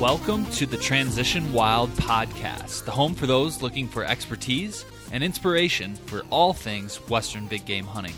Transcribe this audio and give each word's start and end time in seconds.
Welcome 0.00 0.46
to 0.52 0.64
the 0.64 0.78
Transition 0.78 1.52
Wild 1.52 1.90
podcast, 1.90 2.86
the 2.86 2.90
home 2.90 3.14
for 3.14 3.26
those 3.26 3.60
looking 3.60 3.86
for 3.86 4.02
expertise 4.02 4.86
and 5.12 5.22
inspiration 5.22 5.94
for 5.94 6.22
all 6.30 6.54
things 6.54 6.96
Western 7.10 7.46
big 7.48 7.66
game 7.66 7.84
hunting. 7.84 8.14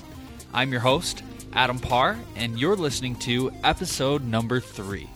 I'm 0.55 0.70
your 0.70 0.80
host, 0.80 1.24
Adam 1.52 1.80
Parr, 1.80 2.20
and 2.36 2.56
you're 2.56 2.77
listening 2.77 3.16
to 3.16 3.50
episode 3.64 4.22
number 4.22 4.60
three. 4.60 5.10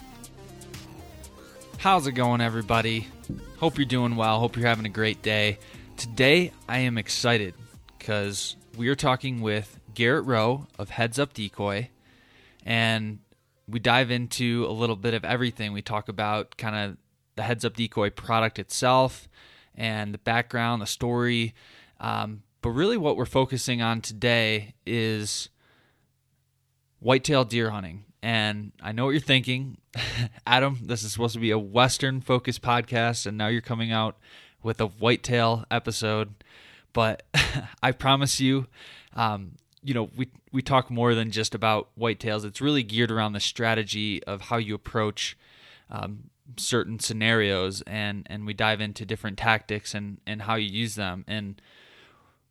How's 1.78 2.08
it 2.08 2.12
going, 2.12 2.40
everybody? 2.40 3.06
Hope 3.58 3.78
you're 3.78 3.84
doing 3.84 4.16
well. 4.16 4.40
Hope 4.40 4.56
you're 4.56 4.66
having 4.66 4.86
a 4.86 4.88
great 4.88 5.22
day. 5.22 5.60
Today, 5.96 6.50
I 6.68 6.78
am 6.78 6.98
excited 6.98 7.54
because 7.96 8.56
we 8.76 8.88
are 8.88 8.96
talking 8.96 9.40
with 9.40 9.78
Garrett 9.94 10.24
Roe 10.24 10.66
of 10.80 10.90
Heads 10.90 11.20
Up 11.20 11.32
Decoy, 11.32 11.90
and 12.64 13.20
we 13.68 13.78
dive 13.78 14.10
into 14.10 14.66
a 14.68 14.72
little 14.72 14.96
bit 14.96 15.14
of 15.14 15.24
everything. 15.24 15.72
We 15.72 15.82
talk 15.82 16.08
about 16.08 16.56
kind 16.56 16.76
of 16.76 16.96
the 17.36 17.42
Heads 17.42 17.64
Up 17.64 17.76
Decoy 17.76 18.10
product 18.10 18.58
itself 18.58 19.28
and 19.74 20.14
the 20.14 20.18
background, 20.18 20.80
the 20.80 20.86
story. 20.86 21.54
Um, 22.00 22.42
but 22.62 22.70
really, 22.70 22.96
what 22.96 23.16
we're 23.16 23.26
focusing 23.26 23.82
on 23.82 24.00
today 24.00 24.74
is 24.86 25.50
whitetail 27.00 27.44
deer 27.44 27.70
hunting. 27.70 28.04
And 28.22 28.72
I 28.82 28.92
know 28.92 29.04
what 29.04 29.10
you're 29.10 29.20
thinking, 29.20 29.78
Adam. 30.46 30.80
This 30.82 31.04
is 31.04 31.12
supposed 31.12 31.34
to 31.34 31.40
be 31.40 31.50
a 31.50 31.58
Western 31.58 32.20
focused 32.20 32.62
podcast, 32.62 33.26
and 33.26 33.38
now 33.38 33.46
you're 33.48 33.60
coming 33.60 33.92
out 33.92 34.16
with 34.62 34.80
a 34.80 34.86
whitetail 34.86 35.64
episode. 35.70 36.34
But 36.92 37.22
I 37.82 37.92
promise 37.92 38.40
you, 38.40 38.66
um, 39.14 39.52
you 39.86 39.94
know, 39.94 40.10
we 40.16 40.28
we 40.50 40.62
talk 40.62 40.90
more 40.90 41.14
than 41.14 41.30
just 41.30 41.54
about 41.54 41.90
whitetails. 41.96 42.44
It's 42.44 42.60
really 42.60 42.82
geared 42.82 43.12
around 43.12 43.34
the 43.34 43.40
strategy 43.40 44.20
of 44.24 44.40
how 44.40 44.56
you 44.56 44.74
approach 44.74 45.38
um, 45.88 46.24
certain 46.56 46.98
scenarios, 46.98 47.82
and 47.86 48.26
and 48.28 48.44
we 48.44 48.52
dive 48.52 48.80
into 48.80 49.06
different 49.06 49.38
tactics 49.38 49.94
and 49.94 50.18
and 50.26 50.42
how 50.42 50.56
you 50.56 50.68
use 50.68 50.96
them. 50.96 51.24
And 51.28 51.62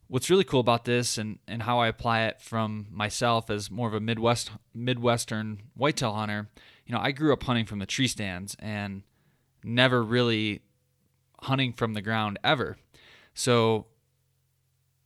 what's 0.07 0.29
really 0.29 0.45
cool 0.45 0.61
about 0.61 0.85
this, 0.85 1.17
and 1.17 1.39
and 1.45 1.63
how 1.63 1.79
I 1.79 1.89
apply 1.89 2.23
it 2.23 2.39
from 2.39 2.87
myself 2.89 3.49
as 3.49 3.69
more 3.69 3.89
of 3.89 3.93
a 3.93 3.99
Midwest 3.99 4.51
Midwestern 4.73 5.63
whitetail 5.73 6.13
hunter. 6.13 6.47
You 6.85 6.95
know, 6.95 7.01
I 7.01 7.11
grew 7.11 7.33
up 7.33 7.43
hunting 7.43 7.65
from 7.65 7.79
the 7.79 7.85
tree 7.85 8.07
stands 8.07 8.55
and 8.59 9.03
never 9.61 10.01
really 10.01 10.61
hunting 11.41 11.73
from 11.73 11.95
the 11.95 12.01
ground 12.01 12.39
ever. 12.45 12.77
So 13.33 13.87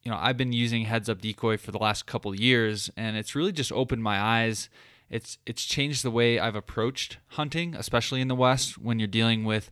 you 0.10 0.16
know, 0.16 0.22
I've 0.24 0.38
been 0.38 0.54
using 0.54 0.86
heads 0.86 1.08
up 1.08 1.22
decoy 1.22 1.58
for 1.58 1.70
the 1.70 1.78
last 1.78 2.08
couple 2.08 2.34
years 2.34 2.90
and 2.98 3.16
it's 3.16 3.36
really 3.36 3.52
just 3.52 3.72
opened 3.72 4.02
my 4.02 4.20
eyes. 4.20 4.68
It's 5.08 5.38
it's 5.46 5.64
changed 5.66 6.04
the 6.04 6.10
way 6.10 6.40
I've 6.40 6.56
approached 6.56 7.20
hunting, 7.28 7.76
especially 7.76 8.20
in 8.20 8.28
the 8.28 8.34
west 8.34 8.80
when 8.80 8.98
you're 8.98 9.08
dealing 9.08 9.44
with 9.44 9.70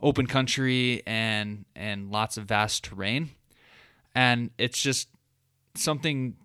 open 0.00 0.28
country 0.28 1.02
and 1.04 1.64
and 1.74 2.12
lots 2.12 2.36
of 2.36 2.44
vast 2.44 2.84
terrain. 2.84 3.30
And 4.14 4.50
it's 4.56 4.80
just 4.80 5.08
something 5.74 6.36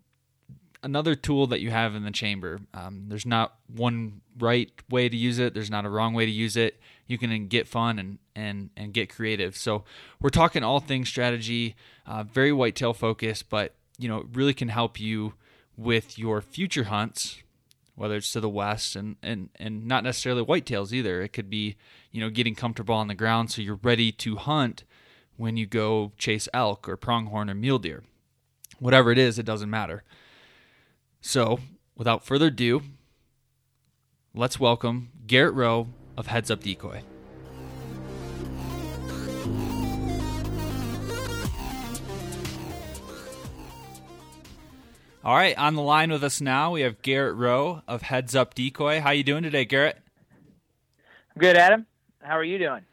another 0.81 1.13
tool 1.13 1.45
that 1.47 1.59
you 1.59 1.69
have 1.69 1.93
in 1.93 2.03
the 2.05 2.11
chamber. 2.11 2.59
Um, 2.73 3.05
there's 3.07 3.25
not 3.25 3.55
one 3.67 4.21
right 4.39 4.71
way 4.89 5.09
to 5.09 5.17
use 5.17 5.37
it. 5.37 5.53
There's 5.53 5.69
not 5.69 5.85
a 5.85 5.89
wrong 5.89 6.15
way 6.15 6.25
to 6.25 6.31
use 6.31 6.57
it. 6.57 6.79
You 7.05 7.19
can 7.19 7.47
get 7.47 7.67
fun 7.67 7.99
and 7.99 8.17
and 8.35 8.71
and 8.75 8.93
get 8.93 9.13
creative. 9.13 9.55
So 9.55 9.83
we're 10.19 10.29
talking 10.29 10.63
all 10.63 10.79
things 10.79 11.07
strategy, 11.07 11.75
uh, 12.07 12.23
very 12.23 12.51
whitetail 12.51 12.93
focused, 12.93 13.49
but 13.49 13.75
you 13.97 14.07
know, 14.07 14.19
it 14.19 14.27
really 14.33 14.53
can 14.53 14.69
help 14.69 14.99
you 14.99 15.33
with 15.75 16.17
your 16.17 16.41
future 16.41 16.85
hunts, 16.85 17.41
whether 17.95 18.15
it's 18.15 18.31
to 18.33 18.39
the 18.39 18.49
west 18.49 18.95
and 18.95 19.17
and 19.21 19.49
and 19.57 19.85
not 19.85 20.03
necessarily 20.03 20.43
whitetails 20.43 20.91
either. 20.93 21.21
It 21.21 21.33
could 21.33 21.49
be 21.49 21.75
you 22.11 22.21
know 22.21 22.29
getting 22.29 22.55
comfortable 22.55 22.95
on 22.95 23.07
the 23.07 23.15
ground 23.15 23.51
so 23.51 23.61
you're 23.61 23.79
ready 23.83 24.11
to 24.13 24.37
hunt 24.37 24.83
when 25.35 25.57
you 25.57 25.65
go 25.65 26.13
chase 26.17 26.47
elk 26.53 26.87
or 26.87 26.97
pronghorn 26.97 27.49
or 27.49 27.55
mule 27.55 27.79
deer. 27.79 28.03
Whatever 28.79 29.11
it 29.11 29.17
is, 29.17 29.37
it 29.37 29.45
doesn't 29.45 29.69
matter. 29.69 30.03
So, 31.19 31.59
without 31.95 32.23
further 32.23 32.47
ado, 32.47 32.83
let's 34.33 34.59
welcome 34.59 35.09
Garrett 35.25 35.55
Roe 35.55 35.87
of 36.15 36.27
Heads 36.27 36.51
Up 36.51 36.61
Decoy. 36.61 37.01
All 45.27 45.35
right, 45.35 45.57
on 45.57 45.75
the 45.75 45.81
line 45.81 46.09
with 46.09 46.23
us 46.23 46.39
now, 46.39 46.71
we 46.71 46.83
have 46.83 47.01
Garrett 47.01 47.35
Roe 47.35 47.81
of 47.85 48.01
Heads 48.01 48.33
Up 48.33 48.53
Decoy. 48.53 49.01
How 49.01 49.09
you 49.09 49.25
doing 49.25 49.43
today, 49.43 49.65
Garrett? 49.65 49.97
Good, 51.37 51.57
Adam. 51.57 51.85
How 52.21 52.37
are 52.37 52.45
you 52.45 52.57
doing? 52.57 52.85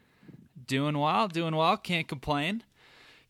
Doing 0.67 0.99
well, 0.99 1.29
doing 1.29 1.55
well. 1.55 1.77
Can't 1.77 2.09
complain. 2.09 2.61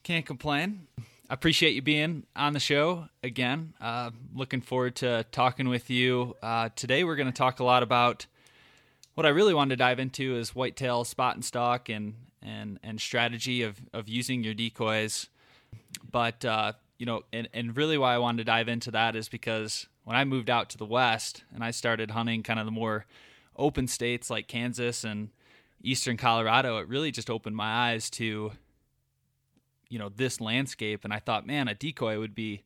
Can't 0.01 0.25
complain. 0.25 0.87
I 1.29 1.35
appreciate 1.35 1.75
you 1.75 1.83
being 1.83 2.25
on 2.35 2.53
the 2.53 2.59
show 2.59 3.07
again. 3.21 3.73
Uh, 3.79 4.09
looking 4.33 4.61
forward 4.61 4.95
to 4.95 5.23
talking 5.31 5.69
with 5.69 5.91
you. 5.91 6.35
Uh, 6.41 6.69
today, 6.75 7.03
we're 7.03 7.15
going 7.15 7.27
to 7.27 7.31
talk 7.31 7.59
a 7.59 7.63
lot 7.63 7.83
about 7.83 8.25
what 9.13 9.27
I 9.27 9.29
really 9.29 9.53
wanted 9.53 9.75
to 9.75 9.75
dive 9.75 9.99
into 9.99 10.35
is 10.35 10.55
whitetail 10.55 11.03
spot 11.03 11.35
and 11.35 11.45
stock 11.45 11.89
and 11.89 12.15
and 12.41 12.79
and 12.81 12.99
strategy 12.99 13.61
of 13.61 13.79
of 13.93 14.09
using 14.09 14.43
your 14.43 14.55
decoys. 14.55 15.27
But 16.11 16.43
uh, 16.43 16.73
you 16.97 17.05
know, 17.05 17.23
and, 17.33 17.49
and 17.53 17.75
really 17.75 17.97
why 17.97 18.13
I 18.13 18.17
wanted 18.17 18.37
to 18.37 18.43
dive 18.45 18.67
into 18.67 18.91
that 18.91 19.15
is 19.15 19.27
because 19.27 19.87
when 20.03 20.15
I 20.15 20.23
moved 20.23 20.49
out 20.49 20.69
to 20.71 20.77
the 20.77 20.85
West 20.85 21.43
and 21.53 21.63
I 21.63 21.71
started 21.71 22.11
hunting 22.11 22.43
kind 22.43 22.59
of 22.59 22.65
the 22.65 22.71
more 22.71 23.05
open 23.55 23.87
states 23.87 24.29
like 24.29 24.47
Kansas 24.47 25.03
and 25.03 25.29
eastern 25.81 26.17
Colorado, 26.17 26.77
it 26.77 26.87
really 26.87 27.11
just 27.11 27.29
opened 27.29 27.55
my 27.55 27.91
eyes 27.91 28.09
to, 28.11 28.51
you 29.89 29.99
know, 29.99 30.09
this 30.09 30.39
landscape. 30.39 31.03
And 31.03 31.13
I 31.13 31.19
thought, 31.19 31.45
man, 31.45 31.67
a 31.67 31.75
decoy 31.75 32.19
would 32.19 32.35
be 32.35 32.63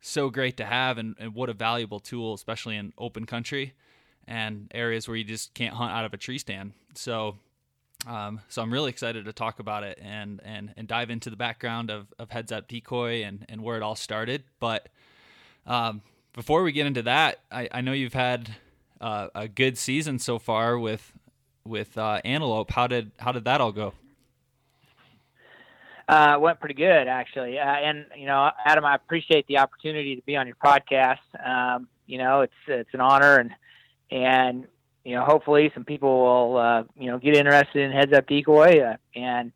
so 0.00 0.30
great 0.30 0.56
to 0.58 0.64
have 0.64 0.98
and, 0.98 1.16
and 1.18 1.34
what 1.34 1.48
a 1.48 1.54
valuable 1.54 2.00
tool, 2.00 2.34
especially 2.34 2.76
in 2.76 2.92
open 2.98 3.26
country 3.26 3.74
and 4.28 4.70
areas 4.74 5.08
where 5.08 5.16
you 5.16 5.24
just 5.24 5.54
can't 5.54 5.74
hunt 5.74 5.92
out 5.92 6.04
of 6.04 6.14
a 6.14 6.16
tree 6.16 6.38
stand. 6.38 6.72
So 6.94 7.36
um, 8.06 8.40
so 8.48 8.62
I'm 8.62 8.72
really 8.72 8.90
excited 8.90 9.24
to 9.24 9.32
talk 9.32 9.58
about 9.58 9.82
it 9.82 9.98
and 10.00 10.40
and 10.44 10.72
and 10.76 10.86
dive 10.86 11.10
into 11.10 11.28
the 11.28 11.36
background 11.36 11.90
of, 11.90 12.06
of 12.18 12.30
Heads 12.30 12.52
Up 12.52 12.68
Decoy 12.68 13.24
and, 13.24 13.44
and 13.48 13.62
where 13.62 13.76
it 13.76 13.82
all 13.82 13.96
started. 13.96 14.44
But 14.60 14.88
um, 15.66 16.02
before 16.32 16.62
we 16.62 16.70
get 16.70 16.86
into 16.86 17.02
that, 17.02 17.40
I, 17.50 17.68
I 17.72 17.80
know 17.80 17.92
you've 17.92 18.14
had 18.14 18.54
uh, 19.00 19.28
a 19.34 19.48
good 19.48 19.76
season 19.76 20.20
so 20.20 20.38
far 20.38 20.78
with 20.78 21.12
with 21.64 21.98
uh, 21.98 22.20
Antelope. 22.24 22.70
How 22.70 22.86
did 22.86 23.10
how 23.18 23.32
did 23.32 23.44
that 23.44 23.60
all 23.60 23.72
go? 23.72 23.92
Uh, 26.08 26.36
went 26.38 26.60
pretty 26.60 26.76
good 26.76 27.08
actually, 27.08 27.58
uh, 27.58 27.64
and 27.64 28.06
you 28.16 28.26
know, 28.26 28.48
Adam, 28.64 28.84
I 28.84 28.94
appreciate 28.94 29.48
the 29.48 29.58
opportunity 29.58 30.14
to 30.14 30.22
be 30.22 30.36
on 30.36 30.46
your 30.46 30.54
podcast. 30.64 31.18
Um, 31.44 31.88
you 32.06 32.18
know, 32.18 32.42
it's 32.42 32.54
it's 32.68 32.94
an 32.94 33.00
honor, 33.00 33.38
and 33.38 33.50
and 34.12 34.66
you 35.06 35.14
know, 35.14 35.24
hopefully 35.24 35.70
some 35.72 35.84
people 35.84 36.24
will, 36.24 36.56
uh, 36.56 36.82
you 36.96 37.08
know, 37.08 37.18
get 37.18 37.36
interested 37.36 37.80
in 37.80 37.92
heads 37.92 38.12
up 38.12 38.26
decoy 38.26 38.80
uh, 38.80 38.96
and, 39.14 39.52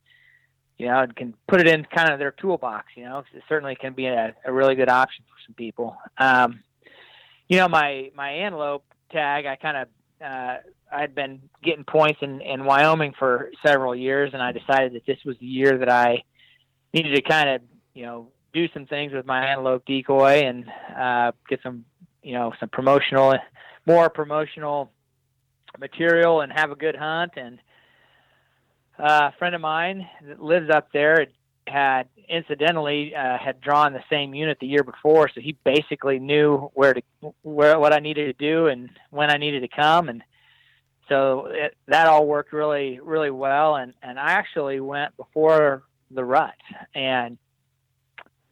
you 0.78 0.86
know, 0.86 1.04
can 1.16 1.34
put 1.48 1.60
it 1.60 1.66
in 1.66 1.84
kind 1.92 2.12
of 2.12 2.20
their 2.20 2.30
toolbox, 2.30 2.86
you 2.94 3.02
know, 3.02 3.24
it 3.34 3.42
certainly 3.48 3.74
can 3.74 3.92
be 3.92 4.06
a, 4.06 4.32
a 4.44 4.52
really 4.52 4.76
good 4.76 4.88
option 4.88 5.24
for 5.24 5.34
some 5.44 5.54
people. 5.54 5.97
Um, 6.18 6.60
you 7.48 7.56
know, 7.56 7.66
my, 7.66 8.12
my 8.14 8.30
antelope 8.30 8.84
tag, 9.10 9.47
I 9.47 9.56
kind 9.56 9.76
of, 9.76 9.88
uh, 10.24 10.56
I'd 10.92 11.16
been 11.16 11.41
getting 11.64 11.82
points 11.82 12.20
in, 12.22 12.41
in 12.42 12.64
Wyoming 12.64 13.14
for 13.18 13.50
several 13.66 13.96
years 13.96 14.30
and 14.32 14.41
I 14.41 14.53
decided 14.53 14.94
that 14.94 15.04
this 15.04 15.18
was 15.26 15.36
the 15.41 15.46
year 15.46 15.78
that 15.78 15.91
I 15.91 16.22
needed 16.94 17.16
to 17.16 17.22
kind 17.22 17.50
of, 17.50 17.62
you 17.92 18.06
know, 18.06 18.28
do 18.53 18.68
some 18.72 18.86
things 18.86 19.12
with 19.12 19.26
my 19.26 19.46
antelope 19.46 19.84
decoy 19.84 20.44
and, 20.44 20.64
uh, 20.96 21.32
get 21.48 21.58
some, 21.64 21.86
you 22.22 22.34
know, 22.34 22.53
some 22.60 22.68
promotional, 22.68 23.36
more 23.84 24.08
promotional, 24.08 24.92
material 25.78 26.40
and 26.40 26.52
have 26.52 26.70
a 26.70 26.76
good 26.76 26.96
hunt. 26.96 27.32
And 27.36 27.58
uh, 28.98 29.30
a 29.32 29.34
friend 29.38 29.54
of 29.54 29.60
mine 29.60 30.08
that 30.26 30.42
lives 30.42 30.70
up 30.70 30.88
there 30.92 31.26
had 31.66 32.08
incidentally 32.28 33.14
uh, 33.14 33.38
had 33.38 33.60
drawn 33.60 33.92
the 33.92 34.02
same 34.10 34.34
unit 34.34 34.58
the 34.60 34.66
year 34.66 34.82
before, 34.82 35.28
so 35.28 35.40
he 35.40 35.56
basically 35.64 36.18
knew 36.18 36.70
where 36.74 36.94
to 36.94 37.02
where 37.42 37.78
what 37.78 37.92
I 37.92 37.98
needed 37.98 38.26
to 38.26 38.44
do 38.44 38.66
and 38.66 38.90
when 39.10 39.30
I 39.30 39.36
needed 39.36 39.60
to 39.60 39.68
come. 39.68 40.08
And 40.08 40.22
so 41.10 41.46
it, 41.46 41.76
that 41.88 42.06
all 42.06 42.26
worked 42.26 42.52
really 42.52 43.00
really 43.00 43.30
well 43.30 43.76
and 43.76 43.92
and 44.02 44.18
I 44.18 44.32
actually 44.32 44.80
went 44.80 45.14
before 45.16 45.82
the 46.10 46.24
rut 46.24 46.54
and 46.94 47.36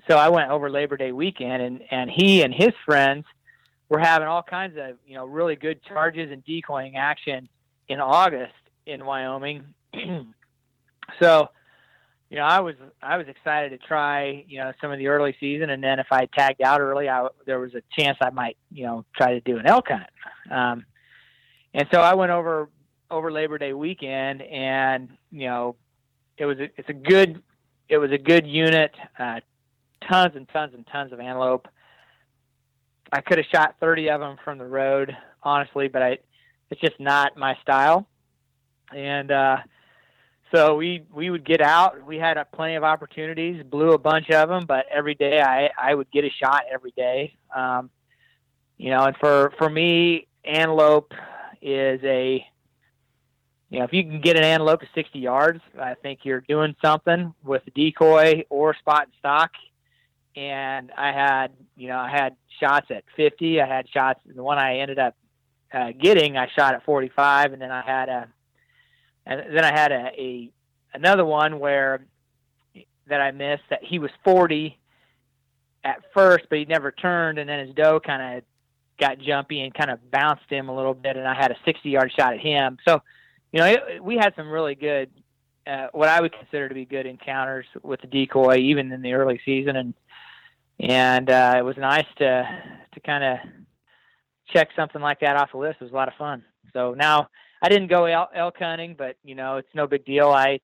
so 0.09 0.17
I 0.17 0.29
went 0.29 0.51
over 0.51 0.69
Labor 0.69 0.97
Day 0.97 1.13
weekend 1.13 1.63
and 1.63 1.83
and 1.91 2.11
he 2.11 2.43
and 2.43 2.53
his 2.53 2.75
friends 2.85 3.25
were 3.89 3.99
having 3.99 4.29
all 4.29 4.43
kinds 4.43 4.77
of 4.77 4.97
you 5.07 5.15
know 5.15 5.27
really 5.27 5.57
good 5.57 5.83
charges 5.83 6.31
and 6.31 6.45
decoying 6.45 6.97
action 6.97 7.49
in 7.89 8.01
August 8.01 8.53
in 8.87 9.05
Wyoming 9.05 9.65
so 11.21 11.49
you 12.31 12.37
know, 12.37 12.45
I 12.45 12.61
was 12.61 12.75
I 13.03 13.17
was 13.17 13.27
excited 13.27 13.71
to 13.71 13.79
try, 13.79 14.45
you 14.47 14.59
know, 14.59 14.73
some 14.81 14.93
of 14.93 14.99
the 14.99 15.07
early 15.07 15.35
season, 15.41 15.71
and 15.71 15.83
then 15.83 15.99
if 15.99 16.09
I 16.11 16.27
tagged 16.27 16.61
out 16.61 16.81
early, 16.81 17.09
I, 17.09 17.29
there 17.47 17.59
was 17.59 17.75
a 17.75 17.83
chance 17.99 18.19
I 18.21 18.31
might, 18.31 18.59
you 18.71 18.85
know, 18.85 19.05
try 19.17 19.33
to 19.33 19.41
do 19.41 19.59
an 19.59 19.67
elk 19.67 19.87
hunt. 19.89 20.11
Um, 20.51 20.85
and 21.73 21.89
so 21.93 22.01
I 22.01 22.15
went 22.15 22.31
over 22.31 22.69
over 23.11 23.33
Labor 23.33 23.57
Day 23.57 23.73
weekend, 23.73 24.43
and 24.43 25.09
you 25.31 25.49
know, 25.49 25.77
it 26.37 26.45
was 26.45 26.59
a, 26.59 26.65
it's 26.77 26.91
a 26.91 26.95
good 26.95 27.43
it 27.89 27.97
was 27.97 28.13
a 28.13 28.19
good 28.19 28.47
unit, 28.47 28.95
uh, 29.19 29.41
tons 30.07 30.37
and 30.37 30.47
tons 30.51 30.75
and 30.75 30.87
tons 30.87 31.13
of 31.15 31.21
antelope. 31.21 31.67
I 33.13 33.21
could 33.21 33.39
have 33.39 33.47
shot 33.47 33.77
30 33.81 34.11
of 34.11 34.21
them 34.21 34.37
from 34.45 34.59
the 34.59 34.67
road, 34.67 35.17
honestly, 35.43 35.89
but 35.89 36.03
I 36.03 36.19
it's 36.71 36.81
just 36.81 37.01
not 37.01 37.37
my 37.37 37.57
style, 37.63 38.07
and 38.95 39.31
uh, 39.31 39.57
so 40.55 40.77
we 40.77 41.03
we 41.13 41.31
would 41.31 41.45
get 41.45 41.61
out. 41.61 42.07
We 42.07 42.19
had 42.19 42.37
a, 42.37 42.45
plenty 42.45 42.75
of 42.75 42.85
opportunities, 42.85 43.63
blew 43.65 43.93
a 43.93 43.99
bunch 43.99 44.31
of 44.31 44.49
them, 44.49 44.65
but 44.67 44.87
every 44.91 45.15
day 45.15 45.41
I 45.41 45.71
I 45.79 45.95
would 45.95 46.11
get 46.11 46.25
a 46.25 46.31
shot 46.31 46.65
every 46.71 46.93
day. 46.93 47.35
Um, 47.55 47.91
you 48.77 48.91
know, 48.91 49.05
and 49.05 49.17
for 49.17 49.53
for 49.59 49.69
me, 49.69 50.27
antelope 50.45 51.13
is 51.61 52.01
a 52.05 52.47
you 53.71 53.79
know 53.79 53.85
if 53.85 53.93
you 53.93 54.05
can 54.05 54.21
get 54.21 54.37
an 54.37 54.45
antelope 54.45 54.81
to 54.81 54.89
60 54.95 55.19
yards, 55.19 55.61
I 55.79 55.95
think 55.95 56.21
you're 56.25 56.43
doing 56.43 56.77
something 56.83 57.35
with 57.43 57.63
decoy 57.75 58.45
or 58.51 58.75
spot 58.75 59.05
and 59.05 59.13
stock. 59.19 59.51
And 60.37 60.93
I 60.97 61.13
had 61.13 61.49
you 61.77 61.89
know 61.89 61.99
I 61.99 62.11
had 62.11 62.37
shots 62.61 62.87
at 62.91 63.05
50. 63.17 63.61
I 63.61 63.67
had 63.67 63.89
shots. 63.89 64.21
The 64.25 64.43
one 64.43 64.59
I 64.59 64.79
ended 64.79 64.99
up 64.99 65.17
uh, 65.73 65.93
getting, 65.99 66.37
I 66.37 66.49
shot 66.57 66.75
at 66.75 66.85
45, 66.85 67.53
and 67.53 67.63
then 67.63 67.71
I 67.71 67.83
had 67.83 68.09
a 68.09 68.29
and 69.27 69.55
then 69.55 69.65
I 69.65 69.79
had 69.79 69.93
a, 69.93 70.11
a 70.19 70.51
another 70.95 71.25
one 71.25 71.59
where 71.59 72.07
that 73.09 73.21
I 73.21 73.31
missed 73.31 73.65
that 73.71 73.83
he 73.83 73.99
was 73.99 74.11
40 74.25 74.79
at 75.85 76.03
first, 76.15 76.47
but 76.49 76.59
he 76.59 76.65
never 76.65 76.91
turned, 76.91 77.39
and 77.39 77.49
then 77.49 77.67
his 77.67 77.75
doe 77.75 78.01
kind 78.01 78.39
of 78.39 78.45
got 78.99 79.19
jumpy 79.19 79.61
and 79.63 79.73
kind 79.73 79.91
of 79.91 80.11
bounced 80.11 80.49
him 80.49 80.69
a 80.69 80.77
little 80.77 80.95
bit, 80.95 81.17
and 81.17 81.27
I 81.27 81.35
had 81.35 81.51
a 81.51 81.57
60 81.65 81.89
yard 81.89 82.13
shot 82.17 82.35
at 82.35 82.41
him. 82.41 82.79
So, 82.87 83.01
you 83.53 83.61
know, 83.61 83.67
it, 83.67 84.03
we 84.03 84.17
had 84.17 84.35
some 84.37 84.51
really 84.51 84.75
good, 84.75 85.11
uh, 85.67 85.89
what 85.93 86.09
I 86.09 86.21
would 86.21 86.33
consider 86.33 86.69
to 86.69 86.75
be 86.75 86.85
good 86.85 87.07
encounters 87.07 87.67
with 87.83 88.01
the 88.01 88.07
decoy, 88.07 88.57
even 88.57 88.93
in 88.93 89.03
the 89.03 89.13
early 89.13 89.41
season, 89.45 89.77
and 89.77 89.95
and 90.81 91.31
uh, 91.31 91.55
it 91.59 91.65
was 91.65 91.77
nice 91.77 92.07
to 92.19 92.45
to 92.95 93.01
kind 93.01 93.25
of 93.25 93.39
check 94.53 94.69
something 94.77 95.03
like 95.03 95.21
that 95.21 95.37
off 95.37 95.53
the 95.53 95.59
list. 95.59 95.77
It 95.81 95.85
was 95.85 95.93
a 95.93 95.97
lot 95.97 96.09
of 96.09 96.15
fun. 96.15 96.45
So 96.73 96.95
now 96.95 97.29
I 97.63 97.69
didn't 97.69 97.89
go 97.89 98.05
elk, 98.07 98.57
hunting, 98.59 98.95
but 98.97 99.17
you 99.23 99.35
know 99.35 99.57
it's 99.57 99.69
no 99.75 99.87
big 99.87 100.05
deal. 100.05 100.29
I 100.29 100.61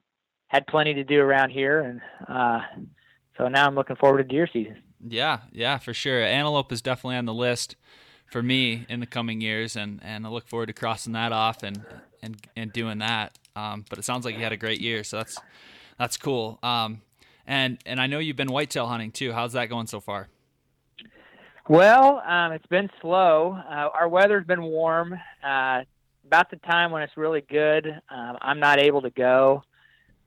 had 0.49 0.67
plenty 0.67 0.95
to 0.95 1.05
do 1.05 1.21
around 1.21 1.51
here, 1.51 1.81
and 1.81 2.01
uh, 2.29 2.61
so 3.37 3.49
now 3.49 3.67
I'm 3.67 3.75
looking 3.75 3.97
forward 3.97 4.19
to 4.19 4.25
deer 4.25 4.49
season. 4.53 4.83
Yeah, 5.07 5.41
yeah, 5.53 5.79
for 5.79 5.93
sure. 5.93 6.23
Antelope 6.23 6.73
is 6.73 6.81
definitely 6.81 7.17
on 7.17 7.27
the 7.27 7.35
list 7.35 7.77
for 8.31 8.43
me 8.43 8.87
in 8.89 9.01
the 9.01 9.07
coming 9.07 9.41
years, 9.41 9.77
and 9.77 10.01
and 10.03 10.27
I 10.27 10.31
look 10.31 10.49
forward 10.49 10.67
to 10.67 10.73
crossing 10.73 11.13
that 11.15 11.33
off 11.33 11.63
and 11.63 11.85
and 12.23 12.37
and 12.57 12.73
doing 12.73 12.99
that. 12.99 13.39
Um, 13.57 13.85
but 13.89 13.99
it 13.99 14.05
sounds 14.05 14.25
like 14.25 14.37
you 14.37 14.43
had 14.43 14.53
a 14.53 14.57
great 14.57 14.81
year, 14.81 15.05
so 15.05 15.19
that's 15.19 15.39
that's 15.99 16.17
cool. 16.17 16.59
Um, 16.63 17.03
and 17.47 17.79
and 17.87 18.01
I 18.01 18.07
know 18.07 18.19
you've 18.19 18.37
been 18.37 18.53
whitetail 18.53 18.87
hunting 18.87 19.11
too. 19.11 19.33
How's 19.33 19.53
that 19.53 19.67
going 19.67 19.87
so 19.87 20.01
far? 20.01 20.29
Well, 21.69 22.23
um, 22.27 22.53
it's 22.53 22.67
been 22.67 22.91
slow. 23.01 23.57
Uh, 23.57 23.89
our 23.99 24.09
weather's 24.09 24.47
been 24.47 24.63
warm. 24.63 25.15
Uh, 25.43 25.83
about 26.27 26.51
the 26.51 26.57
time 26.57 26.91
when 26.91 27.03
it's 27.03 27.17
really 27.17 27.43
good, 27.43 27.87
um, 27.87 28.37
I'm 28.41 28.61
not 28.61 28.79
able 28.79 29.03
to 29.03 29.11
go. 29.11 29.63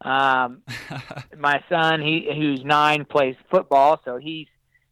Um, 0.02 0.64
my 1.38 1.64
son, 1.69 2.02
he 2.02 2.28
who's 2.36 2.64
nine, 2.64 3.06
plays 3.06 3.36
football, 3.52 4.02
so 4.04 4.18
he's 4.18 4.48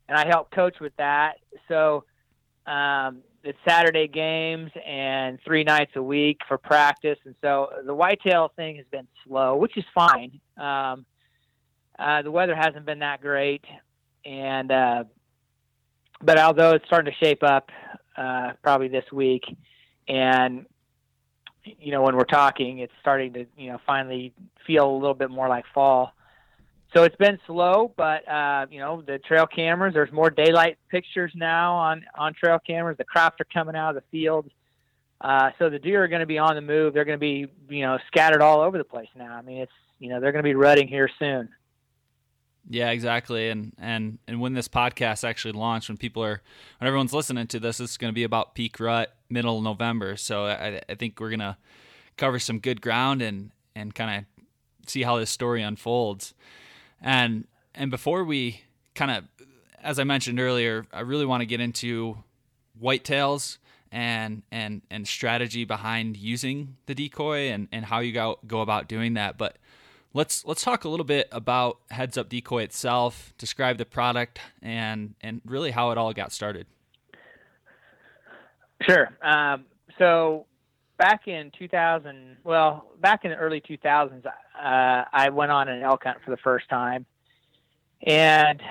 and 0.07 0.17
I 0.17 0.27
help 0.27 0.51
coach 0.51 0.79
with 0.79 0.95
that. 0.97 1.35
So 1.67 2.03
um, 2.67 3.21
it's 3.43 3.57
Saturday 3.67 4.07
games 4.07 4.71
and 4.85 5.39
three 5.45 5.63
nights 5.63 5.91
a 5.95 6.03
week 6.03 6.41
for 6.47 6.57
practice, 6.57 7.17
and 7.25 7.35
so 7.41 7.69
the 7.85 7.93
whitetail 7.93 8.51
thing 8.55 8.77
has 8.77 8.85
been 8.91 9.07
slow, 9.25 9.55
which 9.55 9.77
is 9.77 9.85
fine. 9.93 10.39
Um, 10.57 11.05
uh, 11.97 12.21
the 12.21 12.31
weather 12.31 12.55
hasn't 12.55 12.85
been 12.85 12.99
that 12.99 13.21
great, 13.21 13.63
and 14.25 14.71
uh, 14.71 15.03
but 16.21 16.39
although 16.39 16.71
it's 16.71 16.85
starting 16.85 17.13
to 17.13 17.25
shape 17.25 17.43
up, 17.43 17.69
uh, 18.17 18.53
probably 18.61 18.87
this 18.87 19.05
week, 19.11 19.43
and 20.07 20.65
you 21.63 21.91
know, 21.91 22.01
when 22.01 22.15
we're 22.15 22.25
talking, 22.25 22.79
it's 22.79 22.93
starting 23.01 23.33
to, 23.33 23.45
you 23.57 23.71
know, 23.71 23.79
finally 23.85 24.33
feel 24.67 24.89
a 24.89 24.97
little 24.97 25.15
bit 25.15 25.31
more 25.31 25.49
like 25.49 25.65
fall. 25.73 26.13
So 26.95 27.03
it's 27.03 27.15
been 27.15 27.39
slow, 27.45 27.91
but 27.97 28.27
uh, 28.27 28.67
you 28.69 28.79
know, 28.79 29.01
the 29.01 29.17
trail 29.19 29.45
cameras. 29.47 29.93
There's 29.93 30.11
more 30.11 30.29
daylight 30.29 30.77
pictures 30.89 31.31
now 31.35 31.75
on 31.75 32.05
on 32.17 32.33
trail 32.33 32.59
cameras. 32.59 32.97
The 32.97 33.03
crops 33.03 33.41
are 33.41 33.47
coming 33.53 33.75
out 33.75 33.95
of 33.95 33.95
the 33.95 34.09
fields, 34.11 34.49
uh, 35.19 35.51
so 35.59 35.69
the 35.69 35.79
deer 35.79 36.03
are 36.03 36.07
going 36.07 36.21
to 36.21 36.25
be 36.25 36.37
on 36.37 36.55
the 36.55 36.61
move. 36.61 36.93
They're 36.93 37.05
going 37.05 37.17
to 37.17 37.19
be, 37.19 37.47
you 37.69 37.81
know, 37.81 37.97
scattered 38.07 38.41
all 38.41 38.61
over 38.61 38.77
the 38.77 38.83
place 38.83 39.09
now. 39.15 39.33
I 39.33 39.41
mean, 39.41 39.57
it's, 39.57 39.71
you 39.99 40.09
know, 40.09 40.19
they're 40.19 40.31
going 40.31 40.43
to 40.43 40.47
be 40.47 40.55
rutting 40.55 40.87
here 40.87 41.09
soon. 41.19 41.49
Yeah, 42.69 42.89
exactly. 42.91 43.49
And 43.49 43.73
and 43.77 44.17
and 44.27 44.39
when 44.41 44.53
this 44.53 44.67
podcast 44.67 45.23
actually 45.23 45.51
launched, 45.53 45.89
when 45.89 45.97
people 45.97 46.23
are 46.23 46.41
when 46.79 46.87
everyone's 46.87 47.13
listening 47.13 47.47
to 47.47 47.59
this, 47.59 47.79
it's 47.79 47.97
going 47.97 48.11
to 48.11 48.15
be 48.15 48.23
about 48.23 48.55
peak 48.55 48.79
rut 48.79 49.15
middle 49.29 49.61
November. 49.61 50.15
So 50.17 50.45
I, 50.45 50.81
I 50.89 50.95
think 50.95 51.19
we're 51.19 51.29
gonna 51.29 51.57
cover 52.17 52.39
some 52.39 52.59
good 52.59 52.81
ground 52.81 53.21
and 53.21 53.51
and 53.75 53.93
kind 53.93 54.19
of 54.19 54.89
see 54.89 55.03
how 55.03 55.17
this 55.17 55.29
story 55.29 55.61
unfolds. 55.61 56.33
And 57.01 57.47
and 57.75 57.91
before 57.91 58.23
we 58.23 58.61
kind 58.95 59.11
of, 59.11 59.25
as 59.83 59.99
I 59.99 60.03
mentioned 60.03 60.39
earlier, 60.39 60.85
I 60.91 61.01
really 61.01 61.25
want 61.25 61.41
to 61.41 61.45
get 61.45 61.59
into 61.59 62.23
whitetails 62.81 63.57
and 63.91 64.41
and 64.51 64.81
and 64.89 65.07
strategy 65.07 65.65
behind 65.65 66.17
using 66.17 66.77
the 66.87 66.95
decoy 66.95 67.49
and 67.51 67.67
and 67.71 67.85
how 67.85 67.99
you 67.99 68.11
go 68.11 68.39
go 68.47 68.61
about 68.61 68.87
doing 68.87 69.13
that. 69.13 69.37
But 69.37 69.57
let's 70.15 70.45
let's 70.45 70.63
talk 70.63 70.85
a 70.85 70.89
little 70.89 71.05
bit 71.05 71.27
about 71.31 71.77
Heads 71.91 72.17
Up 72.17 72.29
Decoy 72.29 72.63
itself. 72.63 73.33
Describe 73.37 73.77
the 73.77 73.85
product 73.85 74.39
and 74.63 75.13
and 75.21 75.41
really 75.45 75.69
how 75.69 75.91
it 75.91 75.99
all 75.99 76.13
got 76.13 76.31
started. 76.31 76.65
Sure. 78.81 79.09
Um, 79.21 79.65
so 79.99 80.45
back 80.97 81.27
in 81.27 81.51
2000, 81.57 82.37
well, 82.43 82.87
back 82.99 83.23
in 83.23 83.31
the 83.31 83.37
early 83.37 83.61
2000s, 83.61 84.25
uh, 84.25 84.31
I 85.11 85.29
went 85.29 85.51
on 85.51 85.67
an 85.67 85.81
elk 85.83 86.03
hunt 86.03 86.17
for 86.25 86.31
the 86.31 86.37
first 86.37 86.67
time, 86.69 87.05
and 88.01 88.61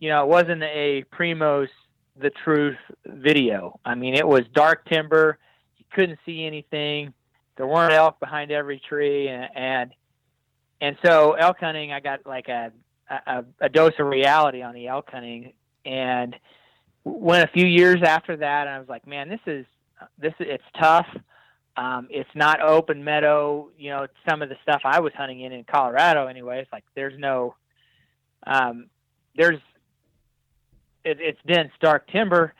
you 0.00 0.08
know 0.08 0.24
it 0.24 0.28
wasn't 0.28 0.62
a 0.64 1.04
Primos 1.16 1.68
the 2.18 2.30
truth 2.42 2.78
video. 3.04 3.78
I 3.84 3.94
mean, 3.94 4.14
it 4.14 4.26
was 4.26 4.42
dark 4.54 4.88
timber. 4.88 5.38
You 5.76 5.84
couldn't 5.92 6.18
see 6.24 6.46
anything. 6.46 7.12
There 7.56 7.66
weren't 7.66 7.92
elk 7.92 8.20
behind 8.20 8.50
every 8.50 8.80
tree, 8.86 9.28
and, 9.28 9.48
and 9.54 9.92
and 10.80 10.96
so 11.04 11.32
elk 11.32 11.58
hunting, 11.60 11.92
I 11.92 12.00
got 12.00 12.26
like 12.26 12.48
a, 12.48 12.72
a, 13.08 13.44
a 13.60 13.68
dose 13.68 13.94
of 13.98 14.06
reality 14.06 14.62
on 14.62 14.74
the 14.74 14.88
elk 14.88 15.10
hunting, 15.10 15.52
and 15.84 16.36
went 17.04 17.48
a 17.48 17.52
few 17.52 17.66
years 17.66 18.02
after 18.02 18.36
that, 18.36 18.66
and 18.66 18.70
I 18.70 18.78
was 18.78 18.88
like, 18.88 19.06
man, 19.06 19.28
this 19.28 19.40
is 19.46 19.64
this 20.18 20.34
it's 20.40 20.64
tough. 20.78 21.06
Um, 21.76 22.08
it's 22.10 22.30
not 22.34 22.60
open 22.60 23.04
meadow. 23.04 23.68
You 23.78 23.90
know, 23.90 24.06
some 24.28 24.42
of 24.42 24.48
the 24.48 24.56
stuff 24.62 24.80
I 24.84 25.00
was 25.00 25.12
hunting 25.14 25.40
in 25.40 25.52
in 25.52 25.64
Colorado, 25.64 26.26
anyway. 26.26 26.60
It's 26.60 26.72
like 26.72 26.84
there's 26.94 27.18
no, 27.18 27.54
um, 28.46 28.86
there's, 29.36 29.60
it, 31.04 31.18
it's 31.20 31.38
dense, 31.46 31.70
dark 31.80 32.08
timber, 32.08 32.54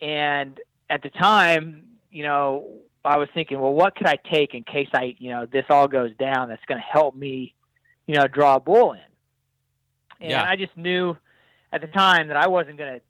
and 0.00 0.60
at 0.90 1.02
the 1.02 1.10
time, 1.10 1.84
you 2.10 2.22
know, 2.22 2.68
I 3.04 3.16
was 3.16 3.28
thinking, 3.32 3.60
well, 3.60 3.72
what 3.72 3.96
could 3.96 4.06
I 4.06 4.16
take 4.16 4.54
in 4.54 4.64
case 4.64 4.88
I, 4.92 5.14
you 5.18 5.30
know, 5.30 5.46
this 5.46 5.64
all 5.70 5.88
goes 5.88 6.14
down? 6.18 6.48
That's 6.48 6.64
going 6.66 6.78
to 6.78 6.86
help 6.86 7.14
me 7.14 7.54
you 8.08 8.16
know, 8.16 8.26
draw 8.26 8.56
a 8.56 8.60
bull 8.60 8.94
in. 8.94 9.00
And 10.20 10.30
yeah. 10.30 10.42
I 10.42 10.56
just 10.56 10.76
knew 10.76 11.16
at 11.72 11.80
the 11.80 11.86
time 11.86 12.26
that 12.28 12.36
I 12.36 12.48
wasn't 12.48 12.78
going 12.78 12.94
to, 12.94 13.00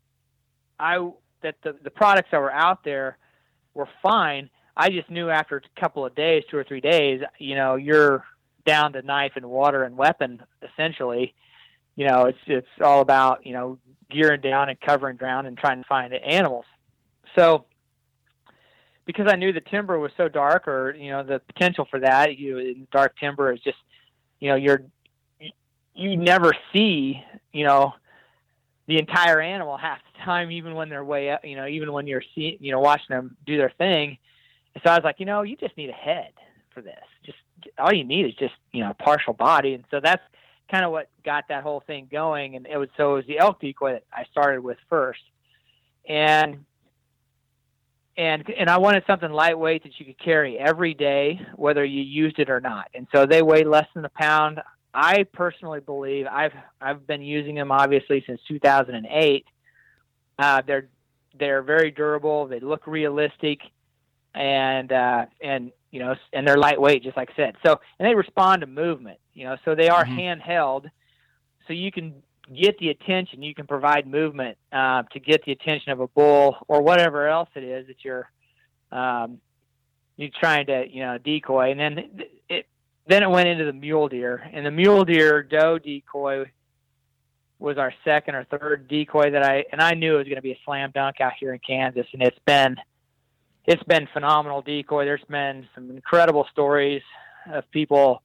I, 0.78 1.10
that 1.42 1.54
the, 1.62 1.76
the 1.82 1.90
products 1.90 2.28
that 2.32 2.40
were 2.40 2.52
out 2.52 2.84
there 2.84 3.16
were 3.72 3.88
fine. 4.02 4.50
I 4.76 4.90
just 4.90 5.08
knew 5.08 5.30
after 5.30 5.56
a 5.56 5.80
couple 5.80 6.04
of 6.04 6.14
days, 6.14 6.44
two 6.50 6.58
or 6.58 6.64
three 6.64 6.82
days, 6.82 7.22
you 7.38 7.54
know, 7.54 7.76
you're 7.76 8.24
down 8.66 8.92
to 8.92 9.02
knife 9.02 9.32
and 9.36 9.46
water 9.46 9.84
and 9.84 9.96
weapon 9.96 10.42
essentially. 10.62 11.34
You 11.96 12.06
know, 12.06 12.26
it's 12.26 12.38
it's 12.46 12.68
all 12.80 13.00
about 13.00 13.44
you 13.44 13.52
know 13.52 13.78
gearing 14.08 14.40
down 14.40 14.68
and 14.68 14.80
covering 14.80 15.16
ground 15.16 15.46
and 15.46 15.56
trying 15.56 15.82
to 15.82 15.88
find 15.88 16.12
animals. 16.14 16.64
So 17.36 17.64
because 19.08 19.26
I 19.26 19.36
knew 19.36 19.54
the 19.54 19.62
timber 19.62 19.98
was 19.98 20.12
so 20.18 20.28
dark, 20.28 20.68
or 20.68 20.94
you 20.94 21.10
know, 21.10 21.24
the 21.24 21.40
potential 21.40 21.88
for 21.90 21.98
that. 22.00 22.36
You 22.36 22.58
in 22.58 22.86
dark 22.92 23.16
timber 23.18 23.50
is 23.52 23.60
just, 23.60 23.78
you 24.40 24.48
know, 24.48 24.56
you're 24.56 24.82
you 25.94 26.16
never 26.16 26.54
see, 26.72 27.22
you 27.52 27.64
know, 27.64 27.92
the 28.86 28.98
entire 28.98 29.40
animal 29.40 29.76
half 29.76 29.98
the 30.12 30.24
time, 30.24 30.50
even 30.50 30.74
when 30.74 30.88
they're 30.88 31.04
way 31.04 31.30
up, 31.30 31.44
you 31.44 31.56
know, 31.56 31.66
even 31.66 31.92
when 31.92 32.06
you're 32.06 32.22
seeing, 32.34 32.56
you 32.60 32.70
know, 32.70 32.78
watching 32.80 33.06
them 33.10 33.36
do 33.46 33.56
their 33.56 33.72
thing. 33.78 34.16
And 34.74 34.82
so 34.82 34.90
I 34.90 34.94
was 34.94 35.04
like, 35.04 35.16
you 35.18 35.26
know, 35.26 35.42
you 35.42 35.56
just 35.56 35.76
need 35.76 35.90
a 35.90 35.94
head 35.94 36.30
for 36.72 36.80
this. 36.80 37.02
Just 37.24 37.38
all 37.78 37.92
you 37.92 38.04
need 38.04 38.26
is 38.26 38.34
just, 38.34 38.54
you 38.72 38.82
know, 38.82 38.90
a 38.90 38.94
partial 38.94 39.32
body. 39.32 39.74
And 39.74 39.84
so 39.90 40.00
that's 40.00 40.22
kind 40.70 40.84
of 40.84 40.92
what 40.92 41.10
got 41.24 41.48
that 41.48 41.64
whole 41.64 41.82
thing 41.86 42.08
going. 42.10 42.54
And 42.54 42.66
it 42.66 42.76
was 42.76 42.88
so 42.96 43.12
it 43.12 43.16
was 43.16 43.26
the 43.26 43.38
elk 43.38 43.60
decoy 43.60 43.92
that 43.92 44.04
I 44.12 44.24
started 44.30 44.60
with 44.60 44.78
first. 44.88 45.20
And 46.08 46.64
and 48.18 48.44
and 48.58 48.68
I 48.68 48.78
wanted 48.78 49.04
something 49.06 49.30
lightweight 49.30 49.84
that 49.84 49.92
you 49.98 50.04
could 50.04 50.18
carry 50.18 50.58
every 50.58 50.92
day, 50.92 51.40
whether 51.54 51.84
you 51.84 52.02
used 52.02 52.40
it 52.40 52.50
or 52.50 52.60
not. 52.60 52.88
And 52.92 53.06
so 53.14 53.24
they 53.24 53.42
weigh 53.42 53.64
less 53.64 53.86
than 53.94 54.04
a 54.04 54.10
pound. 54.10 54.60
I 54.92 55.22
personally 55.32 55.80
believe 55.80 56.26
I've 56.26 56.52
I've 56.80 57.06
been 57.06 57.22
using 57.22 57.54
them 57.54 57.70
obviously 57.70 58.24
since 58.26 58.40
2008. 58.48 59.46
Uh, 60.36 60.62
they're 60.66 60.88
they're 61.38 61.62
very 61.62 61.92
durable. 61.92 62.48
They 62.48 62.58
look 62.58 62.88
realistic, 62.88 63.60
and 64.34 64.90
uh, 64.90 65.26
and 65.40 65.70
you 65.92 66.00
know 66.00 66.16
and 66.32 66.46
they're 66.46 66.58
lightweight, 66.58 67.04
just 67.04 67.16
like 67.16 67.30
I 67.30 67.36
said. 67.36 67.54
So 67.64 67.80
and 68.00 68.08
they 68.08 68.16
respond 68.16 68.62
to 68.62 68.66
movement. 68.66 69.20
You 69.32 69.44
know, 69.44 69.56
so 69.64 69.76
they 69.76 69.88
are 69.88 70.04
mm-hmm. 70.04 70.18
handheld, 70.18 70.90
so 71.68 71.72
you 71.72 71.92
can 71.92 72.14
get 72.54 72.78
the 72.78 72.90
attention. 72.90 73.42
You 73.42 73.54
can 73.54 73.66
provide 73.66 74.06
movement 74.06 74.58
uh, 74.72 75.02
to 75.12 75.20
get 75.20 75.44
the 75.44 75.52
attention 75.52 75.92
of 75.92 76.00
a 76.00 76.08
bull 76.08 76.56
or 76.68 76.82
whatever 76.82 77.28
else 77.28 77.48
it 77.54 77.64
is 77.64 77.86
that 77.86 78.04
you're 78.04 78.30
um, 78.90 79.38
you're 80.16 80.30
trying 80.38 80.66
to 80.66 80.86
you 80.88 81.02
know 81.02 81.18
decoy. 81.18 81.70
And 81.70 81.80
then 81.80 82.22
it 82.48 82.66
then 83.06 83.22
it 83.22 83.30
went 83.30 83.48
into 83.48 83.64
the 83.64 83.72
mule 83.72 84.08
deer, 84.08 84.48
and 84.52 84.64
the 84.64 84.70
mule 84.70 85.04
deer 85.04 85.42
doe 85.42 85.78
decoy 85.78 86.50
was 87.58 87.76
our 87.76 87.92
second 88.04 88.34
or 88.36 88.44
third 88.44 88.86
decoy 88.88 89.30
that 89.30 89.44
I 89.44 89.64
and 89.72 89.80
I 89.80 89.94
knew 89.94 90.14
it 90.14 90.18
was 90.18 90.26
going 90.26 90.36
to 90.36 90.42
be 90.42 90.52
a 90.52 90.60
slam 90.64 90.90
dunk 90.94 91.20
out 91.20 91.32
here 91.38 91.52
in 91.52 91.60
Kansas, 91.60 92.06
and 92.12 92.22
it's 92.22 92.38
been 92.46 92.76
it's 93.66 93.82
been 93.84 94.08
phenomenal 94.12 94.62
decoy. 94.62 95.04
There's 95.04 95.24
been 95.28 95.68
some 95.74 95.90
incredible 95.90 96.46
stories 96.50 97.02
of 97.50 97.70
people 97.70 98.22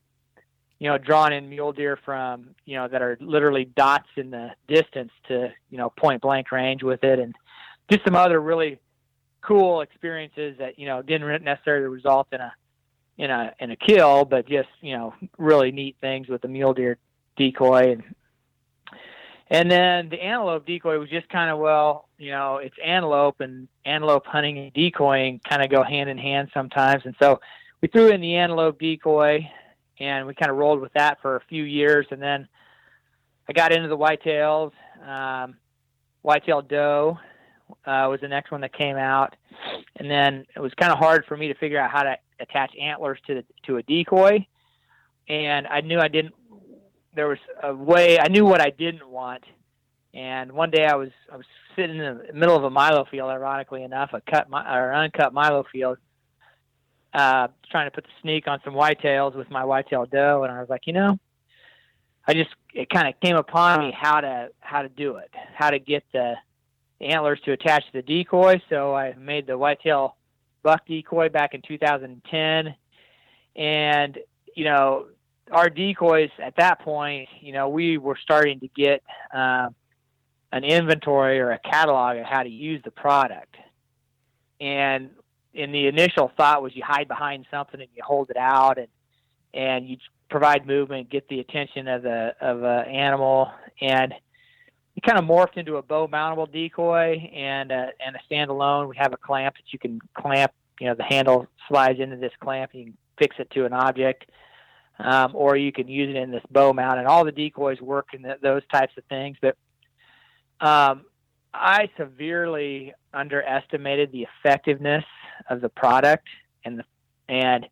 you 0.83 0.89
know, 0.89 0.97
drawn 0.97 1.31
in 1.31 1.47
mule 1.47 1.71
deer 1.71 1.97
from, 2.03 2.49
you 2.65 2.75
know, 2.75 2.89
that 2.89 3.01
are 3.01 3.17
literally 3.21 3.63
dots 3.63 4.09
in 4.17 4.31
the 4.31 4.49
distance 4.67 5.13
to, 5.29 5.49
you 5.69 5.77
know, 5.77 5.89
point 5.89 6.21
blank 6.21 6.51
range 6.51 6.83
with 6.83 7.05
it 7.05 7.19
and 7.19 7.33
just 7.89 8.03
some 8.03 8.17
other 8.17 8.41
really 8.41 8.77
cool 9.39 9.79
experiences 9.79 10.57
that, 10.59 10.77
you 10.77 10.85
know, 10.85 11.01
didn't 11.01 11.41
necessarily 11.41 11.87
result 11.87 12.27
in 12.33 12.41
a, 12.41 12.53
in 13.17 13.31
a, 13.31 13.53
in 13.59 13.71
a 13.71 13.77
kill, 13.77 14.25
but 14.25 14.45
just, 14.45 14.67
you 14.81 14.97
know, 14.97 15.13
really 15.37 15.71
neat 15.71 15.95
things 16.01 16.27
with 16.27 16.41
the 16.41 16.49
mule 16.49 16.73
deer 16.73 16.97
decoy. 17.37 17.93
And, 17.93 18.03
and 19.49 19.71
then 19.71 20.09
the 20.09 20.21
antelope 20.21 20.65
decoy 20.65 20.99
was 20.99 21.09
just 21.09 21.29
kind 21.29 21.49
of, 21.49 21.59
well, 21.59 22.09
you 22.17 22.31
know, 22.31 22.57
it's 22.57 22.75
antelope 22.83 23.39
and 23.39 23.69
antelope 23.85 24.25
hunting 24.25 24.57
and 24.57 24.73
decoying 24.73 25.39
kind 25.47 25.63
of 25.63 25.69
go 25.69 25.81
hand 25.81 26.09
in 26.09 26.17
hand 26.17 26.49
sometimes. 26.53 27.03
And 27.05 27.15
so 27.21 27.39
we 27.79 27.87
threw 27.87 28.09
in 28.09 28.19
the 28.19 28.35
antelope 28.35 28.79
decoy 28.79 29.49
and 29.99 30.27
we 30.27 30.33
kind 30.33 30.51
of 30.51 30.57
rolled 30.57 30.81
with 30.81 30.93
that 30.93 31.21
for 31.21 31.35
a 31.35 31.41
few 31.49 31.63
years. 31.63 32.05
And 32.11 32.21
then 32.21 32.47
I 33.47 33.53
got 33.53 33.71
into 33.71 33.87
the 33.87 33.97
whitetails. 33.97 34.71
Um, 35.05 35.55
whitetail 36.21 36.61
doe 36.61 37.17
uh, 37.85 38.07
was 38.09 38.19
the 38.21 38.27
next 38.27 38.51
one 38.51 38.61
that 38.61 38.73
came 38.73 38.97
out, 38.97 39.35
and 39.97 40.09
then 40.09 40.45
it 40.55 40.59
was 40.59 40.73
kind 40.75 40.91
of 40.91 40.97
hard 40.97 41.25
for 41.27 41.37
me 41.37 41.47
to 41.47 41.53
figure 41.55 41.79
out 41.79 41.91
how 41.91 42.03
to 42.03 42.15
attach 42.39 42.71
antlers 42.79 43.19
to 43.27 43.35
the, 43.35 43.45
to 43.65 43.77
a 43.77 43.83
decoy. 43.83 44.45
And 45.27 45.67
I 45.67 45.81
knew 45.81 45.99
I 45.99 46.07
didn't. 46.07 46.33
There 47.15 47.27
was 47.27 47.37
a 47.61 47.73
way 47.73 48.19
I 48.19 48.27
knew 48.27 48.45
what 48.45 48.61
I 48.61 48.69
didn't 48.69 49.07
want. 49.07 49.43
And 50.13 50.51
one 50.51 50.69
day 50.69 50.85
I 50.85 50.95
was 50.95 51.09
I 51.31 51.37
was 51.37 51.45
sitting 51.75 51.97
in 51.97 52.21
the 52.27 52.33
middle 52.33 52.55
of 52.55 52.63
a 52.63 52.69
milo 52.69 53.05
field, 53.09 53.29
ironically 53.29 53.83
enough, 53.83 54.11
a 54.13 54.21
cut 54.21 54.47
or 54.51 54.93
uncut 54.93 55.33
milo 55.33 55.65
field, 55.71 55.97
uh, 57.13 57.47
trying 57.69 57.87
to 57.87 57.91
put 57.91 58.03
the 58.03 58.09
sneak 58.21 58.47
on 58.47 58.59
some 58.63 58.73
whitetails 58.73 59.35
with 59.35 59.49
my 59.49 59.63
whitetail 59.63 60.05
doe, 60.05 60.43
and 60.43 60.51
I 60.51 60.59
was 60.59 60.69
like, 60.69 60.87
you 60.87 60.93
know, 60.93 61.19
I 62.27 62.33
just 62.33 62.49
it 62.73 62.89
kind 62.89 63.07
of 63.07 63.19
came 63.19 63.35
upon 63.35 63.79
me 63.79 63.95
how 63.97 64.21
to 64.21 64.49
how 64.59 64.81
to 64.81 64.89
do 64.89 65.17
it, 65.17 65.29
how 65.55 65.69
to 65.69 65.79
get 65.79 66.03
the, 66.13 66.35
antlers 67.01 67.39
to 67.43 67.51
attach 67.51 67.85
to 67.87 67.91
the 67.91 68.01
decoy. 68.01 68.61
So 68.69 68.95
I 68.95 69.13
made 69.15 69.45
the 69.45 69.57
whitetail 69.57 70.15
buck 70.61 70.85
decoy 70.87 71.27
back 71.27 71.53
in 71.53 71.61
2010, 71.61 72.75
and 73.55 74.19
you 74.55 74.63
know 74.63 75.07
our 75.51 75.69
decoys 75.69 76.29
at 76.41 76.55
that 76.57 76.79
point, 76.79 77.29
you 77.41 77.53
know, 77.53 77.69
we 77.69 77.97
were 77.97 78.17
starting 78.21 78.59
to 78.61 78.67
get 78.69 79.03
uh, 79.33 79.69
an 80.51 80.63
inventory 80.63 81.39
or 81.39 81.51
a 81.51 81.59
catalog 81.59 82.17
of 82.17 82.25
how 82.25 82.43
to 82.43 82.49
use 82.49 82.81
the 82.83 82.91
product. 82.91 83.55
And 84.61 85.09
and 85.55 85.73
the 85.73 85.87
initial 85.87 86.31
thought 86.35 86.61
was 86.61 86.75
you 86.75 86.83
hide 86.85 87.07
behind 87.07 87.45
something 87.51 87.79
and 87.79 87.89
you 87.95 88.03
hold 88.05 88.29
it 88.29 88.37
out 88.37 88.77
and 88.77 88.87
and 89.53 89.87
you 89.87 89.97
provide 90.29 90.65
movement, 90.65 91.11
get 91.11 91.27
the 91.27 91.39
attention 91.39 91.87
of 91.87 92.01
the 92.01 92.33
of 92.41 92.63
a 92.63 92.87
animal, 92.87 93.51
and 93.81 94.13
you 94.95 95.01
kind 95.01 95.19
of 95.19 95.25
morphed 95.25 95.57
into 95.57 95.77
a 95.77 95.81
bow 95.81 96.07
mountable 96.07 96.51
decoy 96.51 97.29
and 97.33 97.71
a, 97.71 97.89
and 98.05 98.15
a 98.15 98.33
standalone. 98.33 98.89
We 98.89 98.97
have 98.97 99.13
a 99.13 99.17
clamp 99.17 99.55
that 99.55 99.71
you 99.71 99.79
can 99.79 99.99
clamp. 100.15 100.51
You 100.79 100.87
know, 100.87 100.95
the 100.95 101.03
handle 101.03 101.47
slides 101.67 101.99
into 101.99 102.15
this 102.15 102.31
clamp. 102.39 102.71
You 102.73 102.85
can 102.85 102.97
fix 103.19 103.35
it 103.37 103.49
to 103.51 103.65
an 103.65 103.73
object, 103.73 104.25
um, 104.97 105.35
or 105.35 105.55
you 105.55 105.71
can 105.71 105.87
use 105.87 106.09
it 106.09 106.15
in 106.15 106.31
this 106.31 106.43
bow 106.49 106.73
mount. 106.73 106.97
And 106.97 107.07
all 107.07 107.23
the 107.23 107.31
decoys 107.31 107.79
work 107.79 108.07
in 108.13 108.23
the, 108.23 108.37
those 108.41 108.63
types 108.71 108.93
of 108.97 109.03
things. 109.05 109.37
But 109.39 109.55
um, 110.59 111.05
I 111.53 111.89
severely 111.97 112.93
underestimated 113.13 114.11
the 114.11 114.27
effectiveness 114.39 115.05
of 115.49 115.61
the 115.61 115.69
product. 115.69 116.27
And 116.65 116.79
the, 116.79 116.83
and 117.27 117.67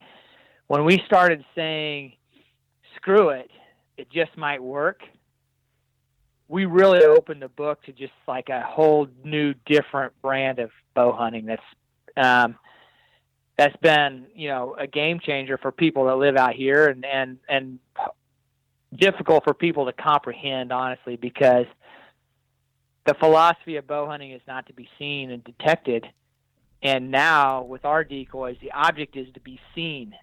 when 0.67 0.85
we 0.85 1.01
started 1.05 1.43
saying 1.55 2.13
screw 2.95 3.29
it 3.29 3.49
it 3.97 4.09
just 4.09 4.35
might 4.37 4.61
work 4.61 5.01
we 6.47 6.65
really 6.65 7.03
opened 7.03 7.41
the 7.41 7.47
book 7.47 7.81
to 7.83 7.93
just 7.93 8.11
like 8.27 8.49
a 8.49 8.61
whole 8.61 9.07
new 9.23 9.53
different 9.65 10.13
brand 10.21 10.59
of 10.59 10.69
bow 10.93 11.11
hunting 11.13 11.45
that's 11.45 11.61
um, 12.17 12.55
that's 13.57 13.75
been 13.77 14.25
you 14.35 14.49
know 14.49 14.75
a 14.77 14.87
game 14.87 15.19
changer 15.19 15.57
for 15.57 15.71
people 15.71 16.05
that 16.05 16.15
live 16.15 16.35
out 16.35 16.53
here 16.53 16.87
and 16.87 17.05
and 17.05 17.37
and 17.47 17.79
difficult 18.93 19.43
for 19.43 19.53
people 19.53 19.85
to 19.85 19.93
comprehend 19.93 20.71
honestly 20.71 21.15
because 21.15 21.65
the 23.05 23.13
philosophy 23.15 23.77
of 23.77 23.87
bow 23.87 24.05
hunting 24.05 24.31
is 24.31 24.41
not 24.47 24.67
to 24.67 24.73
be 24.73 24.87
seen 24.99 25.31
and 25.31 25.43
detected 25.43 26.05
and 26.83 27.11
now 27.11 27.63
with 27.63 27.85
our 27.85 28.03
decoys, 28.03 28.57
the 28.61 28.71
object 28.71 29.15
is 29.15 29.27
to 29.33 29.39
be 29.39 29.59
seen. 29.75 30.13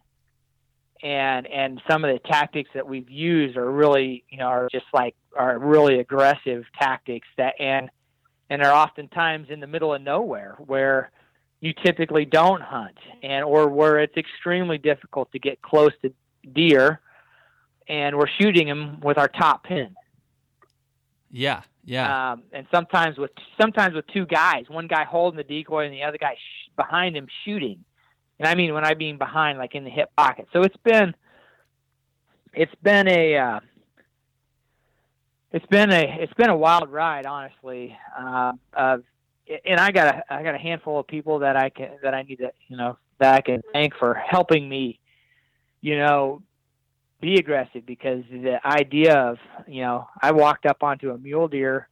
And 1.03 1.47
and 1.47 1.81
some 1.89 2.05
of 2.05 2.13
the 2.13 2.19
tactics 2.29 2.71
that 2.75 2.89
we've 2.89 3.09
used 3.09 3.57
are 3.57 3.71
really 3.71 4.25
you 4.31 4.39
know 4.39 4.47
are 4.47 4.69
just 4.73 4.87
like 4.93 5.15
are 5.37 5.57
really 5.57 6.01
aggressive 6.01 6.65
tactics 6.77 7.29
that 7.37 7.55
and 7.61 7.89
and 8.51 8.63
are 8.63 8.73
oftentimes 8.73 9.49
in 9.49 9.61
the 9.61 9.69
middle 9.69 9.95
of 9.95 10.03
nowhere 10.03 10.57
where 10.59 11.13
you 11.61 11.73
typically 11.85 12.25
don't 12.25 12.63
hunt 12.63 12.99
and 13.23 13.45
or 13.45 13.69
where 13.69 14.01
it's 14.01 14.17
extremely 14.17 14.77
difficult 14.77 15.31
to 15.33 15.39
get 15.39 15.63
close 15.63 15.93
to 16.03 16.13
deer 16.53 17.01
and 17.89 18.17
we're 18.17 18.29
shooting 18.41 18.67
them 18.67 19.01
with 19.01 19.19
our 19.19 19.29
top 19.29 19.65
pin. 19.65 19.95
Yeah, 21.31 21.63
yeah. 21.89 22.33
Um, 22.33 22.43
and 22.53 22.67
sometimes 22.71 23.17
with 23.17 23.31
sometimes 23.61 23.95
with 23.95 24.07
two 24.09 24.27
guys, 24.27 24.65
one 24.69 24.87
guy 24.87 25.05
holding 25.05 25.39
the 25.39 25.45
decoy 25.45 25.87
and 25.87 25.95
the 25.95 26.03
other 26.03 26.19
guy 26.19 26.35
sh- 26.35 26.71
behind 26.77 27.17
him 27.17 27.27
shooting. 27.45 27.85
And 28.39 28.47
I 28.47 28.55
mean 28.55 28.75
when 28.75 28.85
I 28.85 28.95
mean 28.95 29.19
behind, 29.19 29.59
like 29.59 29.75
in 29.75 29.85
the 29.85 29.91
hip 29.91 30.11
pocket. 30.17 30.49
So 30.53 30.63
it's 30.63 30.77
been 30.85 31.15
it's 32.53 32.75
been 32.83 33.09
a 33.09 33.37
uh, 33.37 33.61
it's 35.53 35.67
been 35.67 35.91
a 35.91 36.19
it's 36.21 36.35
been 36.35 36.51
a 36.51 36.57
wild 36.57 36.91
ride, 36.91 37.27
honestly. 37.27 37.97
Uh, 38.19 38.53
and 38.77 39.81
I 39.81 39.91
got 39.91 40.15
a 40.15 40.23
I 40.33 40.43
got 40.43 40.55
a 40.55 40.59
handful 40.59 41.01
of 41.01 41.07
people 41.07 41.39
that 41.41 41.57
I 41.57 41.71
can 41.71 41.91
that 42.03 42.15
I 42.15 42.23
need 42.23 42.37
to 42.37 42.53
you 42.69 42.77
know 42.77 42.99
that 43.19 43.35
I 43.35 43.41
can 43.41 43.63
thank 43.73 43.95
for 43.97 44.15
helping 44.15 44.69
me, 44.69 45.01
you 45.81 45.97
know, 45.99 46.43
be 47.21 47.37
aggressive 47.37 47.85
because 47.85 48.23
the 48.31 48.59
idea 48.65 49.15
of 49.15 49.39
you 49.67 49.83
know 49.83 50.09
I 50.21 50.33
walked 50.33 50.67
up 50.67 50.83
onto 50.83 51.11
a 51.11 51.19
mule 51.19 51.49
deer 51.49 51.89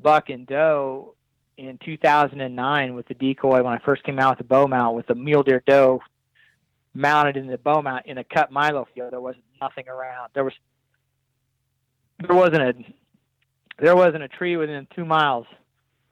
buck 0.00 0.30
and 0.30 0.46
doe 0.46 1.14
in 1.56 1.78
2009 1.84 2.94
with 2.94 3.06
the 3.08 3.14
decoy 3.14 3.62
when 3.62 3.74
I 3.74 3.78
first 3.84 4.02
came 4.04 4.18
out 4.18 4.38
with 4.38 4.38
the 4.38 4.54
bow 4.54 4.66
mount 4.66 4.96
with 4.96 5.06
the 5.06 5.14
mule 5.14 5.42
deer 5.42 5.62
doe 5.66 6.00
mounted 6.94 7.36
in 7.36 7.46
the 7.46 7.58
bow 7.58 7.82
mount 7.82 8.06
in 8.06 8.18
a 8.18 8.24
cut 8.24 8.50
milo 8.50 8.86
field. 8.94 9.12
There 9.12 9.20
was 9.20 9.36
nothing 9.60 9.88
around. 9.88 10.30
There 10.34 10.44
was 10.44 10.54
there 12.26 12.36
wasn't 12.36 12.62
a 12.62 12.74
there 13.78 13.96
wasn't 13.96 14.22
a 14.22 14.28
tree 14.28 14.56
within 14.56 14.86
two 14.94 15.04
miles 15.04 15.46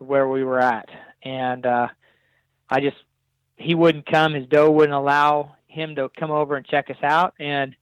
of 0.01 0.07
where 0.07 0.29
we 0.29 0.45
were 0.45 0.61
at, 0.61 0.89
and 1.23 1.65
uh, 1.65 1.89
I 2.69 2.81
just 2.81 2.97
he 3.57 3.75
wouldn't 3.75 4.07
come. 4.07 4.35
His 4.35 4.47
doe 4.47 4.71
wouldn't 4.71 4.95
allow 4.95 5.57
him 5.67 5.95
to 5.97 6.11
come 6.19 6.31
over 6.31 6.57
and 6.57 6.67
check 6.67 6.91
us 6.91 6.97
out. 7.03 7.35
And 7.39 7.77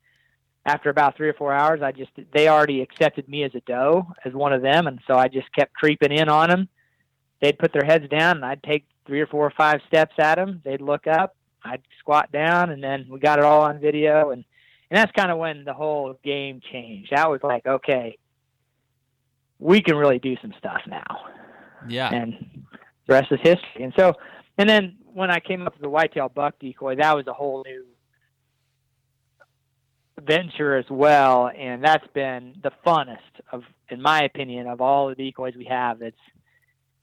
after 0.68 0.90
about 0.90 1.16
three 1.16 1.28
or 1.28 1.34
four 1.34 1.52
hours, 1.52 1.80
I 1.82 1.92
just 1.92 2.10
they 2.32 2.48
already 2.48 2.82
accepted 2.82 3.26
me 3.28 3.42
as 3.42 3.54
a 3.54 3.60
doe, 3.60 4.06
as 4.24 4.34
one 4.34 4.52
of 4.52 4.60
them, 4.60 4.86
and 4.86 5.00
so 5.06 5.14
I 5.14 5.28
just 5.28 5.50
kept 5.52 5.72
creeping 5.72 6.12
in 6.12 6.28
on 6.28 6.50
them. 6.50 6.68
They'd 7.40 7.58
put 7.58 7.72
their 7.72 7.84
heads 7.84 8.08
down, 8.08 8.36
and 8.36 8.44
I'd 8.44 8.62
take 8.62 8.84
three 9.06 9.20
or 9.20 9.26
four 9.26 9.46
or 9.46 9.52
five 9.56 9.80
steps 9.88 10.14
at 10.18 10.34
them. 10.34 10.60
They'd 10.64 10.82
look 10.82 11.06
up, 11.06 11.36
I'd 11.64 11.80
squat 12.00 12.30
down, 12.32 12.70
and 12.70 12.84
then 12.84 13.06
we 13.08 13.18
got 13.18 13.38
it 13.38 13.46
all 13.46 13.62
on 13.62 13.80
video, 13.80 14.30
and 14.30 14.44
and 14.90 14.98
that's 14.98 15.12
kind 15.12 15.30
of 15.30 15.38
when 15.38 15.64
the 15.64 15.72
whole 15.72 16.18
game 16.22 16.60
changed. 16.70 17.12
That 17.14 17.30
was 17.30 17.40
like, 17.42 17.66
okay, 17.66 18.18
we 19.58 19.80
can 19.80 19.96
really 19.96 20.18
do 20.18 20.36
some 20.42 20.52
stuff 20.58 20.82
now. 20.86 21.26
Yeah. 21.88 22.12
And 22.12 22.66
the 23.06 23.14
rest 23.14 23.32
is 23.32 23.38
history. 23.42 23.84
And 23.84 23.92
so, 23.96 24.14
and 24.58 24.68
then 24.68 24.96
when 25.12 25.30
I 25.30 25.40
came 25.40 25.66
up 25.66 25.74
with 25.74 25.82
the 25.82 25.88
whitetail 25.88 26.28
buck 26.28 26.58
decoy, 26.58 26.96
that 26.96 27.16
was 27.16 27.26
a 27.26 27.32
whole 27.32 27.62
new 27.66 27.84
venture 30.20 30.76
as 30.76 30.86
well, 30.90 31.50
and 31.56 31.82
that's 31.82 32.06
been 32.14 32.54
the 32.62 32.70
funnest 32.86 33.18
of, 33.52 33.62
in 33.88 34.02
my 34.02 34.22
opinion, 34.22 34.66
of 34.66 34.80
all 34.80 35.08
the 35.08 35.14
decoys 35.14 35.54
we 35.56 35.64
have. 35.66 36.02
It's 36.02 36.16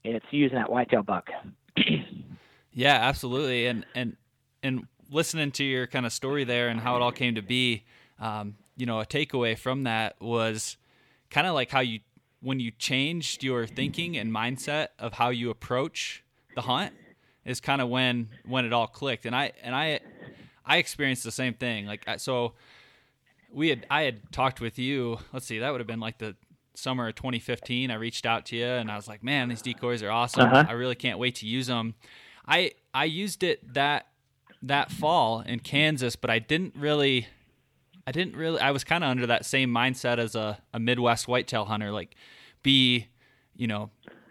it's 0.04 0.26
using 0.30 0.56
that 0.56 0.70
whitetail 0.70 1.02
buck. 1.02 1.28
yeah, 2.72 2.94
absolutely, 2.94 3.66
and 3.66 3.84
and 3.94 4.16
and 4.62 4.86
listening 5.10 5.52
to 5.52 5.64
your 5.64 5.86
kind 5.86 6.06
of 6.06 6.12
story 6.12 6.44
there 6.44 6.68
and 6.68 6.80
how 6.80 6.96
it 6.96 7.02
all 7.02 7.12
came 7.12 7.34
to 7.36 7.42
be, 7.42 7.84
um, 8.20 8.56
you 8.76 8.86
know, 8.86 9.00
a 9.00 9.06
takeaway 9.06 9.56
from 9.56 9.84
that 9.84 10.20
was 10.20 10.76
kind 11.30 11.46
of 11.46 11.54
like 11.54 11.70
how 11.70 11.80
you 11.80 12.00
when 12.40 12.60
you 12.60 12.70
changed 12.70 13.42
your 13.42 13.66
thinking 13.66 14.16
and 14.16 14.32
mindset 14.32 14.88
of 14.98 15.14
how 15.14 15.30
you 15.30 15.50
approach 15.50 16.22
the 16.54 16.62
hunt 16.62 16.92
is 17.44 17.60
kind 17.60 17.80
of 17.80 17.88
when 17.88 18.28
when 18.46 18.64
it 18.64 18.72
all 18.72 18.86
clicked 18.86 19.26
and 19.26 19.34
i 19.34 19.50
and 19.62 19.74
i 19.74 19.98
i 20.64 20.76
experienced 20.76 21.24
the 21.24 21.32
same 21.32 21.54
thing 21.54 21.86
like 21.86 22.06
so 22.18 22.52
we 23.52 23.68
had 23.68 23.86
i 23.90 24.02
had 24.02 24.20
talked 24.32 24.60
with 24.60 24.78
you 24.78 25.18
let's 25.32 25.46
see 25.46 25.58
that 25.58 25.70
would 25.70 25.80
have 25.80 25.86
been 25.86 26.00
like 26.00 26.18
the 26.18 26.34
summer 26.74 27.08
of 27.08 27.14
2015 27.14 27.90
i 27.90 27.94
reached 27.94 28.26
out 28.26 28.44
to 28.46 28.56
you 28.56 28.66
and 28.66 28.90
i 28.90 28.96
was 28.96 29.08
like 29.08 29.22
man 29.22 29.48
these 29.48 29.62
decoys 29.62 30.02
are 30.02 30.10
awesome 30.10 30.46
uh-huh. 30.46 30.64
i 30.68 30.72
really 30.72 30.94
can't 30.94 31.18
wait 31.18 31.34
to 31.34 31.46
use 31.46 31.66
them 31.66 31.94
i 32.46 32.70
i 32.92 33.04
used 33.04 33.42
it 33.42 33.72
that 33.74 34.08
that 34.62 34.90
fall 34.90 35.40
in 35.40 35.58
kansas 35.58 36.16
but 36.16 36.28
i 36.28 36.38
didn't 36.38 36.74
really 36.76 37.26
i 38.06 38.12
didn't 38.12 38.36
really 38.36 38.60
i 38.60 38.70
was 38.70 38.84
kind 38.84 39.02
of 39.02 39.08
under 39.08 39.26
that 39.26 39.46
same 39.46 39.70
mindset 39.70 40.18
as 40.18 40.34
a, 40.34 40.58
a 40.74 40.78
midwest 40.78 41.26
whitetail 41.26 41.64
hunter 41.64 41.90
like 41.90 42.14
be, 42.66 43.06
you 43.54 43.68
know, 43.68 43.90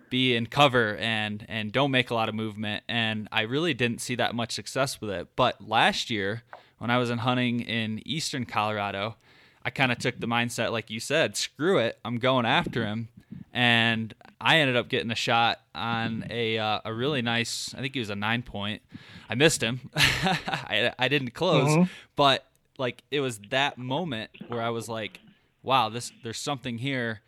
be 0.09 0.35
in 0.35 0.45
cover 0.45 0.97
and 0.97 1.45
and 1.47 1.71
don't 1.71 1.89
make 1.89 2.09
a 2.09 2.13
lot 2.13 2.27
of 2.27 2.35
movement 2.35 2.83
and 2.89 3.29
I 3.31 3.43
really 3.43 3.73
didn't 3.73 4.01
see 4.01 4.15
that 4.15 4.35
much 4.35 4.51
success 4.51 4.99
with 4.99 5.09
it. 5.09 5.29
But 5.37 5.65
last 5.65 6.09
year 6.09 6.43
when 6.77 6.89
I 6.89 6.97
was 6.97 7.09
in 7.09 7.19
hunting 7.19 7.61
in 7.61 8.01
eastern 8.05 8.45
Colorado, 8.45 9.15
I 9.63 9.69
kind 9.69 9.91
of 9.91 9.97
took 9.97 10.19
the 10.19 10.27
mindset 10.27 10.71
like 10.71 10.89
you 10.89 10.99
said, 10.99 11.35
screw 11.35 11.77
it, 11.77 11.97
I'm 12.05 12.17
going 12.17 12.45
after 12.45 12.85
him. 12.85 13.09
And 13.53 14.13
I 14.39 14.57
ended 14.57 14.75
up 14.75 14.89
getting 14.89 15.11
a 15.11 15.15
shot 15.15 15.61
on 15.73 16.25
a 16.29 16.57
uh, 16.57 16.81
a 16.85 16.93
really 16.93 17.21
nice, 17.21 17.73
I 17.73 17.81
think 17.81 17.93
he 17.93 17.99
was 17.99 18.09
a 18.09 18.15
9 18.15 18.43
point. 18.43 18.81
I 19.29 19.35
missed 19.35 19.63
him. 19.63 19.89
I 19.95 20.93
I 20.99 21.07
didn't 21.07 21.31
close, 21.31 21.69
mm-hmm. 21.69 21.83
but 22.15 22.45
like 22.77 23.03
it 23.11 23.21
was 23.21 23.39
that 23.49 23.77
moment 23.77 24.31
where 24.47 24.61
I 24.61 24.69
was 24.69 24.89
like, 24.89 25.21
wow, 25.63 25.89
this 25.89 26.11
there's 26.23 26.37
something 26.37 26.77
here 26.77 27.21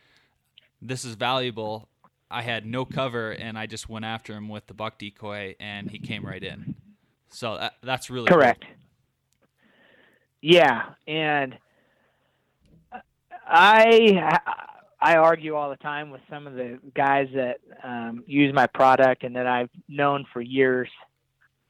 this 0.82 1.06
is 1.06 1.16
valuable. 1.16 1.90
I 2.30 2.42
had 2.42 2.66
no 2.66 2.86
cover, 2.86 3.32
and 3.32 3.58
I 3.58 3.68
just 3.68 3.88
went 3.88 4.06
after 4.06 4.34
him 4.34 4.50
with 4.50 4.68
the 4.68 4.74
buck 4.74 4.98
decoy, 4.98 5.56
and 5.60 5.90
he 5.90 6.00
came 6.00 6.26
right 6.26 6.44
in. 6.44 6.76
So 7.30 7.58
that, 7.58 7.76
that's 7.82 8.10
really 8.10 8.28
correct. 8.28 8.62
Cool. 8.62 8.74
Yeah, 10.42 10.84
and 11.08 11.58
I 13.46 14.40
I 15.00 15.16
argue 15.16 15.56
all 15.56 15.70
the 15.70 15.78
time 15.78 16.10
with 16.10 16.22
some 16.30 16.48
of 16.48 16.54
the 16.54 16.80
guys 16.96 17.28
that 17.36 17.58
um, 17.84 18.24
use 18.28 18.54
my 18.54 18.68
product 18.68 19.24
and 19.24 19.36
that 19.36 19.48
I've 19.48 19.70
known 19.88 20.26
for 20.34 20.42
years. 20.42 20.90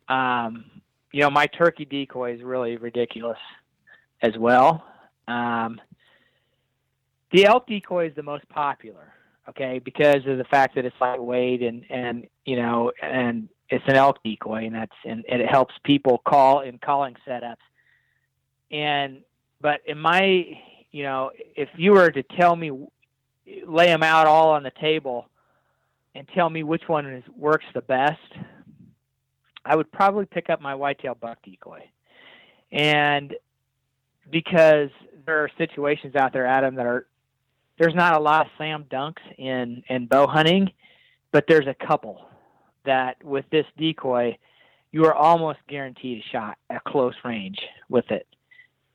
Um, 0.08 0.66
you 1.12 1.22
know, 1.22 1.30
my 1.30 1.48
turkey 1.48 1.86
decoy 1.86 2.36
is 2.36 2.42
really 2.42 2.78
ridiculous 2.78 3.38
as 4.22 4.38
well. 4.38 4.84
Um, 5.28 5.80
the 7.32 7.46
elk 7.46 7.68
decoy 7.68 8.08
is 8.08 8.16
the 8.16 8.24
most 8.24 8.48
popular, 8.50 9.14
okay, 9.50 9.80
because 9.80 10.26
of 10.26 10.38
the 10.38 10.46
fact 10.46 10.76
that 10.76 10.86
it's 10.86 10.96
lightweight 11.02 11.62
and 11.62 11.84
and 11.90 12.28
you 12.46 12.56
know 12.56 12.92
and 13.02 13.50
it's 13.70 13.84
an 13.88 13.96
elk 13.96 14.18
decoy 14.24 14.66
and 14.66 14.76
that's 14.76 14.96
and, 15.06 15.26
and 15.30 15.42
it 15.42 15.50
helps 15.50 15.74
people 15.84 16.22
call 16.26 16.62
in 16.62 16.78
calling 16.78 17.16
setups. 17.28 17.58
And 18.72 19.22
but 19.62 19.82
in 19.86 19.98
my 20.00 20.46
you 20.92 21.04
know 21.04 21.32
if 21.56 21.70
you 21.76 21.92
were 21.92 22.12
to 22.12 22.24
tell 22.24 22.56
me 22.56 22.72
lay 23.66 23.88
them 23.88 24.04
out 24.04 24.28
all 24.28 24.50
on 24.50 24.64
the 24.64 24.72
table 24.82 25.30
and 26.16 26.28
tell 26.34 26.50
me 26.50 26.64
which 26.64 26.84
one 26.88 27.06
is, 27.06 27.24
works 27.36 27.66
the 27.74 27.82
best, 27.82 28.20
I 29.64 29.76
would 29.76 29.92
probably 29.92 30.26
pick 30.26 30.50
up 30.50 30.62
my 30.62 30.74
whitetail 30.74 31.16
buck 31.16 31.38
decoy. 31.44 31.84
And 32.72 33.36
because 34.32 34.90
there 35.26 35.44
are 35.44 35.50
situations 35.58 36.16
out 36.16 36.34
there, 36.34 36.46
Adam, 36.46 36.76
that 36.76 36.86
are 36.86 37.06
there's 37.78 37.96
not 37.96 38.16
a 38.16 38.20
lot 38.20 38.46
of 38.46 38.52
slam 38.58 38.86
dunks 38.90 39.22
in 39.38 39.84
in 39.90 40.08
bow 40.08 40.28
hunting, 40.28 40.72
but 41.32 41.46
there's 41.48 41.68
a 41.68 41.76
couple 41.86 42.26
that 42.86 43.24
with 43.24 43.46
this 43.52 43.66
decoy, 43.78 44.38
you 44.92 45.06
are 45.06 45.14
almost 45.14 45.60
guaranteed 45.68 46.24
a 46.24 46.30
shot 46.32 46.58
at 46.70 46.84
close 46.86 47.14
range 47.24 47.60
with 47.90 48.10
it. 48.10 48.26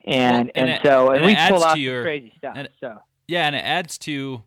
And 0.04 0.16
well, 0.16 0.40
and, 0.40 0.50
and 0.54 0.70
it, 0.70 0.80
so 0.82 1.10
and, 1.10 1.24
and 1.24 1.26
we 1.26 1.36
pull 1.48 1.64
off 1.64 1.76
your, 1.76 2.02
crazy 2.02 2.32
stuff. 2.36 2.54
And, 2.56 2.68
so 2.80 2.98
yeah, 3.28 3.46
and 3.46 3.56
it 3.56 3.64
adds 3.64 3.98
to 3.98 4.42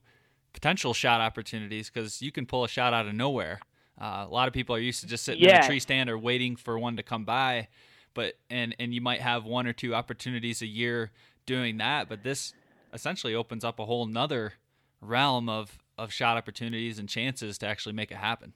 potential 0.54 0.94
shot 0.94 1.22
opportunities 1.22 1.90
because 1.90 2.22
you 2.22 2.32
can 2.32 2.46
pull 2.46 2.64
a 2.64 2.68
shot 2.68 2.94
out 2.94 3.08
of 3.08 3.14
nowhere. 3.14 3.60
Uh, 4.00 4.26
a 4.28 4.34
lot 4.34 4.48
of 4.48 4.54
people 4.54 4.76
are 4.76 4.80
used 4.80 5.02
to 5.02 5.08
just 5.08 5.24
sitting 5.24 5.44
yeah. 5.44 5.60
in 5.60 5.64
a 5.64 5.68
tree 5.68 5.80
stand 5.80 6.10
or 6.10 6.18
waiting 6.18 6.56
for 6.56 6.78
one 6.78 6.98
to 6.98 7.04
come 7.04 7.24
by, 7.24 7.68
but 8.14 8.34
and 8.50 8.76
and 8.80 8.94
you 8.94 9.02
might 9.02 9.22
have 9.22 9.46
one 9.46 9.68
or 9.68 9.74
two 9.74 9.96
opportunities 9.96 10.62
a 10.62 10.68
year 10.68 11.12
doing 11.46 11.78
that. 11.78 12.10
But 12.10 12.24
this 12.24 12.54
essentially 12.94 13.36
opens 13.36 13.64
up 13.64 13.80
a 13.80 13.86
whole 13.86 14.06
nother 14.06 14.54
realm 15.02 15.48
of 15.48 15.78
of 15.98 16.12
shot 16.12 16.36
opportunities 16.38 17.00
and 17.00 17.08
chances 17.08 17.58
to 17.60 17.68
actually 17.68 17.94
make 17.94 18.12
it 18.12 18.18
happen. 18.18 18.54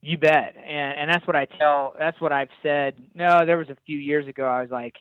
You 0.00 0.16
bet, 0.16 0.56
and 0.56 0.98
and 0.98 1.10
that's 1.10 1.26
what 1.26 1.36
I 1.36 1.44
tell. 1.44 1.94
That's 1.98 2.20
what 2.20 2.32
I've 2.32 2.50
said. 2.62 2.94
No, 3.14 3.44
there 3.44 3.58
was 3.58 3.68
a 3.68 3.76
few 3.86 3.98
years 3.98 4.26
ago. 4.26 4.44
I 4.44 4.60
was 4.62 4.70
like, 4.70 4.94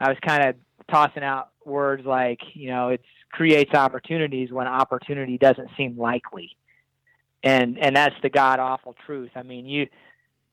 I 0.00 0.08
was 0.08 0.18
kind 0.24 0.48
of 0.48 0.56
tossing 0.90 1.22
out 1.22 1.50
words 1.64 2.06
like, 2.06 2.40
you 2.54 2.70
know, 2.70 2.88
it 2.88 3.02
creates 3.32 3.74
opportunities 3.74 4.50
when 4.50 4.66
opportunity 4.66 5.38
doesn't 5.38 5.68
seem 5.76 5.98
likely, 5.98 6.56
and 7.42 7.78
and 7.78 7.96
that's 7.96 8.14
the 8.22 8.30
god 8.30 8.58
awful 8.58 8.94
truth. 9.06 9.30
I 9.36 9.42
mean, 9.42 9.66
you, 9.66 9.86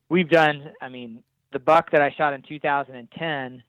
we've 0.08 0.28
done. 0.28 0.70
I 0.80 0.88
mean, 0.88 1.22
the 1.52 1.58
buck 1.58 1.90
that 1.92 2.02
I 2.02 2.14
shot 2.16 2.34
in 2.34 2.42
2010 2.42 3.62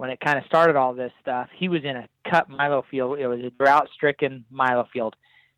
when 0.00 0.08
it 0.08 0.18
kind 0.18 0.38
of 0.38 0.46
started 0.46 0.76
all 0.76 0.94
this 0.94 1.12
stuff, 1.20 1.50
he 1.54 1.68
was 1.68 1.84
in 1.84 1.94
a 1.94 2.08
cut 2.30 2.48
milo 2.48 2.82
field. 2.90 3.18
It 3.18 3.26
was 3.26 3.40
a 3.40 3.50
drought 3.50 3.86
stricken 3.94 4.46
milo 4.50 4.88
field. 4.90 5.14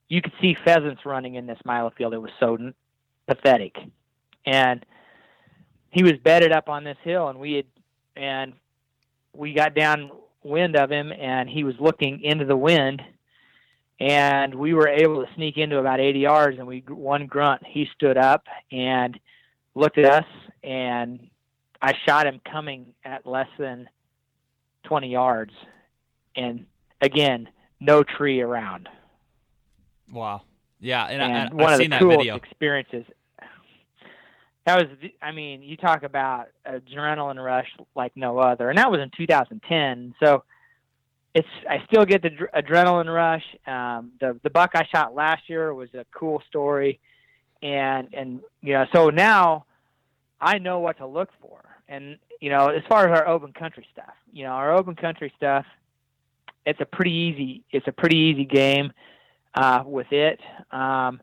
You 0.08 0.20
could 0.20 0.32
see 0.40 0.56
pheasants 0.64 1.02
running 1.06 1.37
in 1.37 1.46
this 1.46 1.61
milo 1.64 1.92
field. 1.96 2.12
It 2.12 2.18
was 2.18 2.32
so 2.40 2.58
pathetic. 3.28 3.76
And 4.44 4.85
he 5.90 6.02
was 6.02 6.14
bedded 6.24 6.50
up 6.50 6.68
on 6.68 6.82
this 6.82 6.96
hill 7.04 7.28
and 7.28 7.38
we 7.38 7.52
had, 7.52 7.66
and 8.16 8.54
we 9.34 9.52
got 9.52 9.74
downwind 9.74 10.76
of 10.76 10.90
him 10.90 11.12
and 11.12 11.48
he 11.48 11.64
was 11.64 11.74
looking 11.80 12.20
into 12.22 12.44
the 12.44 12.56
wind 12.56 13.02
and 14.00 14.54
we 14.54 14.74
were 14.74 14.88
able 14.88 15.24
to 15.24 15.32
sneak 15.34 15.56
into 15.56 15.78
about 15.78 16.00
80 16.00 16.18
yards 16.18 16.58
and 16.58 16.66
we 16.66 16.82
one 16.88 17.26
grunt 17.26 17.62
he 17.66 17.88
stood 17.94 18.16
up 18.16 18.46
and 18.70 19.18
looked 19.74 19.98
at 19.98 20.04
us 20.04 20.26
and 20.62 21.30
I 21.82 21.94
shot 22.06 22.26
him 22.26 22.40
coming 22.50 22.94
at 23.04 23.26
less 23.26 23.48
than 23.58 23.88
20 24.84 25.08
yards, 25.08 25.52
and 26.36 26.66
again, 27.00 27.48
no 27.80 28.04
tree 28.04 28.40
around. 28.40 28.88
Wow. 30.10 30.42
Yeah, 30.80 31.04
and, 31.06 31.20
and 31.20 31.50
I, 31.50 31.54
one 31.54 31.72
I've 31.72 31.80
of 31.80 31.90
the 31.90 31.98
coolest 31.98 32.30
experiences. 32.30 33.04
That 34.64 34.77
was, 34.77 35.11
I 35.20 35.33
mean, 35.33 35.62
you 35.62 35.77
talk 35.77 36.05
about 36.05 36.48
adrenaline 36.66 37.42
rush 37.42 37.68
like 37.96 38.12
no 38.16 38.38
other, 38.38 38.68
and 38.68 38.79
that 38.79 38.90
was 38.90 39.01
in 39.01 39.11
2010. 39.16 40.14
So 40.22 40.44
it's, 41.35 41.48
I 41.68 41.85
still 41.87 42.05
get 42.05 42.22
the 42.22 42.31
adrenaline 42.55 43.12
rush. 43.12 43.44
Um, 43.66 44.12
the 44.20 44.38
the 44.42 44.51
buck 44.51 44.72
I 44.75 44.87
shot 44.94 45.14
last 45.14 45.48
year 45.48 45.75
was 45.75 45.88
a 45.94 46.05
cool 46.12 46.42
story, 46.48 47.01
and 47.62 48.09
and 48.12 48.40
you 48.61 48.75
know, 48.75 48.87
so 48.94 49.11
now 49.11 49.64
I 50.40 50.59
know 50.59 50.79
what 50.79 50.98
to 50.98 51.07
look 51.07 51.31
for, 51.40 51.61
and 51.88 52.18
you 52.40 52.51
know, 52.51 52.68
as 52.68 52.83
far 52.88 53.09
as 53.09 53.18
our 53.18 53.27
open 53.27 53.53
country 53.53 53.87
stuff, 53.92 54.14
you 54.33 54.44
know, 54.44 54.51
our 54.51 54.72
open 54.72 54.94
country 54.94 55.33
stuff, 55.37 55.64
it's 56.66 56.81
a 56.81 56.85
pretty 56.85 57.12
easy, 57.12 57.62
it's 57.72 57.88
a 57.88 57.92
pretty 57.92 58.16
easy 58.16 58.44
game 58.44 58.92
uh, 59.55 59.83
with 59.87 60.12
it. 60.12 60.40
Um, 60.70 61.20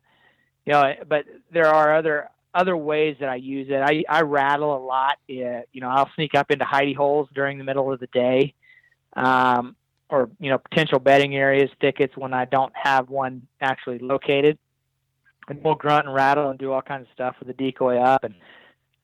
you 0.66 0.74
know, 0.74 0.94
but 1.08 1.26
there 1.52 1.68
are 1.68 1.96
other 1.96 2.30
other 2.54 2.76
ways 2.76 3.18
that 3.20 3.30
I 3.30 3.36
use 3.36 3.68
it, 3.70 3.82
I, 3.82 4.04
I 4.10 4.22
rattle 4.22 4.76
a 4.76 4.82
lot. 4.84 5.18
Uh, 5.30 5.62
you 5.72 5.82
know, 5.82 5.90
I'll 5.90 6.10
sneak 6.16 6.36
up 6.36 6.52
into 6.52 6.66
hidey 6.66 6.96
holes 6.96 7.30
during 7.34 7.58
the 7.58 7.64
middle 7.64 7.92
of 7.92 8.00
the 8.00 8.08
day, 8.08 8.54
um, 9.16 9.76
or 10.10 10.30
you 10.40 10.50
know, 10.50 10.58
potential 10.58 11.00
bedding 11.00 11.36
areas, 11.36 11.70
thickets 11.80 12.18
when 12.18 12.34
I 12.34 12.46
don't 12.46 12.74
have 12.76 13.10
one 13.10 13.48
actually 13.62 14.00
located. 14.00 14.58
And 15.48 15.64
we'll 15.64 15.76
grunt 15.76 16.06
and 16.06 16.14
rattle 16.14 16.50
and 16.50 16.60
do 16.60 16.72
all 16.72 16.82
kinds 16.82 17.04
of 17.04 17.14
stuff 17.14 17.36
with 17.40 17.48
the 17.48 17.54
decoy 17.54 17.98
up, 17.98 18.24
and 18.24 18.36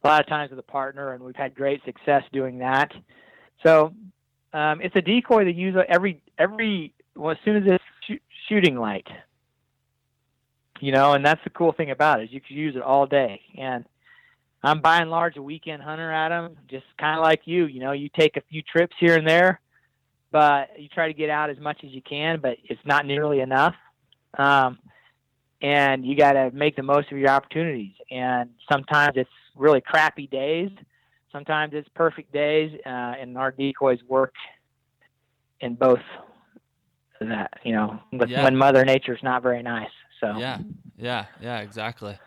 a 0.03 0.07
lot 0.07 0.21
of 0.21 0.27
times 0.27 0.51
with 0.51 0.59
a 0.59 0.63
partner, 0.63 1.13
and 1.13 1.23
we've 1.23 1.35
had 1.35 1.55
great 1.55 1.83
success 1.85 2.23
doing 2.31 2.59
that. 2.59 2.91
So 3.65 3.93
um, 4.53 4.79
it's 4.81 4.95
a 4.95 5.01
decoy 5.01 5.45
that 5.45 5.55
use 5.55 5.75
every 5.89 6.21
every 6.37 6.93
well, 7.15 7.31
as 7.31 7.37
soon 7.43 7.57
as 7.57 7.63
it's 7.65 7.83
sh- 8.07 8.47
shooting 8.47 8.77
light 8.77 9.07
you 10.79 10.91
know, 10.91 11.13
and 11.13 11.25
that's 11.25 11.43
the 11.43 11.49
cool 11.49 11.71
thing 11.71 11.91
about 11.91 12.19
it 12.19 12.25
is 12.25 12.33
you 12.33 12.41
can 12.41 12.57
use 12.57 12.75
it 12.75 12.81
all 12.81 13.05
day. 13.05 13.41
And 13.57 13.85
I'm 14.63 14.81
by 14.81 14.97
and 14.97 15.09
large 15.09 15.37
a 15.37 15.41
weekend 15.41 15.83
hunter, 15.83 16.11
Adam, 16.11 16.57
just 16.69 16.85
kind 16.99 17.17
of 17.17 17.23
like 17.23 17.41
you. 17.45 17.65
You 17.65 17.79
know, 17.79 17.91
you 17.91 18.09
take 18.09 18.37
a 18.37 18.41
few 18.49 18.61
trips 18.61 18.95
here 18.99 19.15
and 19.15 19.27
there, 19.27 19.59
but 20.31 20.79
you 20.79 20.87
try 20.89 21.07
to 21.07 21.13
get 21.13 21.29
out 21.29 21.49
as 21.49 21.59
much 21.59 21.83
as 21.83 21.91
you 21.91 22.01
can, 22.01 22.39
but 22.41 22.57
it's 22.63 22.81
not 22.85 23.05
nearly 23.05 23.41
enough. 23.41 23.75
Um, 24.37 24.79
and 25.61 26.05
you 26.05 26.15
got 26.15 26.33
to 26.33 26.51
make 26.51 26.75
the 26.75 26.83
most 26.83 27.11
of 27.11 27.17
your 27.17 27.29
opportunities. 27.29 27.93
And 28.11 28.49
sometimes 28.71 29.13
it's 29.15 29.29
really 29.55 29.81
crappy 29.81 30.27
days. 30.27 30.71
Sometimes 31.31 31.73
it's 31.73 31.89
perfect 31.95 32.31
days, 32.31 32.71
uh, 32.85 32.89
and 32.89 33.37
our 33.37 33.51
decoys 33.51 33.99
work 34.07 34.33
in 35.59 35.75
both 35.75 35.99
that. 37.19 37.53
You 37.63 37.73
know, 37.73 37.99
yeah. 38.11 38.43
when 38.43 38.55
Mother 38.55 38.85
Nature's 38.85 39.21
not 39.21 39.43
very 39.43 39.61
nice. 39.61 39.89
So 40.19 40.37
yeah, 40.37 40.59
yeah, 40.97 41.25
yeah, 41.41 41.59
exactly. 41.59 42.17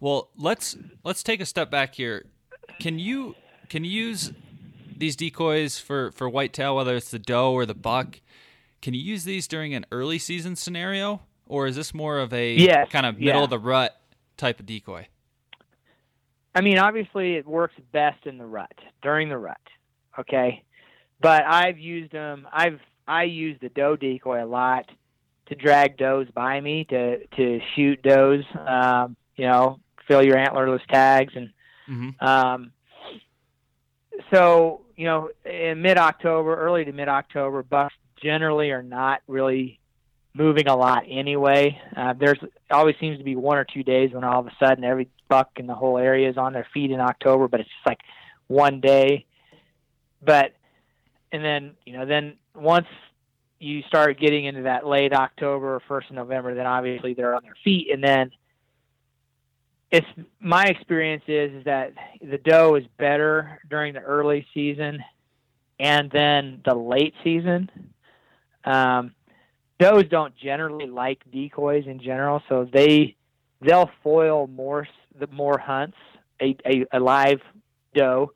Well, 0.00 0.30
let's 0.36 0.76
let's 1.04 1.22
take 1.22 1.40
a 1.40 1.46
step 1.46 1.70
back 1.70 1.94
here. 1.94 2.26
Can 2.80 2.98
you 2.98 3.34
can 3.68 3.84
you 3.84 3.90
use 3.90 4.32
these 4.96 5.16
decoys 5.16 5.78
for 5.78 6.10
for 6.12 6.28
whitetail, 6.28 6.76
whether 6.76 6.94
it's 6.96 7.10
the 7.10 7.18
doe 7.18 7.52
or 7.52 7.66
the 7.66 7.74
buck? 7.74 8.20
Can 8.82 8.94
you 8.94 9.00
use 9.00 9.24
these 9.24 9.48
during 9.48 9.74
an 9.74 9.86
early 9.90 10.18
season 10.18 10.56
scenario, 10.56 11.22
or 11.46 11.66
is 11.66 11.76
this 11.76 11.94
more 11.94 12.18
of 12.18 12.32
a 12.34 12.54
yes, 12.54 12.88
kind 12.90 13.06
of 13.06 13.18
middle 13.18 13.40
yeah. 13.40 13.44
of 13.44 13.50
the 13.50 13.58
rut 13.58 13.98
type 14.36 14.60
of 14.60 14.66
decoy? 14.66 15.06
I 16.54 16.60
mean, 16.60 16.78
obviously, 16.78 17.34
it 17.34 17.46
works 17.46 17.74
best 17.92 18.26
in 18.26 18.38
the 18.38 18.46
rut 18.46 18.78
during 19.02 19.28
the 19.28 19.38
rut. 19.38 19.56
Okay, 20.18 20.62
but 21.20 21.44
I've 21.44 21.78
used 21.78 22.12
them. 22.12 22.46
I've 22.52 22.80
I 23.08 23.24
use 23.24 23.58
the 23.60 23.70
doe 23.70 23.96
decoy 23.96 24.44
a 24.44 24.46
lot 24.46 24.86
to 25.46 25.54
drag 25.54 25.96
does 25.96 26.26
by 26.34 26.60
me 26.60 26.84
to 26.84 27.26
to 27.26 27.60
shoot 27.74 28.02
does. 28.02 28.44
Um, 28.54 29.16
you 29.36 29.46
know, 29.46 29.80
fill 30.06 30.22
your 30.22 30.36
antlerless 30.36 30.84
tags 30.88 31.34
and. 31.36 31.50
Mm-hmm. 31.88 32.24
Um, 32.24 32.72
so 34.32 34.82
you 34.96 35.04
know, 35.04 35.30
in 35.44 35.82
mid 35.82 35.98
October, 35.98 36.56
early 36.56 36.84
to 36.84 36.92
mid 36.92 37.08
October, 37.08 37.62
bucks 37.62 37.94
generally 38.22 38.70
are 38.70 38.82
not 38.82 39.20
really 39.26 39.78
moving 40.34 40.68
a 40.68 40.76
lot 40.76 41.04
anyway. 41.08 41.80
Uh, 41.96 42.12
there's 42.18 42.38
always 42.70 42.96
seems 43.00 43.18
to 43.18 43.24
be 43.24 43.36
one 43.36 43.58
or 43.58 43.64
two 43.64 43.82
days 43.82 44.12
when 44.12 44.24
all 44.24 44.40
of 44.40 44.46
a 44.46 44.52
sudden 44.58 44.84
every 44.84 45.08
buck 45.28 45.50
in 45.56 45.66
the 45.66 45.74
whole 45.74 45.98
area 45.98 46.28
is 46.28 46.36
on 46.36 46.52
their 46.52 46.66
feet 46.72 46.90
in 46.90 47.00
October, 47.00 47.48
but 47.48 47.60
it's 47.60 47.68
just 47.68 47.86
like 47.86 48.00
one 48.46 48.80
day. 48.80 49.26
But 50.22 50.52
and 51.32 51.44
then 51.44 51.72
you 51.84 51.96
know 51.96 52.06
then 52.06 52.34
once 52.54 52.86
you 53.64 53.82
start 53.88 54.18
getting 54.18 54.44
into 54.44 54.62
that 54.62 54.86
late 54.86 55.12
October 55.12 55.76
or 55.76 55.80
first 55.88 56.10
of 56.10 56.16
November, 56.16 56.54
then 56.54 56.66
obviously 56.66 57.14
they're 57.14 57.34
on 57.34 57.42
their 57.42 57.56
feet, 57.64 57.88
and 57.92 58.02
then 58.02 58.30
it's 59.90 60.06
my 60.40 60.64
experience 60.64 61.22
is, 61.28 61.52
is 61.52 61.64
that 61.64 61.92
the 62.20 62.38
doe 62.38 62.74
is 62.74 62.84
better 62.98 63.60
during 63.70 63.94
the 63.94 64.00
early 64.00 64.46
season 64.52 65.02
and 65.78 66.10
then 66.10 66.60
the 66.64 66.74
late 66.74 67.14
season. 67.22 67.70
Um, 68.64 69.14
does 69.78 70.04
don't 70.10 70.36
generally 70.36 70.86
like 70.86 71.20
decoys 71.32 71.86
in 71.86 72.00
general, 72.00 72.42
so 72.48 72.68
they 72.72 73.16
they'll 73.60 73.90
foil 74.02 74.46
more 74.46 74.86
the 75.18 75.26
more 75.28 75.58
hunts. 75.58 75.96
A, 76.40 76.56
a, 76.66 76.84
a 76.92 77.00
live 77.00 77.40
doe 77.94 78.32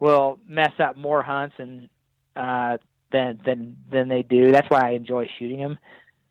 will 0.00 0.40
mess 0.48 0.72
up 0.80 0.96
more 0.96 1.22
hunts 1.22 1.54
and 1.58 1.88
uh, 2.34 2.78
than 3.12 3.40
than 3.44 3.76
than 3.90 4.08
they 4.08 4.22
do. 4.22 4.50
That's 4.50 4.68
why 4.68 4.88
I 4.88 4.90
enjoy 4.90 5.28
shooting 5.38 5.60
them. 5.60 5.78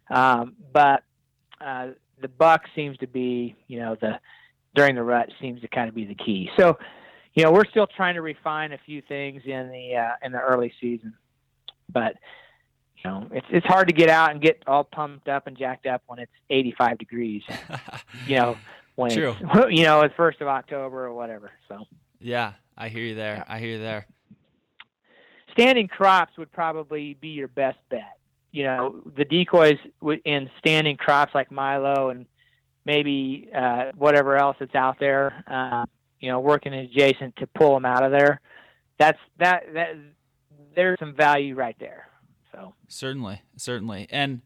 Um, 0.09 0.55
but 0.73 1.03
uh, 1.61 1.89
the 2.21 2.27
buck 2.27 2.63
seems 2.75 2.97
to 2.97 3.07
be, 3.07 3.55
you 3.67 3.79
know, 3.79 3.95
the 3.99 4.19
during 4.75 4.95
the 4.95 5.03
rut 5.03 5.29
seems 5.39 5.61
to 5.61 5.67
kind 5.67 5.89
of 5.89 5.95
be 5.95 6.05
the 6.05 6.15
key. 6.15 6.49
So, 6.57 6.77
you 7.33 7.43
know, 7.43 7.51
we're 7.51 7.65
still 7.65 7.87
trying 7.87 8.15
to 8.15 8.21
refine 8.21 8.71
a 8.71 8.77
few 8.85 9.01
things 9.01 9.43
in 9.45 9.69
the 9.69 9.95
uh, 9.95 10.25
in 10.25 10.31
the 10.31 10.39
early 10.39 10.73
season, 10.81 11.13
but 11.91 12.15
you 13.03 13.09
know, 13.09 13.27
it's 13.31 13.47
it's 13.49 13.65
hard 13.65 13.87
to 13.87 13.93
get 13.93 14.09
out 14.09 14.31
and 14.31 14.41
get 14.41 14.63
all 14.67 14.83
pumped 14.83 15.27
up 15.27 15.47
and 15.47 15.57
jacked 15.57 15.85
up 15.85 16.03
when 16.07 16.19
it's 16.19 16.31
85 16.49 16.97
degrees. 16.97 17.43
you 18.27 18.37
know, 18.37 18.57
when 18.95 19.11
True. 19.11 19.35
You 19.69 19.83
know, 19.83 20.01
it's 20.01 20.15
first 20.15 20.41
of 20.41 20.47
October 20.47 21.05
or 21.05 21.13
whatever. 21.13 21.51
So. 21.67 21.85
Yeah, 22.23 22.53
I 22.77 22.89
hear 22.89 23.03
you 23.03 23.15
there. 23.15 23.43
I 23.47 23.57
hear 23.57 23.69
you 23.69 23.79
there 23.79 24.05
standing 25.51 25.87
crops 25.87 26.37
would 26.37 26.51
probably 26.51 27.15
be 27.15 27.29
your 27.29 27.47
best 27.47 27.77
bet. 27.89 28.17
You 28.51 28.63
know, 28.63 29.01
the 29.15 29.25
decoys 29.25 29.77
in 30.25 30.49
standing 30.59 30.97
crops 30.97 31.33
like 31.33 31.51
Milo 31.51 32.09
and 32.09 32.25
maybe 32.85 33.49
uh, 33.55 33.91
whatever 33.95 34.35
else 34.35 34.57
that's 34.59 34.75
out 34.75 34.97
there, 34.99 35.43
uh, 35.47 35.85
you 36.19 36.29
know, 36.29 36.39
working 36.39 36.73
adjacent 36.73 37.35
to 37.37 37.47
pull 37.47 37.73
them 37.73 37.85
out 37.85 38.03
of 38.03 38.11
there. 38.11 38.41
That's 38.99 39.19
that 39.39 39.63
that 39.73 39.95
there's 40.75 40.99
some 40.99 41.15
value 41.15 41.55
right 41.55 41.75
there. 41.79 42.07
So 42.51 42.73
certainly, 42.87 43.41
certainly, 43.55 44.07
and 44.11 44.41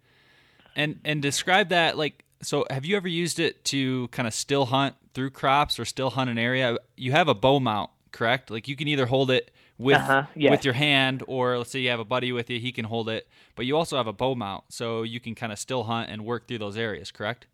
and 0.75 0.99
and 1.03 1.21
describe 1.21 1.69
that 1.69 1.97
like. 1.97 2.21
So, 2.41 2.65
have 2.69 2.85
you 2.85 2.95
ever 2.97 3.07
used 3.07 3.39
it 3.39 3.63
to 3.65 4.07
kind 4.09 4.27
of 4.27 4.33
still 4.33 4.65
hunt 4.65 4.95
through 5.13 5.31
crops 5.31 5.79
or 5.79 5.85
still 5.85 6.11
hunt 6.11 6.29
an 6.29 6.37
area? 6.37 6.77
You 6.95 7.11
have 7.13 7.27
a 7.27 7.33
bow 7.33 7.59
mount, 7.59 7.89
correct? 8.11 8.51
Like 8.51 8.67
you 8.67 8.75
can 8.75 8.87
either 8.87 9.07
hold 9.07 9.31
it 9.31 9.51
with 9.77 9.97
uh-huh, 9.97 10.23
with 10.35 10.63
your 10.63 10.73
hand, 10.73 11.23
or 11.27 11.57
let's 11.57 11.71
say 11.71 11.79
you 11.79 11.89
have 11.89 11.99
a 11.99 12.05
buddy 12.05 12.31
with 12.31 12.49
you, 12.49 12.59
he 12.59 12.71
can 12.71 12.85
hold 12.85 13.09
it, 13.09 13.27
but 13.55 13.65
you 13.65 13.75
also 13.75 13.97
have 13.97 14.07
a 14.07 14.13
bow 14.13 14.35
mount, 14.35 14.63
so 14.69 15.03
you 15.03 15.19
can 15.19 15.35
kind 15.35 15.51
of 15.51 15.59
still 15.59 15.83
hunt 15.83 16.09
and 16.09 16.23
work 16.23 16.47
through 16.47 16.59
those 16.59 16.77
areas. 16.77 17.11
Correct? 17.11 17.47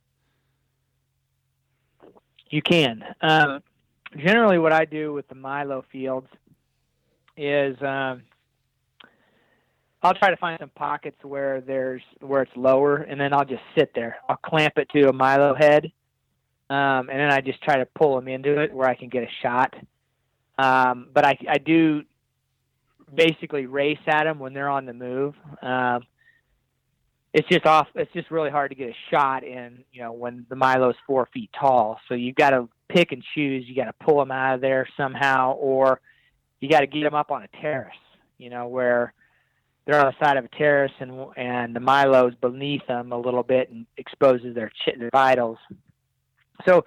You 2.49 2.61
can. 2.61 3.03
Um, 3.21 3.63
generally, 4.17 4.59
what 4.59 4.73
I 4.73 4.85
do 4.85 5.13
with 5.13 5.27
the 5.29 5.35
Milo 5.35 5.83
fields 5.91 6.27
is 7.37 7.75
um, 7.81 8.23
I'll 10.03 10.13
try 10.13 10.29
to 10.29 10.37
find 10.37 10.59
some 10.59 10.69
pockets 10.69 11.17
where 11.23 11.61
there's 11.61 12.01
where 12.19 12.43
it's 12.43 12.55
lower, 12.55 12.97
and 12.97 13.19
then 13.19 13.33
I'll 13.33 13.45
just 13.45 13.63
sit 13.75 13.93
there. 13.95 14.17
I'll 14.29 14.37
clamp 14.37 14.77
it 14.77 14.89
to 14.89 15.09
a 15.09 15.13
Milo 15.13 15.55
head, 15.55 15.91
um, 16.69 17.09
and 17.09 17.19
then 17.19 17.31
I 17.31 17.41
just 17.41 17.63
try 17.63 17.77
to 17.77 17.85
pull 17.85 18.15
them 18.15 18.27
into 18.27 18.59
it 18.59 18.73
where 18.73 18.87
I 18.87 18.95
can 18.95 19.09
get 19.09 19.23
a 19.23 19.29
shot. 19.41 19.73
Um, 20.59 21.07
but 21.13 21.25
I, 21.25 21.37
I 21.49 21.57
do 21.57 22.03
basically 23.13 23.65
race 23.65 23.99
at 24.07 24.23
them 24.23 24.39
when 24.39 24.53
they're 24.53 24.69
on 24.69 24.85
the 24.85 24.93
move. 24.93 25.35
Um, 25.61 26.03
it's 27.33 27.47
just 27.47 27.65
off. 27.65 27.87
It's 27.95 28.11
just 28.13 28.29
really 28.29 28.49
hard 28.49 28.71
to 28.71 28.75
get 28.75 28.89
a 28.89 28.95
shot 29.09 29.43
in, 29.43 29.83
you 29.93 30.01
know, 30.01 30.11
when 30.11 30.45
the 30.49 30.55
Milo's 30.55 30.95
four 31.07 31.29
feet 31.33 31.49
tall. 31.57 31.99
So 32.09 32.13
you've 32.13 32.35
got 32.35 32.49
to 32.49 32.67
pick 32.89 33.11
and 33.11 33.23
choose. 33.33 33.65
You 33.67 33.75
got 33.75 33.85
to 33.85 34.05
pull 34.05 34.19
them 34.19 34.31
out 34.31 34.55
of 34.55 34.61
there 34.61 34.87
somehow, 34.97 35.53
or 35.53 36.01
you 36.59 36.69
got 36.69 36.81
to 36.81 36.87
get 36.87 37.03
them 37.03 37.15
up 37.15 37.31
on 37.31 37.43
a 37.43 37.47
terrace, 37.61 37.95
you 38.37 38.49
know, 38.49 38.67
where 38.67 39.13
they're 39.85 39.99
on 39.99 40.13
the 40.13 40.25
side 40.25 40.37
of 40.37 40.45
a 40.45 40.49
terrace 40.49 40.91
and 40.99 41.25
and 41.37 41.75
the 41.75 41.79
Milo's 41.79 42.35
beneath 42.35 42.85
them 42.87 43.13
a 43.13 43.17
little 43.17 43.43
bit 43.43 43.69
and 43.69 43.85
exposes 43.97 44.53
their, 44.53 44.69
ch- 44.69 44.99
their 44.99 45.09
vitals. 45.11 45.57
So 46.65 46.83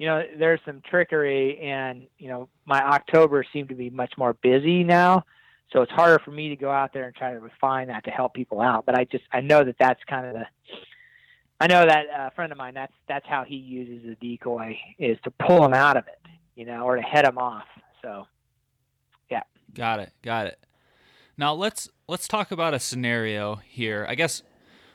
you 0.00 0.06
know, 0.06 0.22
there's 0.38 0.60
some 0.64 0.80
trickery, 0.88 1.60
and 1.60 2.06
you 2.16 2.28
know, 2.28 2.48
my 2.64 2.82
October 2.82 3.44
seemed 3.52 3.68
to 3.68 3.74
be 3.74 3.90
much 3.90 4.14
more 4.16 4.32
busy 4.32 4.82
now, 4.82 5.26
so 5.72 5.82
it's 5.82 5.92
harder 5.92 6.18
for 6.24 6.30
me 6.30 6.48
to 6.48 6.56
go 6.56 6.70
out 6.70 6.92
there 6.92 7.04
and 7.04 7.14
try 7.14 7.32
to 7.32 7.40
refine 7.40 7.88
that 7.88 8.04
to 8.04 8.10
help 8.10 8.34
people 8.34 8.60
out. 8.60 8.86
But 8.86 8.98
I 8.98 9.04
just 9.04 9.24
I 9.32 9.40
know 9.40 9.64
that 9.64 9.76
that's 9.78 10.00
kind 10.08 10.26
of 10.26 10.34
the 10.34 10.46
I 11.60 11.66
know 11.66 11.84
that 11.84 12.06
uh, 12.08 12.28
a 12.28 12.30
friend 12.32 12.50
of 12.50 12.58
mine 12.58 12.74
that's 12.74 12.92
that's 13.08 13.26
how 13.26 13.44
he 13.44 13.56
uses 13.56 14.04
the 14.06 14.14
decoy 14.16 14.78
is 14.98 15.18
to 15.24 15.30
pull 15.30 15.64
him 15.64 15.74
out 15.74 15.96
of 15.96 16.06
it, 16.08 16.20
you 16.56 16.64
know, 16.64 16.82
or 16.82 16.96
to 16.96 17.02
head 17.02 17.26
him 17.26 17.38
off. 17.38 17.66
So, 18.02 18.26
yeah. 19.30 19.42
Got 19.74 20.00
it. 20.00 20.12
Got 20.22 20.46
it. 20.46 20.58
Now 21.36 21.54
let's 21.54 21.88
let's 22.08 22.26
talk 22.26 22.50
about 22.50 22.74
a 22.74 22.80
scenario 22.80 23.56
here. 23.56 24.06
I 24.08 24.14
guess. 24.14 24.42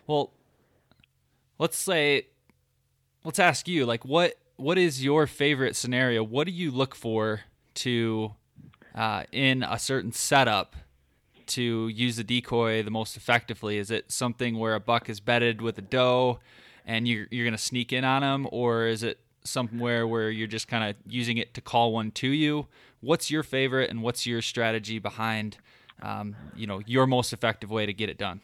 Well, 0.07 0.33
let's 1.57 1.77
say, 1.77 2.27
let's 3.23 3.39
ask 3.39 3.67
you 3.67 3.85
like 3.85 4.03
what 4.03 4.33
what 4.57 4.77
is 4.77 5.03
your 5.03 5.27
favorite 5.27 5.75
scenario? 5.75 6.23
What 6.23 6.47
do 6.47 6.51
you 6.51 6.71
look 6.71 6.95
for 6.95 7.41
to 7.75 8.33
uh, 8.95 9.23
in 9.31 9.61
a 9.63 9.77
certain 9.77 10.11
setup 10.11 10.75
to 11.47 11.87
use 11.89 12.15
the 12.15 12.23
decoy 12.23 12.81
the 12.81 12.91
most 12.91 13.15
effectively? 13.17 13.77
Is 13.77 13.91
it 13.91 14.11
something 14.11 14.57
where 14.57 14.73
a 14.73 14.79
buck 14.79 15.09
is 15.09 15.19
bedded 15.19 15.61
with 15.61 15.77
a 15.77 15.81
doe 15.81 16.39
and 16.85 17.07
you're 17.07 17.27
you're 17.31 17.45
gonna 17.45 17.57
sneak 17.57 17.91
in 17.91 18.03
on 18.03 18.23
him, 18.23 18.47
or 18.51 18.87
is 18.87 19.03
it 19.03 19.19
somewhere 19.43 20.07
where 20.07 20.29
you're 20.29 20.47
just 20.47 20.67
kind 20.67 20.83
of 20.83 20.95
using 21.07 21.37
it 21.37 21.53
to 21.55 21.61
call 21.61 21.91
one 21.91 22.11
to 22.11 22.27
you? 22.27 22.67
What's 23.01 23.29
your 23.29 23.43
favorite, 23.43 23.89
and 23.89 24.01
what's 24.01 24.25
your 24.25 24.41
strategy 24.41 24.99
behind, 24.99 25.57
um, 26.01 26.35
you 26.55 26.67
know, 26.67 26.81
your 26.85 27.07
most 27.07 27.33
effective 27.33 27.71
way 27.71 27.85
to 27.85 27.93
get 27.93 28.09
it 28.09 28.17
done? 28.17 28.41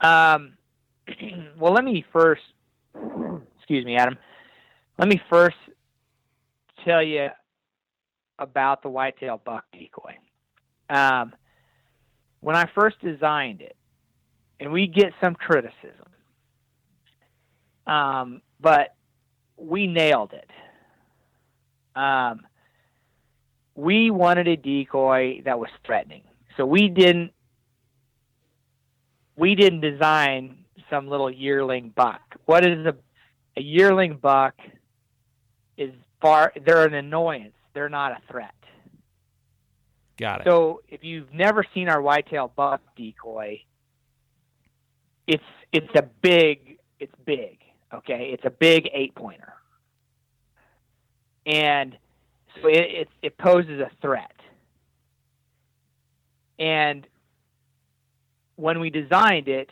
Um, 0.00 0.54
well, 1.58 1.72
let 1.72 1.84
me 1.84 2.04
first, 2.12 2.42
excuse 3.58 3.84
me, 3.84 3.96
Adam. 3.96 4.18
Let 4.98 5.08
me 5.08 5.20
first 5.30 5.56
tell 6.84 7.02
you 7.02 7.28
about 8.42 8.82
the 8.82 8.88
whitetail 8.88 9.40
buck 9.42 9.64
decoy. 9.72 10.16
Um, 10.90 11.32
when 12.40 12.56
I 12.56 12.68
first 12.74 13.00
designed 13.00 13.62
it, 13.62 13.76
and 14.58 14.72
we 14.72 14.86
get 14.86 15.12
some 15.20 15.34
criticism, 15.34 16.06
um, 17.86 18.42
but 18.60 18.94
we 19.56 19.86
nailed 19.86 20.32
it. 20.32 20.50
Um, 21.98 22.40
we 23.74 24.10
wanted 24.10 24.48
a 24.48 24.56
decoy 24.56 25.42
that 25.44 25.58
was 25.58 25.70
threatening, 25.84 26.22
so 26.56 26.66
we 26.66 26.88
didn't 26.88 27.32
we 29.36 29.54
didn't 29.54 29.80
design 29.80 30.58
some 30.90 31.08
little 31.08 31.30
yearling 31.30 31.92
buck. 31.94 32.20
What 32.44 32.64
is 32.64 32.86
a 32.86 32.94
a 33.56 33.62
yearling 33.62 34.16
buck? 34.16 34.54
Is 35.76 35.92
far 36.20 36.52
they're 36.64 36.86
an 36.86 36.94
annoyance. 36.94 37.54
They're 37.74 37.88
not 37.88 38.12
a 38.12 38.18
threat. 38.30 38.54
Got 40.18 40.42
it. 40.42 40.46
So 40.46 40.82
if 40.88 41.02
you've 41.02 41.32
never 41.32 41.64
seen 41.74 41.88
our 41.88 42.00
whitetail 42.00 42.52
buck 42.54 42.80
decoy, 42.96 43.62
it's 45.26 45.42
it's 45.72 45.94
a 45.94 46.02
big 46.02 46.78
it's 47.00 47.14
big. 47.24 47.58
Okay, 47.92 48.30
it's 48.32 48.44
a 48.44 48.50
big 48.50 48.88
eight 48.92 49.14
pointer, 49.14 49.52
and 51.46 51.96
so 52.60 52.68
it, 52.68 52.76
it 52.76 53.08
it 53.22 53.38
poses 53.38 53.80
a 53.80 53.90
threat. 54.00 54.32
And 56.58 57.06
when 58.56 58.80
we 58.80 58.90
designed 58.90 59.48
it, 59.48 59.70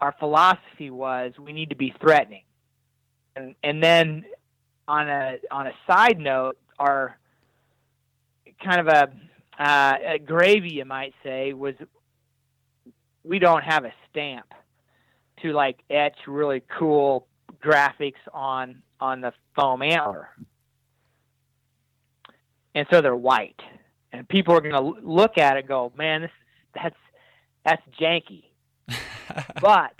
our 0.00 0.14
philosophy 0.18 0.90
was 0.90 1.32
we 1.38 1.52
need 1.52 1.70
to 1.70 1.76
be 1.76 1.94
threatening, 2.00 2.44
and 3.34 3.54
and 3.62 3.82
then 3.82 4.24
on 4.88 5.08
a 5.08 5.36
on 5.50 5.66
a 5.66 5.72
side 5.86 6.18
note, 6.18 6.58
our 6.78 7.18
kind 8.62 8.80
of 8.80 8.88
a, 8.88 9.62
uh, 9.62 9.94
a 10.14 10.18
gravy, 10.18 10.74
you 10.74 10.84
might 10.84 11.14
say, 11.22 11.52
was 11.52 11.74
we 13.24 13.38
don't 13.38 13.62
have 13.62 13.84
a 13.84 13.92
stamp 14.10 14.46
to 15.42 15.52
like 15.52 15.78
etch 15.90 16.16
really 16.26 16.62
cool 16.78 17.26
graphics 17.62 18.14
on 18.32 18.82
on 19.00 19.20
the 19.20 19.32
foam 19.54 19.82
antler, 19.82 20.28
and 22.74 22.86
so 22.90 23.00
they're 23.00 23.16
white, 23.16 23.60
and 24.12 24.28
people 24.28 24.54
are 24.54 24.60
going 24.60 24.74
to 24.74 25.00
look 25.06 25.38
at 25.38 25.56
it 25.56 25.60
and 25.60 25.68
go, 25.68 25.92
"Man, 25.96 26.22
this 26.22 26.30
that's 26.74 26.96
that's 27.64 27.82
janky." 28.00 28.44
but 29.60 29.92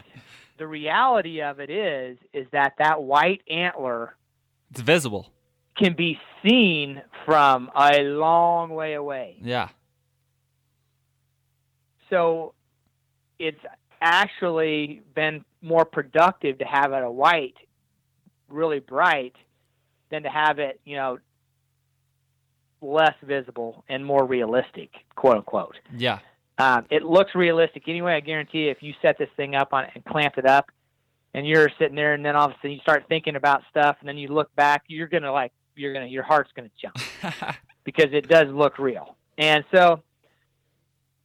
the 0.58 0.66
reality 0.66 1.42
of 1.42 1.60
it 1.60 1.70
is 1.70 2.18
is 2.32 2.46
that 2.52 2.74
that 2.78 3.02
white 3.02 3.42
antler 3.50 4.16
it's 4.70 4.80
visible 4.80 5.32
can 5.78 5.94
be 5.94 6.18
seen 6.42 7.02
from 7.24 7.70
a 7.76 8.02
long 8.02 8.70
way 8.70 8.94
away. 8.94 9.36
Yeah. 9.40 9.68
So 12.10 12.54
it's 13.38 13.60
actually 14.00 15.02
been 15.14 15.44
more 15.60 15.84
productive 15.84 16.58
to 16.58 16.64
have 16.64 16.92
it 16.92 17.02
a 17.02 17.10
white, 17.10 17.56
really 18.48 18.78
bright, 18.78 19.34
than 20.10 20.22
to 20.22 20.28
have 20.28 20.58
it, 20.58 20.80
you 20.84 20.96
know, 20.96 21.18
less 22.80 23.14
visible 23.22 23.84
and 23.88 24.04
more 24.04 24.24
realistic, 24.24 24.90
quote 25.16 25.36
unquote. 25.36 25.76
Yeah. 25.96 26.20
Um, 26.58 26.86
it 26.90 27.02
looks 27.02 27.34
realistic 27.34 27.82
anyway. 27.88 28.14
I 28.14 28.20
guarantee 28.20 28.64
you, 28.64 28.70
if 28.70 28.82
you 28.82 28.94
set 29.02 29.18
this 29.18 29.28
thing 29.36 29.54
up 29.54 29.72
on 29.72 29.86
and 29.94 30.04
clamp 30.04 30.38
it 30.38 30.46
up, 30.46 30.70
and 31.34 31.46
you're 31.46 31.68
sitting 31.78 31.96
there, 31.96 32.14
and 32.14 32.24
then 32.24 32.34
all 32.34 32.46
of 32.46 32.52
a 32.52 32.54
sudden 32.54 32.72
you 32.72 32.78
start 32.80 33.04
thinking 33.08 33.36
about 33.36 33.62
stuff, 33.68 33.96
and 34.00 34.08
then 34.08 34.16
you 34.16 34.28
look 34.28 34.54
back, 34.54 34.84
you're 34.86 35.08
gonna 35.08 35.32
like 35.32 35.52
you're 35.76 35.92
gonna 35.92 36.06
your 36.06 36.22
heart's 36.22 36.50
gonna 36.54 36.70
jump 36.80 36.96
because 37.84 38.12
it 38.12 38.28
does 38.28 38.48
look 38.48 38.78
real. 38.78 39.16
And 39.38 39.64
so, 39.72 40.02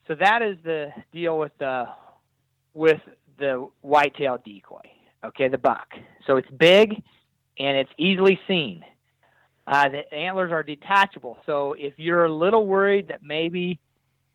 so 0.08 0.16
that 0.16 0.42
is 0.42 0.58
the 0.64 0.92
deal 1.12 1.38
with 1.38 1.52
the 1.58 1.86
with 2.74 3.02
the 3.38 3.68
whitetail 3.82 4.38
decoy. 4.44 4.82
Okay, 5.24 5.48
the 5.48 5.58
buck. 5.58 5.88
So 6.28 6.38
it's 6.38 6.50
big 6.50 7.02
and 7.60 7.78
it's 7.78 7.92
easily 7.98 8.40
seen. 8.48 8.84
Uh, 9.68 9.90
the 9.90 10.14
antlers 10.14 10.52
are 10.52 10.64
detachable. 10.64 11.38
So 11.46 11.74
if 11.78 11.94
you're 11.98 12.26
a 12.26 12.34
little 12.34 12.66
worried 12.66 13.10
that 13.10 13.22
maybe 13.24 13.80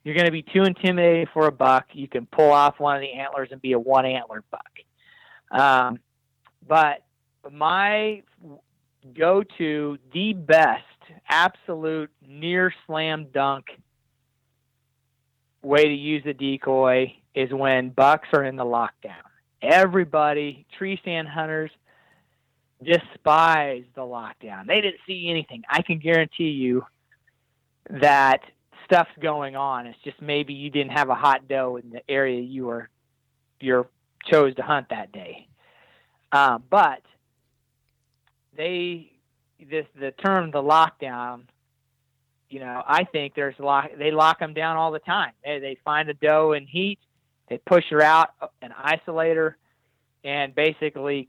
you're 0.05 0.15
going 0.15 0.27
to 0.27 0.33
be 0.33 0.43
too 0.43 0.63
intimidating 0.63 1.27
for 1.35 1.49
a 1.49 1.53
buck, 1.53 1.87
you 1.93 2.07
can 2.07 2.27
pull 2.27 2.53
off 2.53 2.79
one 2.79 2.95
of 2.95 3.03
the 3.03 3.13
antlers 3.13 3.49
and 3.51 3.61
be 3.61 3.73
a 3.73 3.79
one 3.79 4.07
antler 4.07 4.45
buck. 4.51 4.63
Um, 5.51 5.99
but 6.67 7.03
my 7.51 8.23
go 9.15 9.43
to 9.59 9.99
the 10.13 10.33
best, 10.33 10.83
absolute 11.29 12.11
near 12.27 12.73
slam 12.87 13.27
dunk 13.33 13.67
way 15.63 15.85
to 15.85 15.95
use 15.95 16.23
a 16.27 16.33
decoy 16.33 17.13
is 17.35 17.53
when 17.53 17.91
bucks 17.91 18.29
are 18.33 18.45
in 18.45 18.57
the 18.57 18.65
lockdown. 18.65 19.23
Everybody, 19.61 20.67
tree 20.79 20.99
stand 21.03 21.29
hunters, 21.29 21.71
despise 22.83 23.85
the 23.95 24.03
lockdown. 24.03 24.67
They 24.67 24.81
didn't 24.81 25.01
see 25.07 25.29
anything. 25.31 25.63
I 25.69 25.83
can 25.83 25.99
guarantee 25.99 26.51
you 26.51 26.85
that 27.91 28.41
stuff's 28.85 29.11
going 29.21 29.57
on. 29.57 29.87
It's 29.87 29.99
just 30.05 30.21
maybe 30.21 30.55
you 30.55 30.71
didn't 30.71 30.93
have 30.93 31.09
a 31.09 31.15
hot 31.15 31.49
doe 31.49 31.77
in 31.77 31.91
the 31.91 32.09
area 32.09 32.41
you 32.41 32.67
were 32.67 32.89
you 33.61 33.87
chose 34.31 34.55
to 34.57 34.63
hunt 34.63 34.89
that 34.91 35.13
day. 35.13 35.49
Uh, 36.33 36.59
but 36.59 37.03
they 38.57 39.13
this 39.71 39.87
the 39.99 40.13
term 40.13 40.51
the 40.51 40.63
lockdown. 40.63 41.43
You 42.49 42.61
know, 42.61 42.83
I 42.87 43.05
think 43.05 43.35
there's 43.35 43.59
lock. 43.59 43.91
They 43.99 44.11
lock 44.11 44.39
them 44.39 44.55
down 44.55 44.77
all 44.77 44.93
the 44.93 45.01
time. 45.01 45.33
They 45.45 45.59
they 45.59 45.79
find 45.85 46.09
a 46.09 46.15
doe 46.15 46.53
in 46.53 46.67
heat, 46.67 46.99
they 47.49 47.59
push 47.59 47.85
her 47.91 48.03
out 48.03 48.31
uh, 48.41 48.49
and 48.63 48.73
isolate 48.77 49.37
her, 49.37 49.57
and 50.25 50.55
basically 50.55 51.29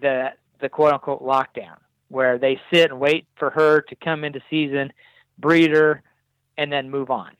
the 0.00 0.30
the 0.60 0.68
quote 0.68 0.92
unquote 0.92 1.22
lockdown, 1.22 1.76
where 2.08 2.38
they 2.38 2.60
sit 2.72 2.90
and 2.90 3.00
wait 3.00 3.26
for 3.36 3.50
her 3.50 3.80
to 3.82 3.96
come 3.96 4.24
into 4.24 4.40
season, 4.50 4.92
breed 5.38 5.70
her, 5.70 6.02
and 6.58 6.72
then 6.72 6.90
move 6.90 7.10
on. 7.10 7.32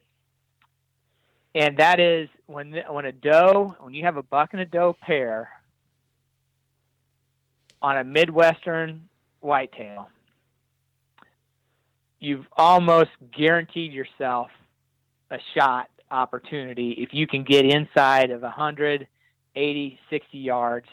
And 1.54 1.78
that 1.78 1.98
is 2.00 2.28
when 2.46 2.74
when 2.88 3.06
a 3.06 3.12
doe, 3.12 3.74
when 3.80 3.94
you 3.94 4.04
have 4.04 4.16
a 4.16 4.22
buck 4.22 4.50
and 4.52 4.60
a 4.60 4.66
doe 4.66 4.96
pair 5.00 5.48
on 7.82 7.96
a 7.98 8.04
midwestern 8.04 9.08
whitetail, 9.46 10.08
you've 12.18 12.46
almost 12.56 13.10
guaranteed 13.36 13.92
yourself 13.92 14.48
a 15.30 15.38
shot 15.54 15.88
opportunity 16.10 16.96
if 16.98 17.10
you 17.12 17.26
can 17.26 17.44
get 17.44 17.64
inside 17.64 18.30
of 18.30 18.42
100, 18.42 19.06
80, 19.54 19.98
60 20.10 20.38
yards, 20.38 20.86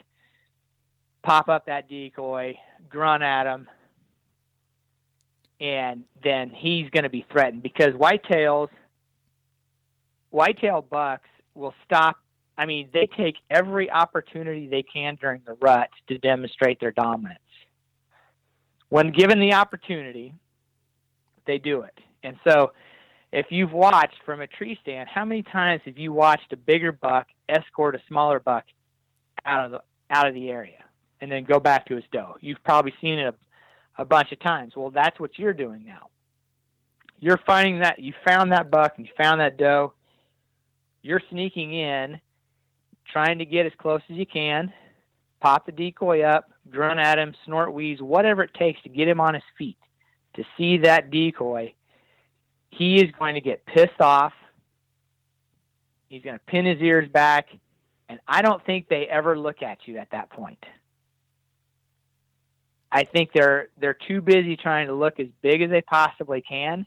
pop 1.24 1.50
up 1.50 1.66
that 1.66 1.90
decoy, 1.90 2.58
grunt 2.90 3.24
at 3.24 3.48
him, 3.48 3.68
and 5.60 6.04
then 6.24 6.50
he's 6.50 6.90
going 6.92 7.04
to 7.04 7.10
be 7.10 7.26
threatened 7.32 7.64
because 7.64 7.94
whitetails, 7.94 8.70
whitetail 10.30 10.82
bucks 10.82 11.30
will 11.56 11.74
stop. 11.86 12.18
I 12.58 12.66
mean, 12.66 12.90
they 12.94 13.08
take 13.18 13.36
every 13.50 13.90
opportunity 13.90 14.68
they 14.68 14.84
can 14.84 15.18
during 15.20 15.42
the 15.46 15.54
rut 15.54 15.90
to 16.08 16.18
demonstrate 16.20 16.80
their 16.80 16.92
dominance. 16.92 17.40
When 18.94 19.12
given 19.12 19.40
the 19.40 19.54
opportunity, 19.54 20.36
they 21.48 21.58
do 21.58 21.82
it. 21.82 21.98
And 22.22 22.38
so, 22.48 22.74
if 23.32 23.48
you've 23.50 23.72
watched 23.72 24.18
from 24.24 24.42
a 24.42 24.46
tree 24.46 24.78
stand, 24.84 25.10
how 25.10 25.26
many 25.26 25.42
times 25.42 25.82
have 25.86 25.98
you 25.98 26.14
watched 26.14 26.54
a 26.54 26.58
bigger 26.58 26.92
buck 26.92 27.26
escort 27.50 27.96
a 27.96 28.00
smaller 28.08 28.40
buck 28.40 28.66
out 29.48 29.66
of 29.66 29.72
the 29.72 29.82
out 30.12 30.28
of 30.28 30.36
the 30.36 30.52
area 30.52 30.84
and 31.22 31.32
then 31.32 31.44
go 31.44 31.60
back 31.60 31.88
to 31.88 31.96
his 31.96 32.04
doe? 32.12 32.36
You've 32.40 32.64
probably 32.64 32.94
seen 33.02 33.18
it 33.18 33.34
a, 33.98 34.02
a 34.04 34.06
bunch 34.06 34.32
of 34.32 34.40
times. 34.42 34.74
Well, 34.76 34.92
that's 34.92 35.20
what 35.20 35.40
you're 35.40 35.54
doing 35.54 35.84
now. 35.88 36.10
You're 37.20 37.40
finding 37.48 37.80
that 37.80 37.98
you 37.98 38.14
found 38.24 38.52
that 38.52 38.70
buck 38.70 38.94
and 38.98 39.08
you 39.08 39.12
found 39.18 39.42
that 39.42 39.58
doe. 39.58 39.94
You're 41.02 41.22
sneaking 41.32 41.74
in, 41.74 42.22
trying 43.12 43.40
to 43.40 43.46
get 43.46 43.66
as 43.66 43.72
close 43.80 44.02
as 44.12 44.18
you 44.18 44.28
can, 44.28 44.72
pop 45.44 45.66
the 45.66 45.74
decoy 45.74 46.22
up, 46.22 46.50
grunt 46.72 47.02
at 47.02 47.20
him, 47.20 47.36
snort, 47.46 47.74
wheeze, 47.74 48.02
whatever 48.02 48.44
it 48.44 48.54
takes 48.54 48.82
to 48.84 48.90
get 48.90 49.10
him 49.10 49.20
on 49.20 49.34
his 49.34 49.44
feet 49.58 49.78
to 50.36 50.44
see 50.58 50.78
that 50.78 51.12
decoy, 51.12 51.74
he 52.70 52.96
is 52.96 53.12
going 53.20 53.36
to 53.36 53.42
get 53.42 53.66
pissed 53.66 54.00
off. 54.00 54.32
He's 56.08 56.24
going 56.24 56.38
to 56.38 56.46
pin 56.46 56.66
his 56.66 56.80
ears 56.80 57.10
back, 57.10 57.48
and 58.08 58.20
I 58.26 58.42
don't 58.42 58.66
think 58.66 58.88
they 58.88 59.06
ever 59.06 59.38
look 59.38 59.62
at 59.62 59.80
you 59.86 59.98
at 59.98 60.12
that 60.12 60.30
point. 60.30 60.64
I 62.90 63.04
think 63.04 63.32
they're 63.34 63.68
they're 63.78 63.98
too 64.08 64.22
busy 64.22 64.56
trying 64.56 64.88
to 64.88 64.94
look 64.94 65.20
as 65.20 65.28
big 65.42 65.62
as 65.62 65.70
they 65.70 65.82
possibly 65.82 66.42
can, 66.42 66.86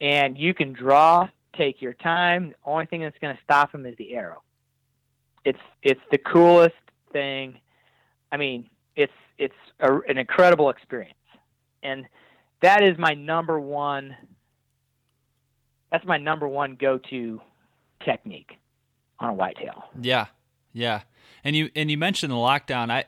and 0.00 0.38
you 0.38 0.54
can 0.54 0.72
draw, 0.72 1.28
take 1.54 1.82
your 1.82 1.92
time. 1.92 2.50
The 2.50 2.70
only 2.70 2.86
thing 2.86 3.02
that's 3.02 3.18
going 3.20 3.36
to 3.36 3.42
stop 3.42 3.72
them 3.72 3.84
is 3.84 3.96
the 3.98 4.14
arrow. 4.14 4.42
It's 5.44 5.58
it's 5.82 6.00
the 6.12 6.18
coolest 6.18 6.76
thing. 7.12 7.58
I 8.30 8.36
mean, 8.36 8.68
it's 8.96 9.12
it's 9.38 9.54
a, 9.80 10.00
an 10.08 10.18
incredible 10.18 10.70
experience, 10.70 11.14
and 11.82 12.06
that 12.60 12.82
is 12.82 12.96
my 12.98 13.14
number 13.14 13.60
one. 13.60 14.16
That's 15.90 16.06
my 16.06 16.16
number 16.16 16.48
one 16.48 16.76
go-to 16.80 17.40
technique 18.02 18.52
on 19.18 19.30
a 19.30 19.34
whitetail. 19.34 19.84
Yeah, 20.00 20.26
yeah. 20.72 21.02
And 21.44 21.54
you 21.54 21.70
and 21.74 21.90
you 21.90 21.98
mentioned 21.98 22.32
the 22.32 22.36
lockdown. 22.36 22.90
I 22.90 23.04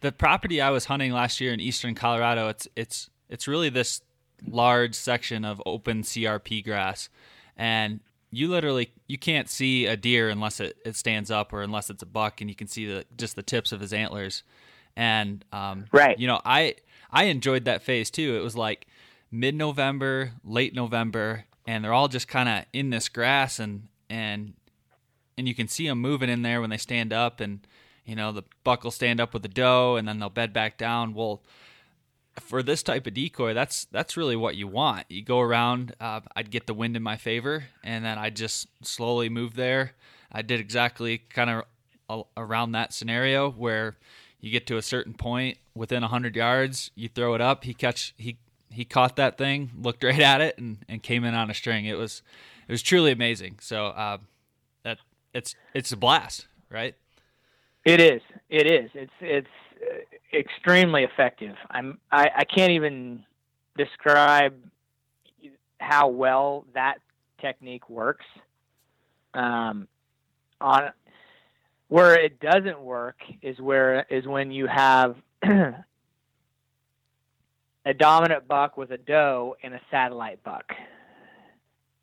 the 0.00 0.12
property 0.12 0.60
I 0.60 0.70
was 0.70 0.84
hunting 0.86 1.12
last 1.12 1.40
year 1.40 1.52
in 1.52 1.60
eastern 1.60 1.94
Colorado. 1.94 2.48
It's 2.48 2.68
it's 2.76 3.10
it's 3.28 3.48
really 3.48 3.68
this 3.68 4.02
large 4.46 4.94
section 4.94 5.44
of 5.44 5.62
open 5.64 6.02
CRP 6.02 6.64
grass, 6.64 7.08
and 7.56 8.00
you 8.36 8.48
literally 8.48 8.92
you 9.06 9.18
can't 9.18 9.48
see 9.48 9.86
a 9.86 9.96
deer 9.96 10.28
unless 10.28 10.60
it, 10.60 10.76
it 10.84 10.96
stands 10.96 11.30
up 11.30 11.52
or 11.52 11.62
unless 11.62 11.90
it's 11.90 12.02
a 12.02 12.06
buck, 12.06 12.40
and 12.40 12.50
you 12.50 12.56
can 12.56 12.66
see 12.66 12.86
the 12.86 13.04
just 13.16 13.36
the 13.36 13.42
tips 13.42 13.72
of 13.72 13.80
his 13.80 13.92
antlers. 13.92 14.42
And 14.96 15.44
um, 15.52 15.86
right, 15.92 16.18
you 16.18 16.26
know, 16.26 16.40
I 16.44 16.76
I 17.10 17.24
enjoyed 17.24 17.64
that 17.64 17.82
phase 17.82 18.10
too. 18.10 18.36
It 18.36 18.42
was 18.42 18.56
like 18.56 18.86
mid 19.30 19.54
November, 19.54 20.32
late 20.44 20.74
November, 20.74 21.44
and 21.66 21.84
they're 21.84 21.92
all 21.92 22.08
just 22.08 22.28
kind 22.28 22.48
of 22.48 22.64
in 22.72 22.90
this 22.90 23.08
grass 23.08 23.58
and 23.58 23.88
and 24.08 24.54
and 25.36 25.48
you 25.48 25.54
can 25.54 25.68
see 25.68 25.88
them 25.88 26.00
moving 26.00 26.28
in 26.28 26.42
there 26.42 26.60
when 26.60 26.70
they 26.70 26.76
stand 26.76 27.12
up 27.12 27.40
and 27.40 27.66
you 28.04 28.14
know 28.14 28.32
the 28.32 28.44
buck 28.62 28.84
will 28.84 28.90
stand 28.90 29.20
up 29.20 29.32
with 29.32 29.42
the 29.42 29.48
doe 29.48 29.96
and 29.96 30.06
then 30.06 30.18
they'll 30.18 30.30
bed 30.30 30.52
back 30.52 30.78
down 30.78 31.14
well 31.14 31.42
for 32.40 32.62
this 32.62 32.82
type 32.82 33.06
of 33.06 33.14
decoy 33.14 33.54
that's 33.54 33.86
that's 33.86 34.16
really 34.16 34.36
what 34.36 34.56
you 34.56 34.66
want 34.66 35.04
you 35.08 35.22
go 35.22 35.40
around 35.40 35.94
uh, 36.00 36.20
i'd 36.36 36.50
get 36.50 36.66
the 36.66 36.74
wind 36.74 36.96
in 36.96 37.02
my 37.02 37.16
favor 37.16 37.64
and 37.82 38.04
then 38.04 38.18
i 38.18 38.30
just 38.30 38.66
slowly 38.82 39.28
move 39.28 39.54
there 39.54 39.92
i 40.32 40.42
did 40.42 40.60
exactly 40.60 41.18
kind 41.18 41.50
of 42.08 42.24
around 42.36 42.72
that 42.72 42.92
scenario 42.92 43.50
where 43.50 43.96
you 44.40 44.50
get 44.50 44.66
to 44.66 44.76
a 44.76 44.82
certain 44.82 45.14
point 45.14 45.56
within 45.74 46.02
100 46.02 46.36
yards 46.36 46.90
you 46.94 47.08
throw 47.08 47.34
it 47.34 47.40
up 47.40 47.64
he 47.64 47.72
catch 47.72 48.14
he 48.16 48.36
he 48.70 48.84
caught 48.84 49.16
that 49.16 49.38
thing 49.38 49.70
looked 49.80 50.02
right 50.02 50.20
at 50.20 50.40
it 50.40 50.58
and, 50.58 50.78
and 50.88 51.02
came 51.02 51.24
in 51.24 51.34
on 51.34 51.50
a 51.50 51.54
string 51.54 51.86
it 51.86 51.96
was 51.96 52.22
it 52.66 52.72
was 52.72 52.82
truly 52.82 53.12
amazing 53.12 53.56
so 53.60 53.86
uh, 53.86 54.18
that 54.82 54.98
it's 55.34 55.56
it's 55.74 55.92
a 55.92 55.96
blast, 55.96 56.46
right? 56.70 56.94
It 57.84 58.00
is. 58.00 58.22
It 58.48 58.66
is. 58.66 58.90
It's 58.94 59.12
it's 59.20 59.48
extremely 60.32 61.04
effective. 61.04 61.54
I'm 61.70 61.98
I, 62.10 62.28
I 62.38 62.44
can't 62.44 62.72
even 62.72 63.24
describe 63.76 64.54
how 65.78 66.08
well 66.08 66.64
that 66.74 66.96
technique 67.40 67.88
works. 67.90 68.24
Um, 69.34 69.88
on 70.60 70.90
where 71.88 72.14
it 72.18 72.40
doesn't 72.40 72.80
work 72.80 73.16
is 73.42 73.58
where 73.60 74.06
is 74.10 74.26
when 74.26 74.50
you 74.50 74.66
have 74.66 75.16
a 75.42 75.84
dominant 77.98 78.48
buck 78.48 78.76
with 78.76 78.90
a 78.90 78.98
doe 78.98 79.56
and 79.62 79.74
a 79.74 79.80
satellite 79.90 80.42
buck. 80.42 80.72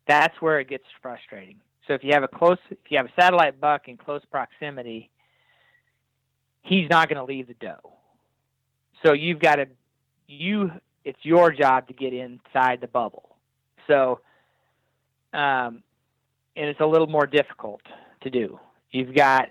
That's 0.06 0.34
where 0.40 0.60
it 0.60 0.68
gets 0.68 0.84
frustrating. 1.00 1.56
So 1.86 1.94
if 1.94 2.04
you 2.04 2.12
have 2.12 2.22
a 2.22 2.28
close, 2.28 2.58
if 2.70 2.78
you 2.90 2.96
have 2.96 3.06
a 3.06 3.20
satellite 3.20 3.60
buck 3.60 3.88
in 3.88 3.96
close 3.96 4.22
proximity, 4.30 5.10
he's 6.62 6.88
not 6.88 7.08
going 7.08 7.18
to 7.18 7.24
leave 7.24 7.48
the 7.48 7.54
doe. 7.54 7.92
So 9.04 9.12
you've 9.12 9.40
got 9.40 9.56
to, 9.56 9.66
you, 10.26 10.70
it's 11.04 11.18
your 11.22 11.52
job 11.52 11.88
to 11.88 11.92
get 11.92 12.12
inside 12.12 12.80
the 12.80 12.86
bubble. 12.86 13.36
So, 13.86 14.20
um, 15.32 15.82
and 16.54 16.68
it's 16.68 16.80
a 16.80 16.86
little 16.86 17.06
more 17.06 17.26
difficult 17.26 17.82
to 18.22 18.30
do. 18.30 18.60
You've 18.90 19.14
got 19.14 19.48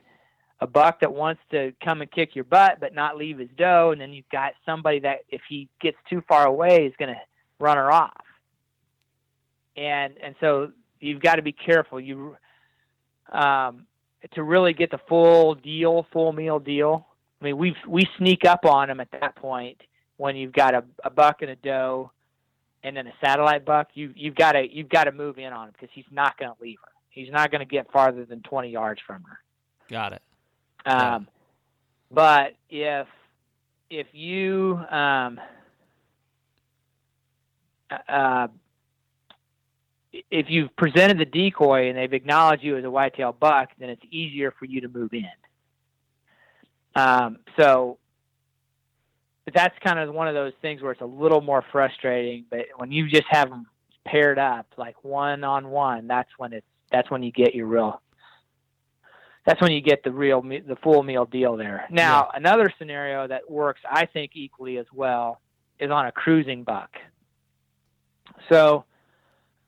a 0.59 0.67
buck 0.67 0.99
that 1.01 1.11
wants 1.11 1.41
to 1.51 1.73
come 1.83 2.01
and 2.01 2.11
kick 2.11 2.35
your 2.35 2.43
butt 2.45 2.79
but 2.79 2.93
not 2.93 3.17
leave 3.17 3.39
his 3.39 3.49
doe, 3.57 3.91
and 3.91 3.99
then 3.99 4.13
you've 4.13 4.29
got 4.29 4.53
somebody 4.65 4.99
that 4.99 5.21
if 5.29 5.41
he 5.49 5.67
gets 5.81 5.97
too 6.09 6.23
far 6.27 6.45
away 6.45 6.85
is 6.85 6.93
going 6.97 7.13
to 7.13 7.19
run 7.59 7.77
her 7.77 7.91
off. 7.91 8.23
And 9.75 10.13
and 10.21 10.35
so 10.39 10.71
you've 10.99 11.21
got 11.21 11.35
to 11.35 11.41
be 11.41 11.51
careful. 11.51 11.99
You 11.99 12.37
um, 13.31 13.87
to 14.33 14.43
really 14.43 14.73
get 14.73 14.91
the 14.91 14.99
full 15.09 15.55
deal, 15.55 16.05
full 16.11 16.31
meal 16.33 16.59
deal. 16.59 17.07
I 17.41 17.45
mean, 17.45 17.57
we 17.57 17.75
we 17.87 18.07
sneak 18.17 18.45
up 18.45 18.65
on 18.65 18.87
them 18.87 18.99
at 18.99 19.09
that 19.19 19.35
point 19.35 19.81
when 20.17 20.35
you've 20.35 20.53
got 20.53 20.75
a, 20.75 20.83
a 21.03 21.09
buck 21.09 21.41
and 21.41 21.49
a 21.49 21.55
doe, 21.55 22.11
and 22.83 22.95
then 22.95 23.07
a 23.07 23.13
satellite 23.23 23.65
buck. 23.65 23.89
You 23.93 24.13
you've 24.15 24.35
got 24.35 24.53
to 24.53 24.65
you've 24.71 24.89
got 24.89 25.05
to 25.05 25.11
move 25.11 25.39
in 25.39 25.51
on 25.51 25.67
him 25.67 25.73
because 25.73 25.89
he's 25.93 26.05
not 26.11 26.37
going 26.37 26.51
to 26.55 26.61
leave 26.61 26.77
her. 26.83 26.91
He's 27.09 27.31
not 27.31 27.51
going 27.51 27.59
to 27.59 27.65
get 27.65 27.91
farther 27.91 28.25
than 28.25 28.41
twenty 28.41 28.69
yards 28.69 29.01
from 29.05 29.23
her. 29.23 29.39
Got 29.89 30.13
it. 30.13 30.21
Um, 30.85 30.95
yeah. 30.95 31.19
but 32.11 32.53
if 32.69 33.07
if 33.89 34.07
you 34.13 34.79
um, 34.89 35.39
uh, 38.07 38.47
if 40.31 40.45
you've 40.49 40.73
presented 40.77 41.19
the 41.19 41.25
decoy 41.25 41.89
and 41.89 41.97
they've 41.97 42.13
acknowledged 42.13 42.63
you 42.63 42.77
as 42.77 42.85
a 42.85 42.89
whitetail 42.89 43.35
buck, 43.37 43.69
then 43.77 43.89
it's 43.89 44.01
easier 44.09 44.51
for 44.57 44.65
you 44.65 44.81
to 44.81 44.87
move 44.87 45.13
in. 45.13 45.25
Um, 46.95 47.39
so 47.57 47.97
that's 49.53 49.77
kind 49.83 49.99
of 49.99 50.13
one 50.13 50.29
of 50.29 50.33
those 50.33 50.53
things 50.61 50.81
where 50.81 50.93
it's 50.93 51.01
a 51.01 51.05
little 51.05 51.41
more 51.41 51.63
frustrating. 51.71 52.45
But 52.49 52.67
when 52.77 52.91
you 52.91 53.09
just 53.09 53.25
have 53.29 53.49
them 53.49 53.67
paired 54.05 54.39
up, 54.39 54.67
like 54.77 55.03
one 55.03 55.43
on 55.43 55.69
one, 55.69 56.07
that's 56.07 56.29
when 56.37 56.53
it's 56.53 56.65
that's 56.91 57.11
when 57.11 57.23
you 57.23 57.31
get 57.31 57.53
your 57.53 57.67
real. 57.67 58.01
That's 59.45 59.59
when 59.59 59.71
you 59.71 59.81
get 59.81 60.03
the 60.03 60.11
real 60.11 60.41
the 60.41 60.77
full 60.81 61.03
meal 61.03 61.25
deal 61.25 61.57
there. 61.57 61.87
Now 61.89 62.29
yeah. 62.31 62.37
another 62.37 62.73
scenario 62.77 63.27
that 63.27 63.49
works, 63.49 63.81
I 63.89 64.05
think, 64.05 64.31
equally 64.35 64.77
as 64.77 64.85
well, 64.93 65.41
is 65.79 65.91
on 65.91 66.05
a 66.05 66.11
cruising 66.11 66.63
buck. 66.63 66.91
So 68.49 68.85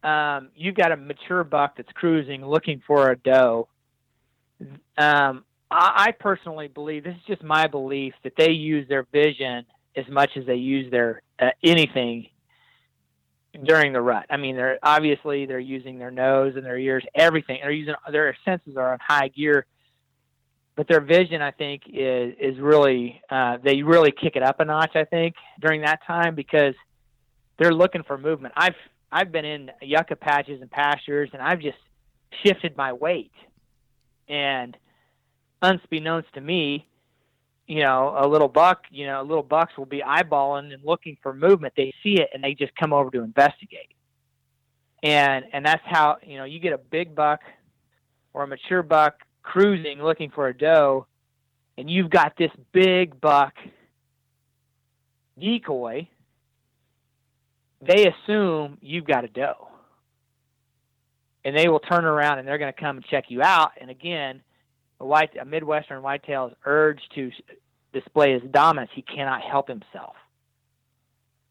um, 0.03 0.49
you've 0.55 0.75
got 0.75 0.91
a 0.91 0.97
mature 0.97 1.43
buck 1.43 1.77
that's 1.77 1.91
cruising 1.93 2.45
looking 2.45 2.81
for 2.85 3.11
a 3.11 3.17
doe. 3.17 3.67
Um, 4.97 5.45
I, 5.71 6.07
I 6.07 6.11
personally 6.19 6.67
believe 6.67 7.03
this 7.03 7.15
is 7.15 7.25
just 7.27 7.43
my 7.43 7.67
belief 7.67 8.13
that 8.23 8.33
they 8.37 8.51
use 8.51 8.87
their 8.87 9.07
vision 9.11 9.65
as 9.95 10.05
much 10.09 10.31
as 10.35 10.45
they 10.45 10.55
use 10.55 10.91
their 10.91 11.21
uh, 11.39 11.49
anything 11.63 12.27
during 13.63 13.93
the 13.93 14.01
rut. 14.01 14.25
I 14.29 14.37
mean, 14.37 14.55
they're 14.55 14.79
obviously 14.81 15.45
they're 15.45 15.59
using 15.59 15.99
their 15.99 16.11
nose 16.11 16.53
and 16.55 16.65
their 16.65 16.77
ears, 16.77 17.03
everything. 17.15 17.59
They're 17.61 17.71
using 17.71 17.95
their 18.11 18.35
senses 18.43 18.75
are 18.77 18.93
on 18.93 18.99
high 19.01 19.29
gear, 19.29 19.65
but 20.75 20.87
their 20.87 21.01
vision, 21.01 21.41
I 21.41 21.51
think, 21.51 21.83
is 21.87 22.33
is 22.39 22.59
really 22.59 23.21
uh, 23.29 23.57
they 23.63 23.83
really 23.83 24.11
kick 24.11 24.35
it 24.35 24.43
up 24.43 24.59
a 24.59 24.65
notch. 24.65 24.95
I 24.95 25.05
think 25.05 25.35
during 25.61 25.81
that 25.81 25.99
time 26.05 26.35
because 26.35 26.73
they're 27.59 27.73
looking 27.73 28.03
for 28.03 28.17
movement. 28.17 28.53
I've 28.57 28.75
I've 29.13 29.31
been 29.31 29.45
in 29.45 29.71
yucca 29.79 30.15
patches 30.15 30.59
and 30.59 30.71
pastures, 30.71 31.29
and 31.33 31.41
I've 31.41 31.59
just 31.59 31.77
shifted 32.43 32.75
my 32.75 32.93
weight. 32.93 33.31
And 34.27 34.75
unbeknownst 35.61 36.33
to 36.33 36.41
me, 36.41 36.87
you 37.67 37.81
know, 37.81 38.15
a 38.17 38.27
little 38.27 38.47
buck, 38.47 38.85
you 38.89 39.05
know, 39.05 39.21
little 39.21 39.43
bucks 39.43 39.77
will 39.77 39.85
be 39.85 40.01
eyeballing 40.01 40.73
and 40.73 40.83
looking 40.83 41.17
for 41.21 41.31
movement. 41.31 41.75
They 41.77 41.93
see 42.01 42.19
it 42.19 42.29
and 42.33 42.43
they 42.43 42.55
just 42.55 42.75
come 42.75 42.91
over 42.91 43.11
to 43.11 43.21
investigate. 43.21 43.93
And 45.03 45.45
and 45.53 45.63
that's 45.65 45.83
how 45.85 46.17
you 46.23 46.37
know 46.37 46.45
you 46.45 46.59
get 46.59 46.73
a 46.73 46.77
big 46.77 47.13
buck 47.13 47.41
or 48.33 48.43
a 48.43 48.47
mature 48.47 48.81
buck 48.81 49.15
cruising 49.43 50.01
looking 50.01 50.31
for 50.31 50.47
a 50.47 50.57
doe, 50.57 51.05
and 51.77 51.89
you've 51.89 52.09
got 52.09 52.35
this 52.37 52.51
big 52.71 53.19
buck 53.19 53.53
decoy 55.37 56.07
they 57.87 58.07
assume 58.07 58.77
you've 58.81 59.05
got 59.05 59.23
a 59.23 59.27
doe. 59.27 59.67
And 61.45 61.57
they 61.57 61.67
will 61.67 61.79
turn 61.79 62.05
around 62.05 62.39
and 62.39 62.47
they're 62.47 62.57
going 62.57 62.73
to 62.73 62.79
come 62.79 62.97
and 62.97 63.05
check 63.05 63.25
you 63.27 63.41
out. 63.41 63.71
And 63.79 63.89
again, 63.89 64.41
a 64.99 65.05
white 65.05 65.31
a 65.39 65.45
Midwestern 65.45 66.01
whitetail's 66.01 66.53
urge 66.65 67.01
to 67.15 67.31
display 67.91 68.33
his 68.33 68.43
dominance, 68.51 68.91
he 68.95 69.01
cannot 69.01 69.41
help 69.41 69.67
himself. 69.67 70.15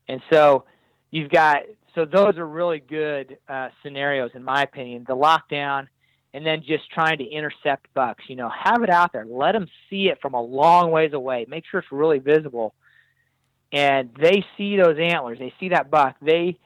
And 0.09 0.21
so 0.33 0.65
you've 1.11 1.31
got 1.31 1.59
so 1.95 2.07
those 2.07 2.39
are 2.39 2.47
really 2.47 2.81
good 2.81 3.37
uh, 3.49 3.69
scenarios 3.83 4.31
in 4.35 4.43
my 4.43 4.63
opinion. 4.63 5.05
The 5.07 5.17
lockdown 5.17 5.89
and 6.35 6.47
then 6.47 6.63
just 6.67 6.91
trying 6.91 7.19
to 7.19 7.25
intercept 7.25 7.93
bucks. 7.95 8.25
You 8.29 8.37
know, 8.37 8.49
have 8.51 8.83
it 8.83 8.91
out 8.91 9.13
there. 9.13 9.27
Let 9.27 9.53
them 9.53 9.67
see 9.91 10.09
it 10.09 10.19
from 10.23 10.35
a 10.35 10.41
long 10.41 10.91
ways 10.91 11.13
away. 11.13 11.45
Make 11.49 11.65
sure 11.71 11.81
it's 11.81 11.93
really 11.93 12.19
visible 12.19 12.75
and 13.73 14.11
they 14.21 14.45
see 14.57 14.77
those 14.77 14.99
antlers, 14.99 15.39
they 15.39 15.53
see 15.59 15.71
that 15.71 15.91
buck, 15.91 16.17
they 16.23 16.59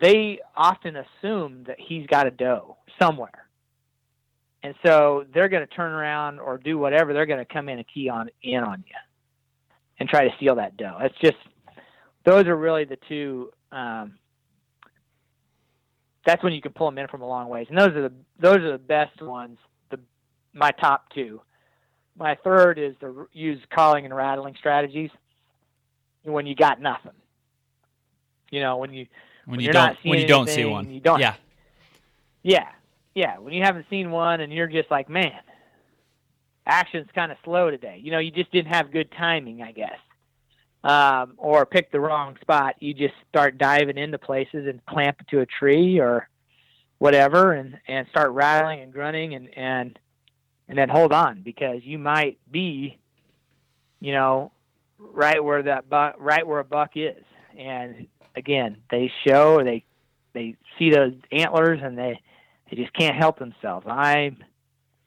they 0.00 0.40
often 0.56 0.96
assume 0.96 1.64
that 1.66 1.76
he's 1.80 2.06
got 2.06 2.26
a 2.26 2.30
doe 2.30 2.76
somewhere. 3.00 3.48
And 4.62 4.74
so 4.84 5.24
they're 5.32 5.48
going 5.48 5.66
to 5.66 5.74
turn 5.74 5.92
around 5.92 6.40
or 6.40 6.58
do 6.58 6.78
whatever. 6.78 7.12
They're 7.12 7.26
going 7.26 7.44
to 7.44 7.52
come 7.52 7.68
in 7.68 7.78
and 7.78 7.86
key 7.92 8.08
on 8.08 8.28
in 8.42 8.62
on 8.62 8.84
you. 8.86 8.94
and 9.98 10.08
try 10.08 10.28
to 10.28 10.34
steal 10.36 10.56
that 10.56 10.76
doe. 10.76 10.98
It's 11.00 11.18
just 11.20 11.36
those 12.24 12.46
are 12.46 12.56
really 12.56 12.84
the 12.84 12.98
two. 13.08 13.50
Um, 13.72 14.14
that's 16.26 16.42
when 16.42 16.52
you 16.52 16.60
can 16.60 16.72
pull 16.72 16.88
them 16.88 16.98
in 16.98 17.08
from 17.08 17.22
a 17.22 17.26
long 17.26 17.48
ways, 17.48 17.66
and 17.68 17.78
those 17.78 17.90
are 17.90 18.02
the 18.02 18.12
those 18.40 18.58
are 18.58 18.72
the 18.72 18.78
best 18.78 19.20
ones. 19.22 19.58
The 19.90 19.98
my 20.52 20.70
top 20.72 21.10
two. 21.14 21.40
My 22.18 22.36
third 22.42 22.78
is 22.78 22.94
to 23.00 23.28
use 23.32 23.60
calling 23.74 24.04
and 24.04 24.14
rattling 24.16 24.54
strategies 24.58 25.10
when 26.32 26.46
you 26.46 26.54
got 26.54 26.80
nothing. 26.80 27.12
You 28.50 28.60
know, 28.60 28.76
when 28.76 28.92
you 28.92 29.06
when, 29.44 29.56
when 29.56 29.60
you 29.60 29.72
don't 29.72 29.98
when 30.04 30.18
you 30.18 30.26
don't 30.26 30.48
see 30.48 30.64
one. 30.64 30.90
You 30.90 31.00
don't. 31.00 31.20
Yeah. 31.20 31.34
Yeah. 32.42 32.68
Yeah. 33.14 33.38
When 33.38 33.52
you 33.52 33.62
haven't 33.62 33.86
seen 33.90 34.10
one 34.10 34.40
and 34.40 34.52
you're 34.52 34.66
just 34.66 34.90
like, 34.90 35.08
man, 35.08 35.40
action's 36.66 37.08
kind 37.14 37.32
of 37.32 37.38
slow 37.44 37.70
today. 37.70 38.00
You 38.02 38.10
know, 38.10 38.18
you 38.18 38.30
just 38.30 38.50
didn't 38.52 38.72
have 38.72 38.90
good 38.90 39.10
timing, 39.12 39.62
I 39.62 39.72
guess. 39.72 39.98
Um, 40.84 41.34
or 41.36 41.66
pick 41.66 41.90
the 41.90 41.98
wrong 41.98 42.36
spot. 42.40 42.76
You 42.78 42.94
just 42.94 43.14
start 43.28 43.58
diving 43.58 43.98
into 43.98 44.18
places 44.18 44.66
and 44.68 44.84
clamp 44.86 45.26
to 45.28 45.40
a 45.40 45.46
tree 45.46 45.98
or 45.98 46.28
whatever 46.98 47.52
and, 47.52 47.78
and 47.88 48.06
start 48.08 48.30
rattling 48.30 48.80
and 48.80 48.92
grunting 48.92 49.34
and, 49.34 49.48
and, 49.56 49.98
and 50.68 50.78
then 50.78 50.88
hold 50.88 51.12
on 51.12 51.42
because 51.42 51.80
you 51.82 51.98
might 51.98 52.38
be, 52.50 52.98
you 54.00 54.12
know, 54.12 54.52
right 54.98 55.42
where 55.42 55.62
that 55.62 55.88
buck, 55.88 56.16
right 56.18 56.46
where 56.46 56.60
a 56.60 56.64
buck 56.64 56.92
is. 56.94 57.22
And 57.58 58.06
again, 58.34 58.78
they 58.90 59.10
show, 59.26 59.62
they, 59.62 59.84
they 60.32 60.56
see 60.78 60.90
those 60.90 61.14
antlers 61.32 61.80
and 61.82 61.96
they, 61.96 62.20
they 62.70 62.76
just 62.76 62.92
can't 62.92 63.16
help 63.16 63.38
themselves. 63.38 63.86
I'm, 63.88 64.36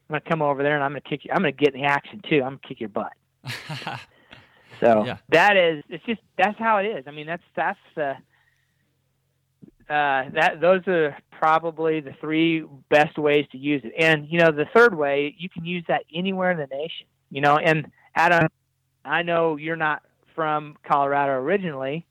I'm 0.10 0.16
gonna 0.16 0.22
come 0.28 0.42
over 0.42 0.64
there 0.64 0.74
and 0.76 0.84
I'm 0.84 0.92
gonna 0.92 1.02
kick 1.02 1.26
you. 1.26 1.32
I'm 1.32 1.38
gonna 1.38 1.52
get 1.52 1.76
in 1.76 1.82
the 1.82 1.88
action 1.88 2.22
too. 2.28 2.38
I'm 2.38 2.54
gonna 2.54 2.60
kick 2.68 2.80
your 2.80 2.90
butt. 2.90 3.14
so 4.80 5.06
yeah. 5.06 5.18
that 5.30 5.56
is, 5.56 5.84
it's 5.88 6.04
just 6.06 6.22
that's 6.36 6.58
how 6.58 6.78
it 6.78 6.86
is. 6.86 7.04
I 7.08 7.12
mean, 7.12 7.28
that's 7.28 7.44
that's 7.56 7.80
the. 7.96 8.16
Uh, 9.88 10.30
that 10.36 10.62
those 10.62 10.82
are 10.88 11.18
probably 11.32 12.00
the 12.00 12.14
three 12.22 12.64
best 12.90 13.18
ways 13.18 13.46
to 13.52 13.58
use 13.58 13.82
it. 13.84 13.94
And 13.98 14.28
you 14.30 14.40
know, 14.40 14.52
the 14.52 14.66
third 14.74 14.96
way 14.96 15.36
you 15.38 15.50
can 15.50 15.66
use 15.66 15.84
that 15.88 16.04
anywhere 16.14 16.52
in 16.52 16.58
the 16.58 16.68
nation. 16.68 17.08
You 17.30 17.42
know, 17.42 17.58
and 17.58 17.92
Adam, 18.16 18.48
I 19.10 19.24
know 19.24 19.58
you're 19.58 19.76
not 19.76 20.04
from 20.36 20.78
Colorado 20.88 21.34
originally, 21.34 22.06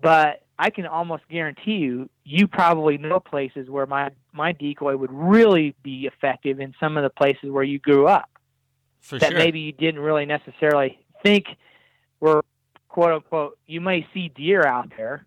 but 0.00 0.42
I 0.58 0.70
can 0.70 0.86
almost 0.86 1.24
guarantee 1.28 1.76
you, 1.76 2.08
you 2.24 2.48
probably 2.48 2.98
know 2.98 3.20
places 3.20 3.68
where 3.68 3.86
my 3.86 4.10
my 4.32 4.52
decoy 4.52 4.96
would 4.96 5.12
really 5.12 5.74
be 5.82 6.06
effective 6.06 6.60
in 6.60 6.74
some 6.80 6.96
of 6.96 7.02
the 7.02 7.10
places 7.10 7.50
where 7.50 7.64
you 7.64 7.78
grew 7.78 8.06
up. 8.06 8.30
For 9.00 9.18
that 9.18 9.30
sure. 9.30 9.38
maybe 9.38 9.60
you 9.60 9.72
didn't 9.72 10.00
really 10.00 10.26
necessarily 10.26 10.98
think 11.22 11.46
were 12.20 12.42
quote 12.88 13.12
unquote. 13.12 13.58
You 13.66 13.80
may 13.80 14.06
see 14.14 14.28
deer 14.28 14.62
out 14.62 14.92
there, 14.96 15.26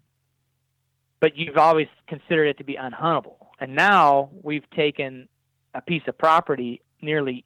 but 1.19 1.37
you've 1.37 1.57
always 1.57 1.87
considered 2.07 2.45
it 2.45 2.57
to 2.57 2.63
be 2.63 2.75
unhuntable. 2.75 3.35
And 3.59 3.75
now 3.75 4.31
we've 4.41 4.69
taken 4.71 5.27
a 5.73 5.81
piece 5.81 6.03
of 6.07 6.17
property, 6.17 6.81
nearly 7.01 7.45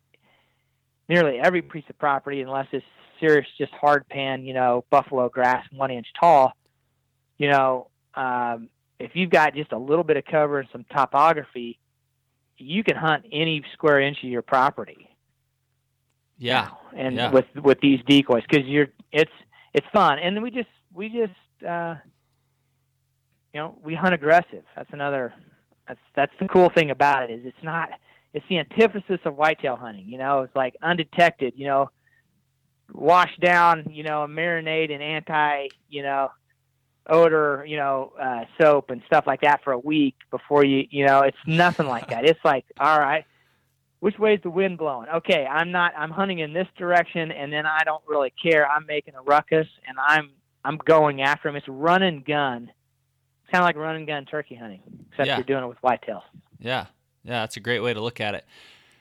nearly 1.09 1.39
every 1.39 1.61
piece 1.61 1.83
of 1.89 1.97
property, 1.99 2.41
unless 2.41 2.67
it's 2.71 2.85
serious, 3.23 3.47
just 3.57 3.71
hard 3.73 4.07
pan, 4.09 4.43
you 4.43 4.53
know, 4.53 4.83
buffalo 4.89 5.29
grass, 5.29 5.65
one 5.71 5.91
inch 5.91 6.07
tall 6.19 6.53
you 7.37 7.49
know, 7.49 7.87
um, 8.15 8.69
if 8.99 9.11
you've 9.15 9.29
got 9.29 9.55
just 9.55 9.71
a 9.71 9.77
little 9.77 10.03
bit 10.03 10.17
of 10.17 10.25
cover 10.25 10.59
and 10.59 10.69
some 10.71 10.85
topography, 10.95 11.79
you 12.57 12.83
can 12.83 12.95
hunt 12.95 13.25
any 13.31 13.63
square 13.73 13.99
inch 13.99 14.17
of 14.23 14.29
your 14.29 14.41
property. 14.41 15.09
Yeah, 16.37 16.69
and 16.95 17.15
yeah. 17.15 17.31
with 17.31 17.45
with 17.55 17.79
these 17.81 17.99
decoys, 18.07 18.43
because 18.49 18.65
you're 18.65 18.87
it's 19.11 19.31
it's 19.73 19.85
fun, 19.93 20.19
and 20.19 20.41
we 20.41 20.51
just 20.51 20.69
we 20.93 21.09
just 21.09 21.67
uh, 21.67 21.95
you 23.53 23.59
know 23.59 23.77
we 23.83 23.95
hunt 23.95 24.13
aggressive. 24.13 24.63
That's 24.75 24.89
another 24.91 25.33
that's 25.87 25.99
that's 26.15 26.33
the 26.39 26.47
cool 26.47 26.69
thing 26.69 26.91
about 26.91 27.29
it 27.29 27.33
is 27.33 27.45
it's 27.45 27.63
not 27.63 27.89
it's 28.33 28.45
the 28.49 28.59
antithesis 28.59 29.19
of 29.25 29.35
whitetail 29.35 29.75
hunting. 29.75 30.05
You 30.07 30.17
know, 30.17 30.41
it's 30.41 30.55
like 30.55 30.75
undetected. 30.81 31.53
You 31.55 31.67
know, 31.67 31.91
wash 32.91 33.35
down. 33.39 33.87
You 33.91 34.03
know, 34.03 34.23
a 34.23 34.27
marinade 34.27 34.91
and 34.91 35.01
anti. 35.03 35.67
You 35.89 36.03
know, 36.03 36.31
odor, 37.07 37.65
you 37.67 37.77
know, 37.77 38.13
uh, 38.19 38.45
soap 38.59 38.89
and 38.89 39.01
stuff 39.07 39.25
like 39.27 39.41
that 39.41 39.63
for 39.63 39.73
a 39.73 39.79
week 39.79 40.15
before 40.31 40.63
you, 40.63 40.87
you 40.89 41.05
know, 41.05 41.19
it's 41.19 41.37
nothing 41.45 41.85
like 41.85 42.07
that. 42.09 42.23
It's 42.25 42.39
like, 42.45 42.65
all 42.79 42.97
right, 42.97 43.25
which 43.99 44.17
way 44.17 44.35
is 44.35 44.41
the 44.41 44.49
wind 44.49 44.77
blowing? 44.77 45.09
Okay, 45.15 45.45
I'm 45.45 45.71
not, 45.71 45.93
I'm 45.97 46.11
hunting 46.11 46.39
in 46.39 46.53
this 46.53 46.67
direction, 46.77 47.31
and 47.31 47.51
then 47.51 47.65
I 47.65 47.83
don't 47.83 48.03
really 48.07 48.33
care. 48.41 48.65
I'm 48.69 48.85
making 48.85 49.15
a 49.15 49.21
ruckus, 49.21 49.67
and 49.85 49.97
I'm, 49.99 50.31
I'm 50.63 50.77
going 50.77 51.21
after 51.21 51.49
him. 51.49 51.57
It's 51.57 51.67
run 51.67 52.03
and 52.03 52.23
gun. 52.23 52.71
It's 53.43 53.51
kind 53.51 53.61
of 53.61 53.65
like 53.65 53.75
run 53.75 53.97
and 53.97 54.07
gun 54.07 54.23
turkey 54.25 54.55
hunting, 54.55 54.81
except 55.11 55.27
Yeah. 55.27 55.35
you're 55.35 55.43
doing 55.43 55.65
it 55.65 55.67
with 55.67 55.81
whitetails. 55.81 56.23
Yeah, 56.59 56.85
yeah, 57.25 57.41
that's 57.41 57.57
a 57.57 57.59
great 57.59 57.81
way 57.81 57.93
to 57.93 57.99
look 57.99 58.21
at 58.21 58.33
it. 58.33 58.45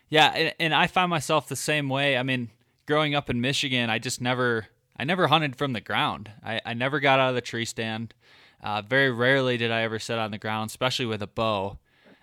Yeah, 0.09 0.27
and, 0.35 0.55
and 0.59 0.75
I 0.75 0.89
find 0.89 1.09
myself 1.09 1.49
the 1.49 1.55
same 1.55 1.89
way. 1.89 2.19
I 2.19 2.25
mean, 2.25 2.51
growing 2.87 3.15
up 3.15 3.31
in 3.31 3.41
Michigan, 3.41 3.91
I 3.91 3.99
just 3.99 4.21
never, 4.21 4.67
I 4.97 5.05
never 5.05 5.29
hunted 5.29 5.57
from 5.57 5.73
the 5.73 5.81
ground. 5.81 6.31
I, 6.45 6.61
I 6.65 6.75
never 6.75 7.01
got 7.01 7.21
out 7.21 7.31
of 7.31 7.35
the 7.35 7.41
tree 7.41 7.65
stand. 7.65 8.15
Uh, 8.63 8.83
very 8.83 9.11
rarely 9.11 9.57
did 9.57 9.71
I 9.73 9.83
ever 9.83 9.99
sit 9.99 10.19
on 10.19 10.31
the 10.31 10.39
ground, 10.39 10.71
especially 10.71 11.07
with 11.07 11.23
a 11.23 11.27
bow. 11.27 11.79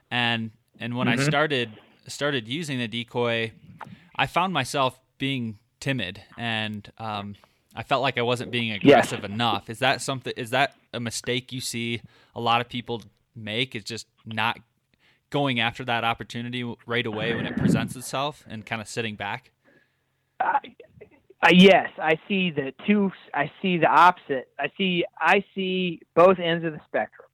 And 0.10 0.52
and 0.80 0.96
when 0.96 1.08
I 1.08 1.18
started 1.18 1.72
started 2.08 2.48
using 2.48 2.80
the 2.80 2.88
decoy, 2.88 3.52
I 4.16 4.26
found 4.26 4.54
myself 4.54 5.00
being 5.18 5.60
timid, 5.80 6.22
and 6.38 6.90
um, 6.98 7.36
I 7.76 7.84
felt 7.84 8.02
like 8.02 8.18
I 8.18 8.22
wasn't 8.22 8.52
being 8.52 8.72
aggressive 8.72 9.24
enough. 9.24 9.70
Is 9.70 9.80
that 9.80 10.02
something? 10.02 10.34
Is 10.38 10.52
that 10.52 10.76
a 10.94 11.00
mistake 11.00 11.52
you 11.52 11.62
see 11.62 12.02
a 12.34 12.40
lot 12.42 12.62
of 12.62 12.70
people 12.70 13.04
make? 13.36 13.76
Is 13.76 13.84
just 13.84 14.08
not 14.26 14.60
going 15.30 15.60
after 15.60 15.84
that 15.86 16.04
opportunity 16.04 16.64
right 16.88 17.06
away 17.06 17.36
when 17.36 17.46
it 17.46 17.56
presents 17.58 17.96
itself, 17.96 18.46
and 18.48 18.66
kind 18.66 18.82
of 18.82 18.88
sitting 18.88 19.16
back. 19.16 19.52
Uh, 20.40 20.60
uh, 21.42 21.50
yes, 21.54 21.90
I 21.98 22.20
see 22.28 22.52
the 22.52 22.74
two. 22.86 23.12
I 23.34 23.52
see 23.62 23.78
the 23.78 23.88
opposite. 23.88 24.50
I 24.60 24.72
see. 24.78 25.06
I 25.18 25.44
see 25.56 26.02
both 26.16 26.38
ends 26.38 26.66
of 26.66 26.74
the 26.74 26.82
spectrum, 26.88 27.28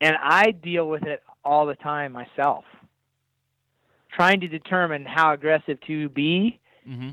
and 0.00 0.16
I 0.22 0.50
deal 0.50 0.88
with 0.88 1.04
it 1.04 1.22
all 1.44 1.66
the 1.66 1.74
time 1.76 2.12
myself, 2.12 2.64
trying 4.14 4.40
to 4.40 4.48
determine 4.48 5.06
how 5.06 5.32
aggressive 5.32 5.78
to 5.86 6.08
be. 6.10 6.60
Mm-hmm. 6.88 7.10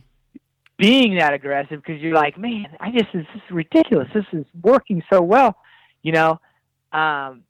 Being 0.77 1.17
that 1.17 1.33
aggressive 1.33 1.81
because 1.85 2.01
you're 2.01 2.15
like, 2.15 2.37
man, 2.37 2.67
I 2.79 2.91
just 2.91 3.07
this 3.13 3.25
is 3.35 3.41
ridiculous. 3.51 4.07
This 4.13 4.25
is 4.31 4.45
working 4.61 5.03
so 5.11 5.21
well, 5.21 5.57
you 6.03 6.13
know. 6.13 6.39
Um, 6.93 7.43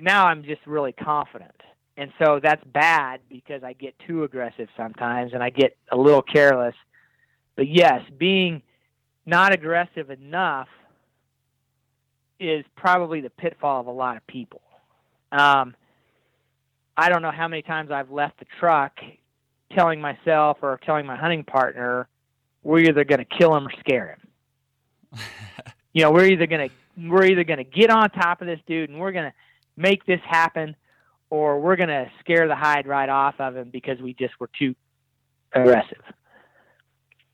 now 0.00 0.26
I'm 0.26 0.44
just 0.44 0.60
really 0.64 0.92
confident 0.92 1.57
and 1.98 2.12
so 2.22 2.38
that's 2.40 2.62
bad 2.64 3.20
because 3.28 3.64
I 3.64 3.72
get 3.72 3.92
too 4.06 4.22
aggressive 4.22 4.68
sometimes 4.76 5.32
and 5.34 5.42
I 5.42 5.50
get 5.50 5.76
a 5.90 5.96
little 5.96 6.22
careless. 6.22 6.76
But 7.56 7.66
yes, 7.66 8.02
being 8.16 8.62
not 9.26 9.52
aggressive 9.52 10.08
enough 10.08 10.68
is 12.38 12.64
probably 12.76 13.20
the 13.20 13.30
pitfall 13.30 13.80
of 13.80 13.88
a 13.88 13.90
lot 13.90 14.16
of 14.16 14.24
people. 14.28 14.60
Um, 15.32 15.74
I 16.96 17.08
don't 17.08 17.20
know 17.20 17.32
how 17.32 17.48
many 17.48 17.62
times 17.62 17.90
I've 17.90 18.12
left 18.12 18.38
the 18.38 18.46
truck 18.60 18.92
telling 19.74 20.00
myself 20.00 20.58
or 20.62 20.78
telling 20.86 21.04
my 21.04 21.16
hunting 21.16 21.42
partner 21.42 22.06
we're 22.62 22.78
either 22.78 23.02
going 23.02 23.18
to 23.18 23.38
kill 23.38 23.56
him 23.56 23.66
or 23.66 23.72
scare 23.80 24.16
him. 24.16 25.20
you 25.92 26.04
know, 26.04 26.12
we're 26.12 26.26
either 26.26 26.46
going 26.46 26.68
to 26.68 27.08
we're 27.08 27.24
either 27.24 27.42
going 27.42 27.58
to 27.58 27.64
get 27.64 27.90
on 27.90 28.08
top 28.10 28.40
of 28.40 28.46
this 28.46 28.60
dude 28.68 28.88
and 28.88 29.00
we're 29.00 29.12
going 29.12 29.30
to 29.30 29.34
make 29.76 30.06
this 30.06 30.20
happen 30.24 30.76
or 31.30 31.60
we're 31.60 31.76
going 31.76 31.88
to 31.88 32.10
scare 32.20 32.48
the 32.48 32.56
hide 32.56 32.86
right 32.86 33.08
off 33.08 33.34
of 33.38 33.56
him 33.56 33.70
because 33.70 34.00
we 34.00 34.14
just 34.14 34.38
were 34.40 34.50
too 34.58 34.74
aggressive. 35.52 36.02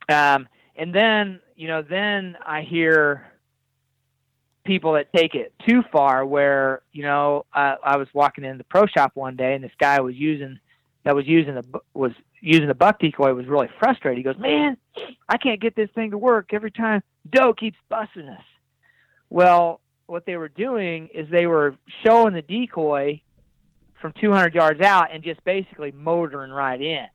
Um, 0.08 0.48
and 0.76 0.94
then, 0.94 1.40
you 1.56 1.68
know, 1.68 1.82
then 1.82 2.36
I 2.44 2.62
hear 2.62 3.26
people 4.64 4.94
that 4.94 5.12
take 5.12 5.34
it 5.34 5.52
too 5.66 5.82
far 5.92 6.24
where, 6.24 6.82
you 6.92 7.02
know, 7.02 7.44
uh, 7.52 7.76
I 7.82 7.96
was 7.96 8.08
walking 8.12 8.44
in 8.44 8.58
the 8.58 8.64
pro 8.64 8.86
shop 8.86 9.12
one 9.14 9.36
day 9.36 9.54
and 9.54 9.62
this 9.62 9.72
guy 9.78 10.00
was 10.00 10.14
using, 10.16 10.58
that 11.04 11.14
was 11.14 11.26
using 11.26 11.54
the, 11.54 11.80
was 11.92 12.12
using 12.40 12.66
the 12.66 12.74
buck 12.74 12.98
decoy 12.98 13.32
was 13.32 13.46
really 13.46 13.68
frustrated. 13.78 14.18
He 14.18 14.24
goes, 14.24 14.38
man, 14.38 14.76
I 15.28 15.36
can't 15.36 15.60
get 15.60 15.76
this 15.76 15.90
thing 15.94 16.10
to 16.10 16.18
work 16.18 16.52
every 16.52 16.70
time 16.70 17.02
doe 17.30 17.54
keeps 17.54 17.78
busting 17.88 18.28
us. 18.28 18.42
Well, 19.30 19.80
what 20.06 20.26
they 20.26 20.36
were 20.36 20.48
doing 20.48 21.08
is 21.14 21.28
they 21.30 21.46
were 21.46 21.76
showing 22.04 22.34
the 22.34 22.42
decoy 22.42 23.22
from 24.04 24.12
200 24.20 24.54
yards 24.54 24.82
out 24.82 25.08
and 25.14 25.24
just 25.24 25.42
basically 25.44 25.90
motoring 25.90 26.50
right 26.50 26.78
in. 26.78 27.06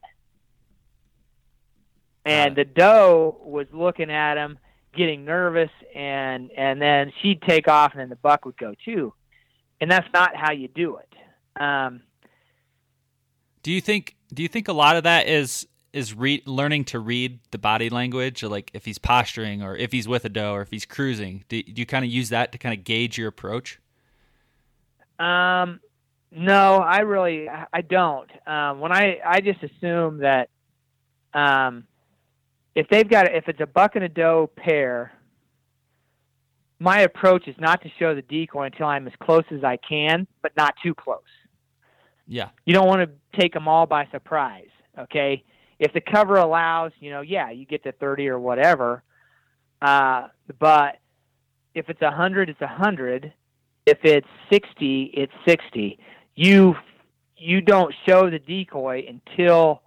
And 2.26 2.56
the 2.56 2.66
doe 2.66 3.40
was 3.44 3.68
looking 3.72 4.10
at 4.10 4.38
him, 4.38 4.58
getting 4.98 5.24
nervous, 5.24 5.70
and 5.94 6.50
and 6.58 6.82
then 6.82 7.12
she'd 7.22 7.44
take 7.44 7.68
off, 7.68 7.92
and 7.92 8.02
then 8.02 8.10
the 8.10 8.16
buck 8.16 8.44
would 8.44 8.58
go 8.58 8.74
too. 8.84 9.14
And 9.80 9.92
that's 9.92 10.08
not 10.16 10.36
how 10.36 10.52
you 10.52 10.68
do 10.68 10.98
it. 10.98 11.62
Um, 11.62 12.02
Do 13.62 13.72
you 13.72 13.82
think? 13.82 14.16
Do 14.34 14.42
you 14.42 14.50
think 14.50 14.68
a 14.68 14.74
lot 14.74 14.98
of 14.98 15.04
that 15.04 15.28
is 15.28 15.68
is 15.94 16.16
re- 16.16 16.42
learning 16.48 16.86
to 16.86 16.98
read 16.98 17.40
the 17.52 17.60
body 17.60 17.92
language, 17.92 18.42
like 18.42 18.72
if 18.74 18.86
he's 18.86 18.98
posturing 18.98 19.62
or 19.62 19.76
if 19.76 19.92
he's 19.92 20.08
with 20.08 20.26
a 20.26 20.30
doe 20.30 20.54
or 20.54 20.62
if 20.64 20.72
he's 20.72 20.88
cruising. 20.88 21.44
Do, 21.50 21.62
do 21.62 21.80
you 21.80 21.86
kind 21.86 22.04
of 22.04 22.10
use 22.10 22.30
that 22.30 22.52
to 22.54 22.58
kind 22.58 22.76
of 22.76 22.84
gauge 22.84 23.16
your 23.16 23.28
approach? 23.28 23.80
Um, 25.20 25.82
no, 26.32 26.78
I 26.78 27.00
really 27.00 27.48
I 27.50 27.82
don't. 27.82 28.30
Um, 28.48 28.80
when 28.80 28.92
I 28.92 29.18
I 29.26 29.42
just 29.42 29.60
assume 29.64 30.20
that 30.20 30.50
um, 31.34 31.86
if 32.76 32.88
they've 32.90 33.10
got 33.10 33.34
if 33.34 33.48
it's 33.48 33.62
a 33.62 33.68
buck 33.68 33.96
and 33.96 34.04
a 34.04 34.10
doe 34.10 34.50
pair, 34.56 35.12
my 36.80 37.02
approach 37.02 37.48
is 37.48 37.56
not 37.60 37.82
to 37.82 37.90
show 38.00 38.16
the 38.16 38.22
decoy 38.22 38.66
until 38.66 38.88
I'm 38.88 39.08
as 39.08 39.14
close 39.22 39.44
as 39.52 39.64
I 39.64 39.78
can, 39.78 40.28
but 40.42 40.54
not 40.56 40.76
too 40.84 40.96
close. 40.96 41.20
Yeah. 42.28 42.50
You 42.66 42.74
don't 42.74 42.88
want 42.88 43.02
to 43.02 43.40
take 43.40 43.54
them 43.54 43.68
all 43.68 43.86
by 43.86 44.08
surprise. 44.12 44.70
Okay. 44.98 45.44
If 45.80 45.94
the 45.94 46.02
cover 46.02 46.36
allows, 46.36 46.92
you 47.00 47.10
know, 47.10 47.22
yeah, 47.22 47.50
you 47.52 47.66
get 47.66 47.84
to 47.84 47.92
30 47.92 48.28
or 48.30 48.40
whatever. 48.40 49.04
Uh, 49.82 50.28
but 50.60 51.00
if 51.74 51.90
it's 51.90 52.02
100, 52.02 52.50
it's 52.50 52.62
100. 52.62 53.34
If 53.86 53.98
it's 54.04 54.28
60, 54.52 55.12
it's 55.14 55.34
60. 55.48 56.00
You 56.40 56.78
you 57.36 57.60
don't 57.60 57.94
show 58.08 58.30
the 58.30 58.40
decoy 58.40 59.06
until 59.10 59.82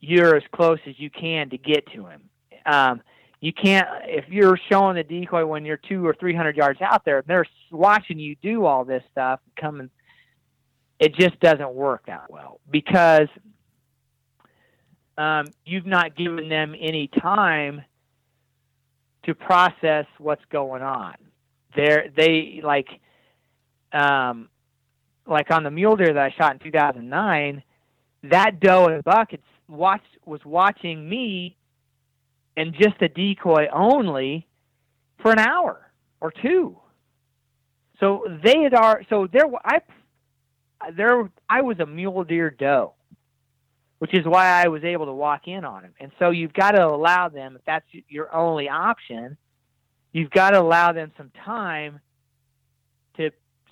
you're 0.00 0.36
as 0.36 0.42
close 0.54 0.78
as 0.86 0.98
you 0.98 1.10
can 1.10 1.50
to 1.50 1.58
get 1.58 1.86
to 1.92 2.06
him. 2.06 2.22
Um, 2.64 3.02
you 3.42 3.52
can't 3.52 3.86
if 4.04 4.26
you're 4.30 4.58
showing 4.72 4.96
the 4.96 5.02
decoy 5.02 5.44
when 5.44 5.66
you're 5.66 5.76
two 5.76 6.06
or 6.06 6.14
three 6.14 6.34
hundred 6.34 6.56
yards 6.56 6.80
out 6.80 7.04
there. 7.04 7.22
They're 7.26 7.44
watching 7.70 8.18
you 8.18 8.36
do 8.36 8.64
all 8.64 8.86
this 8.86 9.02
stuff, 9.12 9.38
coming. 9.60 9.90
It 10.98 11.14
just 11.14 11.38
doesn't 11.40 11.74
work 11.74 12.06
that 12.06 12.30
well 12.30 12.58
because 12.70 13.28
um, 15.18 15.48
you've 15.66 15.84
not 15.84 16.16
given 16.16 16.48
them 16.48 16.74
any 16.80 17.08
time 17.08 17.82
to 19.24 19.34
process 19.34 20.06
what's 20.16 20.44
going 20.50 20.80
on. 20.80 21.16
They're 21.76 22.06
they 22.16 22.62
like 22.64 22.88
um, 23.92 24.48
like 25.26 25.50
on 25.50 25.62
the 25.62 25.70
mule 25.70 25.96
deer 25.96 26.12
that 26.12 26.22
I 26.22 26.34
shot 26.36 26.54
in 26.54 26.58
2009. 26.58 27.62
That 28.24 28.60
doe 28.60 28.86
and 28.86 29.04
buck 29.04 29.32
it's 29.32 29.42
watched 29.68 30.18
was 30.24 30.40
watching 30.44 31.08
me 31.08 31.56
and 32.56 32.74
just 32.74 33.00
a 33.00 33.08
decoy 33.08 33.66
only 33.72 34.46
for 35.20 35.32
an 35.32 35.38
hour 35.38 35.90
or 36.20 36.32
two. 36.42 36.78
So 38.00 38.24
they 38.42 38.62
had 38.62 38.74
are 38.74 39.02
so 39.08 39.28
there 39.32 39.44
I 39.64 39.80
there 40.96 41.30
I 41.48 41.62
was 41.62 41.78
a 41.80 41.86
mule 41.86 42.24
deer 42.24 42.50
doe, 42.50 42.94
which 43.98 44.14
is 44.14 44.26
why 44.26 44.62
I 44.62 44.68
was 44.68 44.84
able 44.84 45.06
to 45.06 45.12
walk 45.12 45.46
in 45.46 45.64
on 45.64 45.84
him. 45.84 45.94
And 46.00 46.12
so 46.18 46.30
you've 46.30 46.52
got 46.52 46.72
to 46.72 46.86
allow 46.86 47.28
them 47.28 47.56
if 47.56 47.64
that's 47.64 47.86
your 48.08 48.34
only 48.34 48.68
option, 48.68 49.36
you've 50.12 50.30
got 50.30 50.50
to 50.50 50.60
allow 50.60 50.92
them 50.92 51.12
some 51.16 51.30
time 51.44 52.00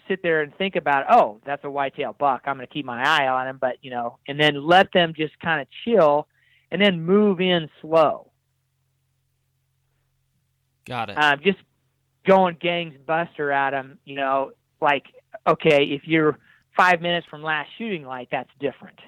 sit 0.09 0.23
there 0.23 0.43
and 0.43 0.55
think 0.57 0.77
about, 0.77 1.05
oh, 1.11 1.41
that's 1.45 1.65
a 1.65 1.71
whitetail 1.71 2.15
buck. 2.19 2.43
I'm 2.47 2.57
going 2.57 2.67
to 2.67 2.73
keep 2.73 2.85
my 2.85 3.03
eye 3.03 3.29
on 3.29 3.49
him, 3.49 3.59
but 3.61 3.77
you 3.83 3.91
know, 3.91 4.19
and 4.29 4.39
then 4.39 4.67
let 4.67 4.93
them 4.93 5.15
just 5.17 5.39
kind 5.41 5.61
of 5.61 5.69
chill 5.85 6.27
and 6.71 6.81
then 6.81 7.05
move 7.05 7.41
in 7.41 7.69
slow. 7.81 8.31
Got 10.87 11.11
it. 11.11 11.15
Um, 11.15 11.41
just 11.45 11.59
going 12.27 12.57
gangs 12.61 12.95
buster 13.07 13.53
at 13.53 13.71
them, 13.71 13.99
you 14.05 14.17
know, 14.17 14.53
like 14.81 15.05
okay, 15.47 15.85
if 15.85 16.03
you're 16.05 16.39
five 16.77 17.01
minutes 17.01 17.27
from 17.29 17.43
last 17.43 17.69
shooting 17.79 18.05
light, 18.05 18.29
that's 18.31 18.51
different. 18.61 18.99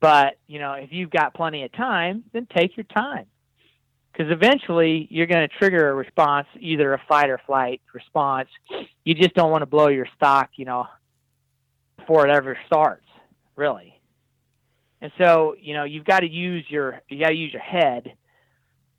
But 0.00 0.38
you 0.46 0.58
know, 0.58 0.72
if 0.74 0.90
you've 0.92 1.10
got 1.10 1.34
plenty 1.34 1.64
of 1.64 1.72
time, 1.72 2.24
then 2.32 2.46
take 2.54 2.76
your 2.76 2.84
time, 2.84 3.26
because 4.12 4.30
eventually 4.30 5.06
you're 5.10 5.26
going 5.26 5.48
to 5.48 5.54
trigger 5.56 5.88
a 5.88 5.94
response, 5.94 6.46
either 6.58 6.92
a 6.94 7.02
fight 7.08 7.30
or 7.30 7.40
flight 7.46 7.80
response. 7.92 8.48
You 9.04 9.14
just 9.14 9.34
don't 9.34 9.50
want 9.50 9.62
to 9.62 9.66
blow 9.66 9.88
your 9.88 10.06
stock, 10.16 10.50
you 10.56 10.64
know, 10.64 10.86
before 11.96 12.26
it 12.26 12.30
ever 12.30 12.58
starts, 12.66 13.06
really. 13.56 14.00
And 15.00 15.12
so, 15.16 15.54
you 15.60 15.74
know, 15.74 15.84
you've 15.84 16.04
got 16.04 16.20
to 16.20 16.28
use 16.28 16.64
your 16.68 17.00
you 17.08 17.20
got 17.20 17.30
to 17.30 17.36
use 17.36 17.52
your 17.52 17.62
head 17.62 18.12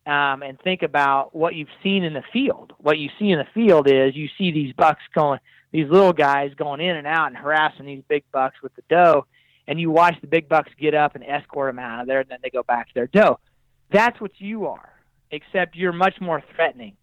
um, 0.06 0.42
and 0.42 0.60
think 0.62 0.82
about 0.82 1.36
what 1.36 1.54
you've 1.54 1.70
seen 1.84 2.04
in 2.04 2.14
the 2.14 2.24
field. 2.34 2.74
What 2.80 2.98
you 2.98 3.10
see 3.20 3.30
in 3.30 3.38
the 3.38 3.48
field 3.54 3.88
is 3.88 4.16
you 4.16 4.30
see 4.38 4.52
these 4.52 4.74
bucks 4.74 5.04
going, 5.14 5.40
these 5.72 5.90
little 5.90 6.14
guys 6.14 6.52
going 6.56 6.82
in 6.82 6.96
and 6.96 7.06
out 7.06 7.28
and 7.28 7.38
harassing 7.38 7.86
these 7.86 8.04
big 8.08 8.24
bucks 8.32 8.56
with 8.64 8.76
the 8.76 8.84
doe, 8.90 9.26
and 9.68 9.80
you 9.80 9.92
watch 9.92 10.16
the 10.22 10.28
big 10.28 10.50
bucks 10.50 10.72
get 10.80 10.96
up 10.96 11.16
and 11.16 11.24
escort 11.24 11.70
them 11.70 11.80
out 11.80 12.02
of 12.02 12.08
there, 12.08 12.22
and 12.22 12.30
then 12.30 12.40
they 12.42 12.50
go 12.50 12.64
back 12.64 12.88
to 12.88 12.94
their 12.96 13.08
doe. 13.08 13.40
That's 13.92 14.20
what 14.20 14.32
you 14.40 14.66
are, 14.68 14.90
except 15.32 15.76
you're 15.76 15.94
much 15.94 16.16
more 16.22 16.44
threatening, 16.56 16.96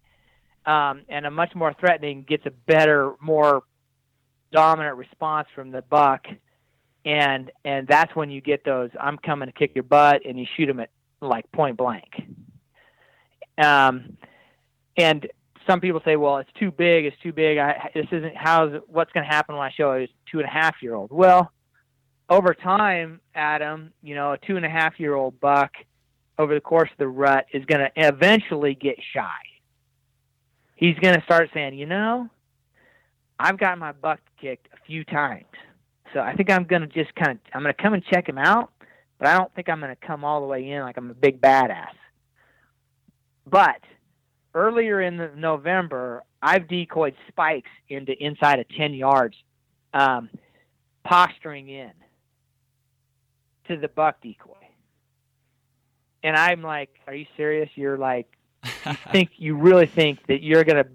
um, 0.66 1.03
and 1.09 1.26
a 1.26 1.31
much 1.31 1.55
more 1.55 1.74
threatening 1.79 2.24
gets 2.29 2.45
a 2.47 2.51
better, 2.51 3.14
more 3.20 3.62
dominant 4.53 4.97
response 4.97 5.49
from 5.55 5.70
the 5.70 5.83
buck, 5.83 6.26
and 7.05 7.51
and 7.64 7.87
that's 7.89 8.14
when 8.14 8.31
you 8.31 8.41
get 8.41 8.64
those. 8.64 8.91
I'm 9.01 9.18
coming 9.18 9.49
to 9.49 9.53
kick 9.53 9.72
your 9.74 9.85
butt, 9.85 10.22
and 10.26 10.39
you 10.39 10.47
shoot 10.57 10.66
them 10.66 10.81
at 10.81 10.91
like 11.20 11.51
point 11.53 11.76
blank. 11.76 12.09
Um, 13.57 14.16
and 14.97 15.26
some 15.66 15.81
people 15.81 16.01
say, 16.05 16.16
well, 16.16 16.39
it's 16.39 16.51
too 16.59 16.70
big. 16.70 17.05
It's 17.05 17.16
too 17.22 17.33
big. 17.33 17.59
I, 17.59 17.91
this 17.95 18.07
isn't 18.11 18.37
how's 18.37 18.81
what's 18.87 19.12
going 19.12 19.24
to 19.24 19.31
happen 19.31 19.57
when 19.57 19.64
I 19.64 19.70
show 19.70 19.93
a 19.93 20.09
two 20.31 20.39
and 20.39 20.47
a 20.47 20.51
half 20.51 20.76
year 20.83 20.95
old. 20.95 21.11
Well, 21.11 21.53
over 22.31 22.55
time, 22.55 23.20
Adam, 23.35 23.93
you 24.03 24.14
know, 24.14 24.33
a 24.33 24.39
two 24.39 24.57
and 24.57 24.64
a 24.64 24.68
half 24.68 24.99
year 24.99 25.14
old 25.14 25.41
buck 25.41 25.72
over 26.39 26.55
the 26.55 26.61
course 26.61 26.91
of 26.91 26.99
the 26.99 27.09
rut 27.09 27.47
is 27.53 27.64
going 27.64 27.80
to 27.80 27.91
eventually 27.97 28.74
get 28.74 28.97
shy. 29.12 29.39
He's 30.76 30.97
going 31.01 31.16
to 31.16 31.22
start 31.22 31.51
saying, 31.53 31.74
you 31.74 31.86
know, 31.86 32.28
I've 33.39 33.59
got 33.59 33.78
my 33.78 33.93
buck 33.93 34.20
kicked 34.41 34.68
a 34.72 34.76
few 34.86 35.05
times. 35.05 35.45
So 36.14 36.20
I 36.20 36.34
think 36.34 36.51
I'm 36.51 36.64
going 36.64 36.82
to 36.82 36.89
just 36.89 37.14
kind 37.14 37.32
of, 37.32 37.39
I'm 37.53 37.62
going 37.62 37.74
to 37.74 37.82
come 37.82 37.95
and 37.95 38.05
check 38.05 38.28
him 38.28 38.39
out, 38.39 38.70
but 39.18 39.28
I 39.28 39.36
don't 39.36 39.53
think 39.55 39.68
I'm 39.68 39.80
going 39.80 39.95
to 39.95 40.07
come 40.07 40.24
all 40.24 40.41
the 40.41 40.47
way 40.47 40.70
in 40.70 40.82
like 40.82 40.97
I'm 40.97 41.11
a 41.11 41.14
big 41.14 41.41
badass. 41.41 41.89
But 43.47 43.80
earlier 44.55 45.01
in 45.03 45.41
November, 45.41 46.22
I've 46.41 46.68
decoyed 46.68 47.14
spikes 47.28 47.70
into 47.89 48.12
inside 48.22 48.61
of 48.61 48.66
10 48.76 48.95
yards, 48.95 49.36
um, 49.93 50.30
posturing 51.05 51.68
in 51.68 51.91
to 53.66 53.76
the 53.76 53.89
buck 53.89 54.20
decoy. 54.22 54.67
And 56.22 56.36
I'm 56.36 56.62
like, 56.62 56.90
are 57.06 57.14
you 57.14 57.26
serious? 57.36 57.70
You're 57.74 57.98
like, 57.98 58.26
you 58.64 58.94
think, 59.12 59.30
you 59.36 59.56
really 59.56 59.86
think 59.86 60.26
that 60.26 60.42
you're 60.42 60.64
going 60.64 60.82
to 60.82 60.90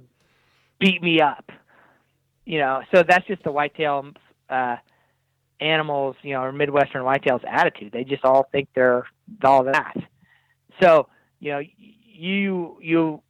beat 0.80 1.02
me 1.02 1.22
up? 1.22 1.52
You 2.46 2.60
know, 2.60 2.82
so 2.94 3.04
that's 3.04 3.26
just 3.26 3.44
the 3.44 3.52
whitetail 3.52 4.12
uh, 4.50 4.76
animals, 5.60 6.16
you 6.22 6.34
know, 6.34 6.42
or 6.42 6.52
Midwestern 6.52 7.04
whitetails 7.04 7.44
attitude. 7.48 7.94
They 7.94 8.04
just 8.04 8.26
all 8.26 8.48
think 8.52 8.68
they're 8.76 9.06
all 9.44 9.64
that. 9.64 9.96
So, 10.82 11.08
you 11.40 11.52
know, 11.52 11.62
you 11.78 12.78
you 12.82 13.22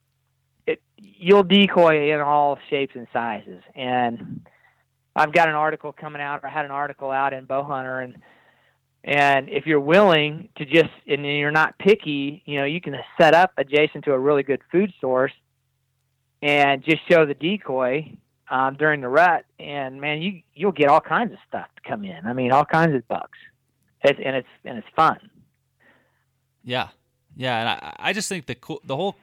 it, 0.65 0.81
you'll 0.97 1.43
decoy 1.43 2.11
in 2.13 2.19
all 2.19 2.57
shapes 2.69 2.95
and 2.95 3.07
sizes. 3.13 3.61
And 3.75 4.45
I've 5.15 5.31
got 5.31 5.47
an 5.47 5.55
article 5.55 5.93
coming 5.93 6.21
out, 6.21 6.41
or 6.43 6.47
I 6.47 6.51
had 6.51 6.65
an 6.65 6.71
article 6.71 7.11
out 7.11 7.33
in 7.33 7.45
Bowhunter, 7.45 8.03
and 8.03 8.17
and 9.03 9.49
if 9.49 9.65
you're 9.65 9.79
willing 9.79 10.49
to 10.55 10.65
just 10.65 10.89
and 11.07 11.25
you're 11.25 11.51
not 11.51 11.77
picky, 11.77 12.41
you 12.45 12.57
know, 12.57 12.65
you 12.65 12.79
can 12.79 12.95
set 13.19 13.33
up 13.33 13.51
adjacent 13.57 14.05
to 14.05 14.13
a 14.13 14.19
really 14.19 14.43
good 14.43 14.61
food 14.71 14.93
source 15.01 15.33
and 16.41 16.83
just 16.83 17.01
show 17.09 17.25
the 17.25 17.33
decoy 17.33 18.17
um, 18.49 18.75
during 18.75 19.01
the 19.01 19.07
rut, 19.07 19.45
and 19.59 19.99
man, 19.99 20.21
you 20.21 20.41
you'll 20.53 20.71
get 20.71 20.89
all 20.89 21.01
kinds 21.01 21.33
of 21.33 21.39
stuff 21.47 21.67
to 21.75 21.89
come 21.89 22.03
in. 22.03 22.25
I 22.25 22.33
mean, 22.33 22.51
all 22.51 22.65
kinds 22.65 22.95
of 22.95 23.07
bucks, 23.07 23.37
it's, 24.03 24.19
and 24.23 24.35
it's 24.35 24.47
and 24.63 24.77
it's 24.77 24.87
fun. 24.95 25.17
Yeah, 26.63 26.89
yeah, 27.35 27.59
and 27.59 27.69
I, 27.69 27.95
I 28.09 28.13
just 28.13 28.29
think 28.29 28.45
the 28.45 28.55
cool, 28.55 28.81
the 28.85 28.95
whole, 28.95 29.15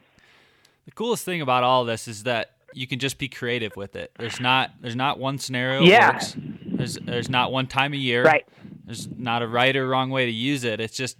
the 0.84 0.92
coolest 0.92 1.24
thing 1.24 1.40
about 1.40 1.62
all 1.62 1.84
this 1.84 2.08
is 2.08 2.24
that 2.24 2.52
you 2.74 2.86
can 2.86 2.98
just 2.98 3.18
be 3.18 3.28
creative 3.28 3.76
with 3.76 3.96
it. 3.96 4.10
There's 4.18 4.40
not 4.40 4.72
there's 4.80 4.96
not 4.96 5.18
one 5.18 5.38
scenario 5.38 5.82
yeah. 5.82 6.12
works. 6.12 6.36
There's 6.36 6.94
there's 6.96 7.28
not 7.28 7.52
one 7.52 7.66
time 7.66 7.92
of 7.92 7.98
year. 7.98 8.24
Right. 8.24 8.46
There's 8.90 9.08
not 9.16 9.40
a 9.40 9.46
right 9.46 9.76
or 9.76 9.86
wrong 9.86 10.10
way 10.10 10.26
to 10.26 10.32
use 10.32 10.64
it. 10.64 10.80
It's 10.80 10.96
just 10.96 11.16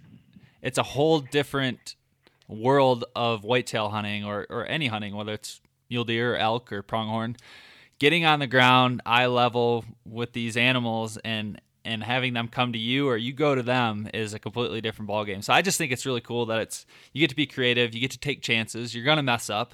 it's 0.61 0.77
a 0.77 0.83
whole 0.83 1.21
different 1.21 1.95
world 2.49 3.05
of 3.15 3.45
whitetail 3.45 3.87
hunting 3.87 4.25
or, 4.25 4.45
or 4.49 4.65
any 4.65 4.87
hunting, 4.87 5.15
whether 5.15 5.31
it's 5.31 5.61
mule 5.89 6.03
deer 6.03 6.33
or 6.33 6.37
elk 6.37 6.73
or 6.73 6.81
pronghorn. 6.81 7.37
Getting 7.97 8.25
on 8.25 8.39
the 8.39 8.47
ground, 8.47 9.01
eye 9.05 9.27
level 9.27 9.85
with 10.05 10.33
these 10.33 10.57
animals 10.57 11.17
and 11.23 11.61
and 11.85 12.03
having 12.03 12.33
them 12.33 12.49
come 12.49 12.73
to 12.73 12.77
you 12.77 13.07
or 13.07 13.15
you 13.15 13.31
go 13.31 13.55
to 13.55 13.63
them 13.63 14.09
is 14.13 14.33
a 14.33 14.39
completely 14.39 14.81
different 14.81 15.09
ballgame. 15.09 15.41
So 15.41 15.53
I 15.53 15.61
just 15.61 15.77
think 15.77 15.93
it's 15.93 16.05
really 16.05 16.19
cool 16.19 16.47
that 16.47 16.59
it's 16.59 16.85
you 17.13 17.21
get 17.21 17.29
to 17.29 17.37
be 17.37 17.45
creative, 17.45 17.95
you 17.95 18.01
get 18.01 18.11
to 18.11 18.19
take 18.19 18.41
chances. 18.41 18.93
You're 18.93 19.05
gonna 19.05 19.23
mess 19.23 19.49
up. 19.49 19.73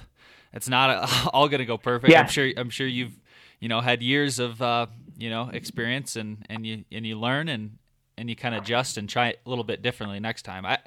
It's 0.52 0.68
not 0.68 0.90
a, 0.90 1.30
all 1.32 1.48
gonna 1.48 1.64
go 1.64 1.78
perfect. 1.78 2.12
Yeah. 2.12 2.20
I'm 2.20 2.28
sure. 2.28 2.48
I'm 2.56 2.70
sure 2.70 2.86
you've 2.86 3.18
you 3.58 3.68
know 3.68 3.80
had 3.80 4.04
years 4.04 4.38
of 4.38 4.62
uh, 4.62 4.86
you 5.16 5.30
know 5.30 5.50
experience 5.52 6.14
and 6.14 6.46
and 6.48 6.64
you 6.64 6.84
and 6.92 7.04
you 7.04 7.18
learn 7.18 7.48
and 7.48 7.78
and 8.18 8.28
you 8.28 8.36
kind 8.36 8.54
of 8.54 8.62
adjust 8.62 8.98
and 8.98 9.08
try 9.08 9.28
it 9.28 9.40
a 9.46 9.48
little 9.48 9.64
bit 9.64 9.82
differently 9.82 10.20
next 10.20 10.42
time. 10.42 10.66
I 10.66 10.78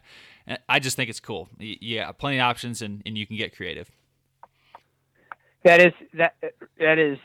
I 0.67 0.79
just 0.79 0.95
think 0.95 1.09
it's 1.09 1.19
cool. 1.19 1.49
Yeah, 1.59 2.11
plenty 2.11 2.37
of 2.37 2.43
options, 2.43 2.81
and, 2.81 3.01
and 3.05 3.17
you 3.17 3.25
can 3.25 3.37
get 3.37 3.55
creative. 3.55 3.89
That 5.63 5.81
is 5.81 5.93
that 6.13 6.35
that 6.79 6.97
is 6.97 7.17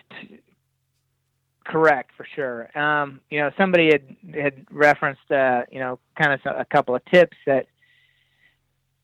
correct 1.64 2.10
for 2.16 2.26
sure. 2.34 2.78
Um, 2.78 3.20
you 3.30 3.40
know, 3.40 3.50
somebody 3.58 3.86
had 3.86 4.16
had 4.34 4.66
referenced, 4.70 5.30
uh, 5.30 5.62
you 5.70 5.78
know, 5.78 5.98
kind 6.20 6.32
of 6.32 6.40
a 6.44 6.64
couple 6.64 6.94
of 6.94 7.04
tips 7.06 7.36
that 7.46 7.66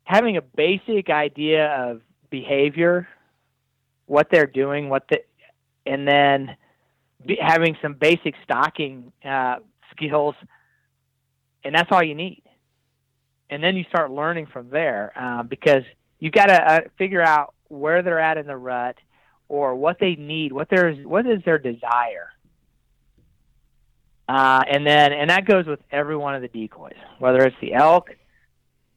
having 0.04 0.36
a 0.36 0.42
basic 0.42 1.10
idea 1.10 1.68
of 1.68 2.02
behavior, 2.30 3.08
what 4.06 4.28
they're 4.30 4.46
doing, 4.46 4.88
what 4.88 5.08
the, 5.08 5.18
and 5.86 6.06
then 6.06 6.56
be, 7.24 7.38
having 7.40 7.76
some 7.80 7.94
basic 7.94 8.34
stocking 8.44 9.12
uh, 9.24 9.56
skills, 9.90 10.34
and 11.64 11.74
that's 11.74 11.90
all 11.90 12.02
you 12.02 12.14
need. 12.14 12.42
And 13.50 13.62
then 13.62 13.76
you 13.76 13.84
start 13.84 14.10
learning 14.10 14.46
from 14.46 14.70
there 14.70 15.12
uh, 15.16 15.42
because 15.42 15.82
you've 16.18 16.32
got 16.32 16.46
to 16.46 16.54
uh, 16.54 16.80
figure 16.96 17.22
out 17.22 17.54
where 17.68 18.02
they're 18.02 18.20
at 18.20 18.38
in 18.38 18.46
the 18.46 18.56
rut 18.56 18.96
or 19.48 19.74
what 19.74 19.98
they 20.00 20.14
need, 20.14 20.52
what 20.52 20.68
their 20.70 20.94
what 20.94 21.26
is 21.26 21.42
their 21.44 21.58
desire. 21.58 22.30
Uh, 24.28 24.62
and 24.70 24.86
then, 24.86 25.12
and 25.12 25.28
that 25.28 25.44
goes 25.44 25.66
with 25.66 25.80
every 25.90 26.16
one 26.16 26.34
of 26.34 26.40
the 26.40 26.48
decoys, 26.48 26.96
whether 27.18 27.44
it's 27.44 27.56
the 27.60 27.74
elk 27.74 28.10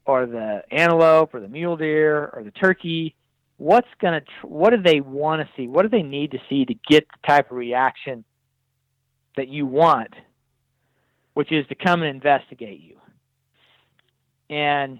or 0.06 0.24
the 0.24 0.62
antelope 0.70 1.34
or 1.34 1.40
the 1.40 1.48
mule 1.48 1.76
deer 1.76 2.30
or 2.32 2.42
the 2.42 2.52
turkey. 2.52 3.14
What's 3.58 3.88
gonna? 4.00 4.22
What 4.42 4.70
do 4.70 4.82
they 4.82 5.00
want 5.00 5.42
to 5.42 5.48
see? 5.56 5.66
What 5.66 5.82
do 5.82 5.88
they 5.88 6.02
need 6.02 6.30
to 6.32 6.38
see 6.48 6.64
to 6.64 6.74
get 6.88 7.06
the 7.08 7.26
type 7.26 7.50
of 7.50 7.56
reaction 7.56 8.24
that 9.36 9.48
you 9.48 9.66
want, 9.66 10.14
which 11.36 11.52
is 11.52 11.66
to 11.66 11.74
come 11.74 12.00
and 12.02 12.08
investigate 12.08 12.80
you. 12.80 12.96
And 14.48 14.98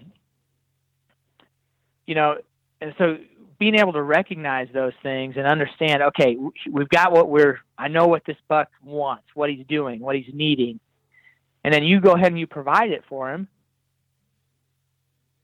you 2.05 2.13
know, 2.13 2.37
and 2.79 2.93
so 2.99 3.17
being 3.57 3.73
able 3.73 3.93
to 3.93 4.03
recognize 4.03 4.67
those 4.71 4.93
things 5.01 5.33
and 5.35 5.47
understand, 5.47 6.03
okay, 6.03 6.37
we've 6.69 6.89
got 6.89 7.11
what 7.11 7.27
we're, 7.27 7.57
I 7.75 7.87
know 7.87 8.05
what 8.05 8.23
this 8.23 8.37
buck 8.47 8.69
wants, 8.83 9.23
what 9.33 9.49
he's 9.49 9.65
doing, 9.65 9.99
what 9.99 10.15
he's 10.15 10.31
needing. 10.31 10.79
And 11.63 11.73
then 11.73 11.83
you 11.83 11.99
go 11.99 12.11
ahead 12.11 12.27
and 12.27 12.39
you 12.39 12.45
provide 12.45 12.91
it 12.91 13.03
for 13.09 13.33
him. 13.33 13.47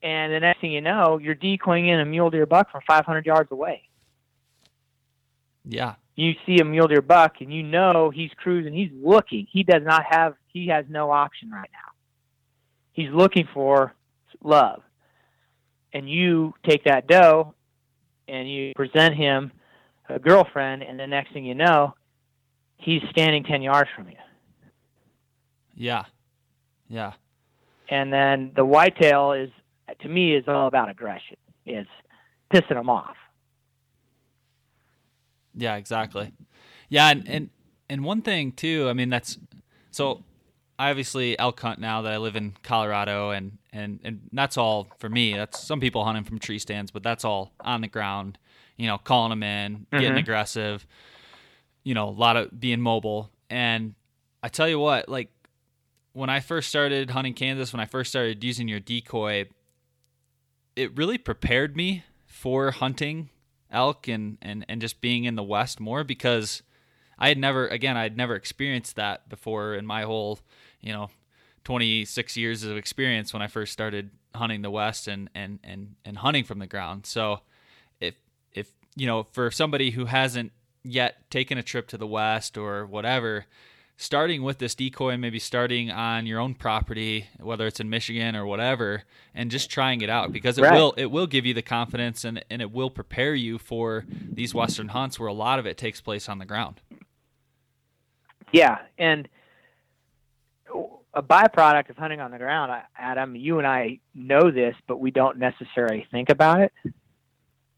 And 0.04 0.32
the 0.32 0.42
next 0.42 0.62
thing 0.62 0.74
you 0.74 0.82
know, 0.82 1.18
you're 1.18 1.34
decoying 1.34 1.88
in 1.88 2.00
a 2.02 2.06
mule 2.06 2.30
deer 2.30 2.46
buck 2.46 2.72
from 2.72 2.82
500 2.86 3.26
yards 3.26 3.52
away. 3.52 3.82
Yeah. 5.66 5.96
You 6.16 6.34
see 6.46 6.60
a 6.60 6.66
mule 6.66 6.88
deer 6.88 7.02
buck 7.02 7.38
and 7.42 7.52
you 7.52 7.64
know 7.64 8.12
he's 8.14 8.30
cruising, 8.38 8.74
he's 8.74 8.92
looking. 8.94 9.48
He 9.52 9.64
does 9.64 9.82
not 9.84 10.04
have, 10.08 10.36
he 10.54 10.68
has 10.68 10.86
no 10.88 11.12
option 11.12 11.50
right 11.50 11.70
now. 11.74 11.92
He's 12.94 13.10
looking 13.12 13.48
for 13.54 13.94
love. 14.44 14.82
And 15.92 16.10
you 16.10 16.54
take 16.68 16.86
that 16.86 17.08
doe 17.08 17.54
and 18.28 18.50
you 18.50 18.74
present 18.76 19.16
him 19.16 19.52
a 20.10 20.20
girlfriend, 20.20 20.84
and 20.84 21.00
the 21.00 21.08
next 21.08 21.34
thing 21.34 21.46
you 21.46 21.56
know, 21.56 21.96
he's 22.78 23.02
standing 23.10 23.44
10 23.44 23.62
yards 23.62 23.90
from 23.96 24.10
you. 24.10 24.16
Yeah. 25.76 26.04
Yeah. 26.88 27.14
And 27.90 28.12
then 28.12 28.52
the 28.56 28.66
whitetail 28.66 29.34
is, 29.34 29.50
to 30.02 30.08
me, 30.08 30.36
is 30.36 30.46
all 30.48 30.68
about 30.68 30.90
aggression. 30.90 31.38
It's 31.66 31.90
pissing 32.54 32.76
them 32.76 32.90
off. 32.90 33.16
Yeah, 35.56 35.76
exactly. 35.76 36.32
Yeah, 36.90 37.10
and, 37.10 37.28
and 37.28 37.50
and 37.90 38.04
one 38.04 38.22
thing 38.22 38.52
too, 38.52 38.88
I 38.90 38.94
mean 38.94 39.10
that's 39.10 39.38
so 39.92 40.24
obviously 40.80 41.38
elk 41.38 41.60
hunt 41.60 41.80
now 41.80 42.02
that 42.02 42.14
I 42.14 42.18
live 42.18 42.36
in 42.36 42.54
Colorado 42.64 43.32
and 43.32 43.58
and 43.72 44.00
and 44.04 44.30
that's 44.32 44.58
all 44.58 44.88
for 45.00 45.10
me. 45.10 45.34
That's 45.36 45.60
some 45.60 45.80
people 45.80 46.04
hunting 46.04 46.24
from 46.24 46.40
tree 46.40 46.60
stands, 46.60 46.92
but 46.92 47.04
that's 47.04 47.26
all 47.26 47.52
on 47.60 47.82
the 47.82 47.88
ground. 47.88 48.38
You 48.78 48.88
know, 48.88 48.98
calling 48.98 49.30
them 49.30 49.44
in, 49.44 49.76
mm-hmm. 49.76 50.00
getting 50.00 50.18
aggressive. 50.18 50.86
You 51.84 51.94
know, 51.94 52.10
a 52.10 52.12
lot 52.12 52.38
of 52.38 52.60
being 52.60 52.82
mobile. 52.82 53.30
And 53.50 53.94
I 54.42 54.50
tell 54.50 54.68
you 54.68 54.80
what, 54.80 55.10
like 55.10 55.30
when 56.14 56.30
I 56.30 56.40
first 56.40 56.70
started 56.70 57.10
hunting 57.10 57.34
Kansas, 57.34 57.74
when 57.74 57.80
I 57.80 57.86
first 57.86 58.10
started 58.10 58.44
using 58.44 58.68
your 58.68 58.80
decoy, 58.80 59.46
it 60.76 60.96
really 60.98 61.18
prepared 61.18 61.76
me 61.76 62.04
for 62.26 62.72
hunting 62.72 63.30
elk 63.72 64.08
and 64.08 64.38
and 64.42 64.66
and 64.70 64.80
just 64.80 65.02
being 65.02 65.26
in 65.26 65.36
the 65.36 65.44
West 65.44 65.80
more 65.80 66.04
because 66.04 66.62
I 67.18 67.28
had 67.30 67.38
never 67.38 67.68
again 67.68 67.98
I 67.98 68.04
had 68.04 68.18
never 68.18 68.36
experienced 68.36 68.96
that 68.96 69.30
before 69.30 69.76
in 69.76 69.86
my 69.86 70.04
whole 70.04 70.40
you 70.82 70.94
know 70.94 71.10
26 71.64 72.38
years 72.38 72.64
of 72.64 72.76
experience 72.76 73.34
when 73.34 73.42
I 73.42 73.48
first 73.48 73.72
started 73.74 74.12
hunting 74.36 74.62
the 74.62 74.72
West 74.72 75.08
and 75.08 75.30
and 75.36 75.60
and 75.64 75.96
and 76.06 76.18
hunting 76.18 76.44
from 76.44 76.60
the 76.60 76.68
ground. 76.68 77.06
So 77.06 77.42
if 78.00 78.16
if 78.52 78.72
you 78.96 79.08
know 79.08 79.28
for 79.32 79.52
somebody 79.52 79.92
who 79.92 80.06
hasn't 80.06 80.52
yet 80.84 81.30
taken 81.30 81.58
a 81.58 81.64
trip 81.64 81.88
to 81.90 81.98
the 81.98 82.08
West 82.08 82.58
or 82.58 82.86
whatever, 82.86 83.46
starting 83.96 84.44
with 84.44 84.58
this 84.58 84.76
decoy, 84.76 85.18
maybe 85.18 85.40
starting 85.40 85.90
on 85.92 86.26
your 86.26 86.40
own 86.40 86.54
property, 86.54 87.28
whether 87.40 87.68
it's 87.68 87.80
in 87.80 87.90
Michigan 87.90 88.36
or 88.36 88.46
whatever, 88.46 89.04
and 89.34 89.50
just 89.50 89.70
trying 89.70 90.02
it 90.02 90.10
out 90.10 90.32
because 90.32 90.58
it 90.58 90.64
right. 90.64 90.74
will 90.74 90.94
it 90.98 91.06
will 91.08 91.28
give 91.28 91.46
you 91.46 91.54
the 91.54 91.62
confidence 91.62 92.24
and 92.26 92.44
and 92.50 92.62
it 92.62 92.72
will 92.72 92.90
prepare 92.90 93.36
you 93.36 93.58
for 93.58 94.06
these 94.10 94.54
Western 94.54 94.90
hunts 94.90 95.20
where 95.20 95.30
a 95.30 95.34
lot 95.34 95.60
of 95.60 95.66
it 95.66 95.78
takes 95.78 96.02
place 96.02 96.28
on 96.28 96.40
the 96.40 96.46
ground. 96.46 96.82
Yeah, 98.54 98.78
and 99.00 99.28
a 101.14 101.22
byproduct 101.24 101.90
of 101.90 101.98
hunting 101.98 102.22
on 102.22 102.32
the 102.32 102.38
ground, 102.38 102.72
Adam, 102.98 103.36
you 103.36 103.58
and 103.58 103.68
I 103.68 104.00
know 104.14 104.52
this, 104.52 104.76
but 104.88 105.00
we 105.00 105.12
don't 105.12 105.38
necessarily 105.38 106.08
think 106.12 106.30
about 106.30 106.62
it. 106.62 106.72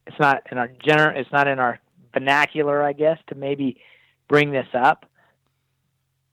It's 0.05 0.19
not 0.19 0.43
in 0.51 0.57
our 0.57 0.69
general, 0.85 1.19
it's 1.19 1.31
not 1.31 1.47
in 1.47 1.59
our 1.59 1.79
vernacular, 2.13 2.83
I 2.83 2.93
guess, 2.93 3.17
to 3.27 3.35
maybe 3.35 3.77
bring 4.27 4.51
this 4.51 4.67
up 4.73 5.05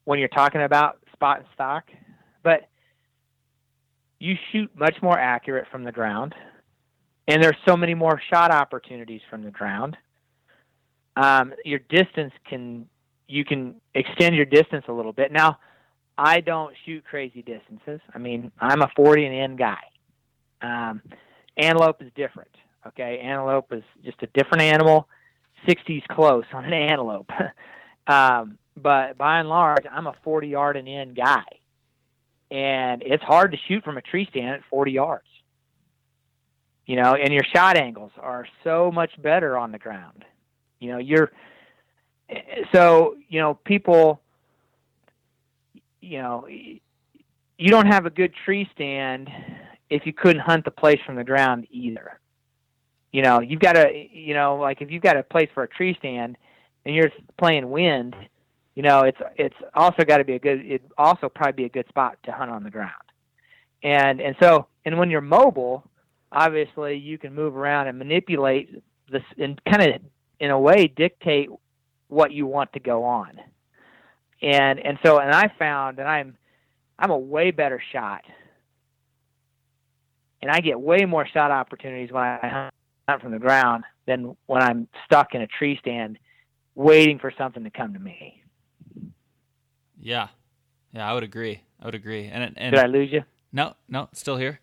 when 0.03 0.19
you're 0.19 0.27
talking 0.27 0.61
about 0.61 0.99
spot 1.13 1.39
and 1.39 1.47
stock. 1.53 1.85
But 2.43 2.67
you 4.19 4.35
shoot 4.51 4.69
much 4.75 4.95
more 5.01 5.17
accurate 5.17 5.67
from 5.71 5.85
the 5.85 5.91
ground, 5.91 6.35
and 7.29 7.41
there's 7.41 7.57
so 7.65 7.77
many 7.77 7.93
more 7.93 8.21
shot 8.29 8.51
opportunities 8.51 9.21
from 9.29 9.43
the 9.43 9.51
ground. 9.51 9.95
Um, 11.15 11.53
your 11.63 11.79
distance 11.79 12.33
can 12.49 12.87
you 13.27 13.45
can 13.45 13.75
extend 13.95 14.35
your 14.35 14.45
distance 14.45 14.85
a 14.87 14.93
little 14.93 15.13
bit 15.13 15.31
now 15.31 15.57
I 16.17 16.41
don't 16.41 16.73
shoot 16.85 17.03
crazy 17.05 17.41
distances. 17.41 17.99
I 18.13 18.19
mean, 18.19 18.51
I'm 18.59 18.81
a 18.81 18.89
40 18.95 19.25
and 19.25 19.35
in 19.35 19.55
guy. 19.55 19.79
Um, 20.61 21.01
antelope 21.57 22.01
is 22.01 22.11
different. 22.15 22.51
Okay, 22.87 23.19
antelope 23.19 23.71
is 23.71 23.83
just 24.03 24.21
a 24.21 24.27
different 24.27 24.61
animal. 24.61 25.07
60's 25.67 26.03
close 26.11 26.43
on 26.53 26.65
an 26.65 26.73
antelope. 26.73 27.29
um, 28.07 28.57
but 28.75 29.17
by 29.17 29.39
and 29.39 29.49
large, 29.49 29.85
I'm 29.89 30.07
a 30.07 30.13
40 30.23 30.47
yard 30.47 30.77
and 30.77 30.87
in 30.87 31.13
guy, 31.13 31.43
and 32.51 33.01
it's 33.03 33.23
hard 33.23 33.51
to 33.51 33.57
shoot 33.67 33.83
from 33.83 33.97
a 33.97 34.01
tree 34.01 34.27
stand 34.29 34.55
at 34.55 34.61
40 34.69 34.91
yards. 34.91 35.27
You 36.85 36.97
know, 36.97 37.15
and 37.15 37.31
your 37.31 37.45
shot 37.55 37.77
angles 37.77 38.11
are 38.19 38.45
so 38.65 38.91
much 38.91 39.11
better 39.21 39.57
on 39.57 39.71
the 39.71 39.79
ground. 39.79 40.25
You 40.79 40.91
know, 40.91 40.97
you're 40.97 41.31
so 42.71 43.15
you 43.29 43.39
know 43.39 43.53
people 43.53 44.21
you 46.03 46.21
know, 46.21 46.45
you 46.47 47.69
don't 47.69 47.87
have 47.87 48.05
a 48.05 48.09
good 48.09 48.33
tree 48.45 48.69
stand 48.73 49.29
if 49.89 50.05
you 50.05 50.11
couldn't 50.11 50.41
hunt 50.41 50.65
the 50.65 50.71
place 50.71 50.99
from 51.05 51.15
the 51.15 51.23
ground 51.23 51.65
either. 51.71 52.19
You 53.11 53.21
know, 53.21 53.39
you've 53.39 53.61
got 53.61 53.73
to, 53.73 53.89
you 53.93 54.33
know, 54.33 54.57
like 54.57 54.81
if 54.81 54.91
you've 54.91 55.03
got 55.03 55.15
a 55.15 55.23
place 55.23 55.49
for 55.53 55.63
a 55.63 55.67
tree 55.67 55.95
stand 55.97 56.35
and 56.85 56.93
you're 56.93 57.11
playing 57.37 57.69
wind, 57.69 58.15
you 58.75 58.83
know, 58.83 59.01
it's 59.01 59.19
it's 59.37 59.55
also 59.75 60.03
got 60.03 60.17
to 60.17 60.23
be 60.23 60.33
a 60.33 60.39
good. 60.39 60.65
It 60.65 60.81
also 60.97 61.29
probably 61.29 61.63
be 61.63 61.65
a 61.65 61.69
good 61.69 61.87
spot 61.87 62.17
to 62.23 62.31
hunt 62.31 62.51
on 62.51 62.63
the 62.63 62.71
ground. 62.71 62.91
And 63.83 64.19
and 64.19 64.35
so 64.41 64.67
and 64.83 64.97
when 64.97 65.09
you're 65.09 65.21
mobile, 65.21 65.83
obviously 66.31 66.97
you 66.97 67.17
can 67.17 67.33
move 67.33 67.55
around 67.55 67.87
and 67.87 67.97
manipulate 67.97 68.83
this 69.09 69.23
and 69.37 69.61
kind 69.65 69.83
of 69.83 70.01
in 70.39 70.49
a 70.49 70.59
way 70.59 70.87
dictate 70.87 71.49
what 72.13 72.31
you 72.31 72.45
want 72.45 72.71
to 72.73 72.79
go 72.79 73.03
on 73.03 73.39
and 74.43 74.79
and 74.79 74.99
so 75.03 75.19
and 75.19 75.31
I 75.31 75.51
found 75.57 75.97
that 75.97 76.05
I'm 76.05 76.37
I'm 76.99 77.09
a 77.09 77.17
way 77.17 77.51
better 77.51 77.81
shot, 77.91 78.21
and 80.41 80.51
I 80.51 80.59
get 80.59 80.79
way 80.79 81.05
more 81.05 81.25
shot 81.25 81.49
opportunities 81.49 82.11
when 82.11 82.23
I 82.23 82.69
hunt 83.07 83.21
from 83.21 83.31
the 83.31 83.39
ground 83.39 83.85
than 84.05 84.35
when 84.45 84.61
I'm 84.61 84.87
stuck 85.05 85.33
in 85.33 85.41
a 85.41 85.47
tree 85.47 85.77
stand 85.79 86.19
waiting 86.75 87.19
for 87.19 87.31
something 87.37 87.63
to 87.63 87.69
come 87.69 87.93
to 87.93 87.99
me. 87.99 88.43
Yeah, 89.99 90.27
yeah, 90.91 91.09
I 91.09 91.13
would 91.13 91.23
agree. 91.23 91.63
I 91.81 91.85
would 91.85 91.95
agree. 91.95 92.27
And, 92.27 92.53
and 92.57 92.75
did 92.75 92.83
I 92.83 92.87
lose 92.87 93.11
you? 93.11 93.23
No, 93.53 93.75
no, 93.87 94.09
still 94.11 94.37
here. 94.37 94.59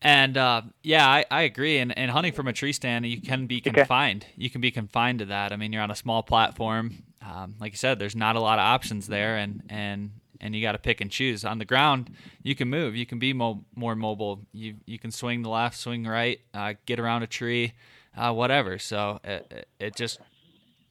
And 0.00 0.36
uh, 0.36 0.62
yeah, 0.82 1.08
I, 1.08 1.24
I 1.30 1.42
agree. 1.42 1.78
And, 1.78 1.96
and 1.96 2.10
hunting 2.10 2.32
from 2.32 2.46
a 2.46 2.52
tree 2.52 2.72
stand, 2.72 3.04
you 3.06 3.20
can 3.20 3.46
be 3.46 3.60
confined. 3.60 4.24
Okay. 4.24 4.34
You 4.36 4.50
can 4.50 4.60
be 4.60 4.70
confined 4.70 5.18
to 5.18 5.24
that. 5.26 5.52
I 5.52 5.56
mean, 5.56 5.72
you're 5.72 5.82
on 5.82 5.90
a 5.90 5.96
small 5.96 6.22
platform 6.22 7.02
um, 7.28 7.54
like 7.60 7.72
you 7.72 7.76
said, 7.76 7.98
there's 7.98 8.16
not 8.16 8.36
a 8.36 8.40
lot 8.40 8.58
of 8.58 8.64
options 8.64 9.06
there, 9.06 9.36
and 9.36 9.62
and 9.68 10.12
and 10.40 10.54
you 10.54 10.62
got 10.62 10.72
to 10.72 10.78
pick 10.78 11.00
and 11.00 11.10
choose. 11.10 11.44
On 11.44 11.58
the 11.58 11.64
ground, 11.64 12.10
you 12.42 12.54
can 12.54 12.68
move, 12.68 12.94
you 12.94 13.06
can 13.06 13.18
be 13.18 13.32
mo- 13.32 13.64
more 13.74 13.94
mobile. 13.94 14.40
You 14.52 14.76
you 14.86 14.98
can 14.98 15.10
swing 15.10 15.42
the 15.42 15.50
left, 15.50 15.76
swing 15.76 16.04
right, 16.06 16.40
uh, 16.54 16.74
get 16.86 16.98
around 16.98 17.22
a 17.22 17.26
tree, 17.26 17.74
uh, 18.16 18.32
whatever. 18.32 18.78
So 18.78 19.20
it, 19.24 19.68
it 19.78 19.96
just 19.96 20.20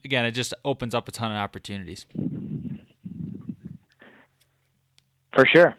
again, 0.04 0.26
it 0.26 0.32
just 0.32 0.54
opens 0.64 0.94
up 0.94 1.08
a 1.08 1.12
ton 1.12 1.32
of 1.32 1.38
opportunities. 1.38 2.06
For 5.34 5.46
sure. 5.46 5.76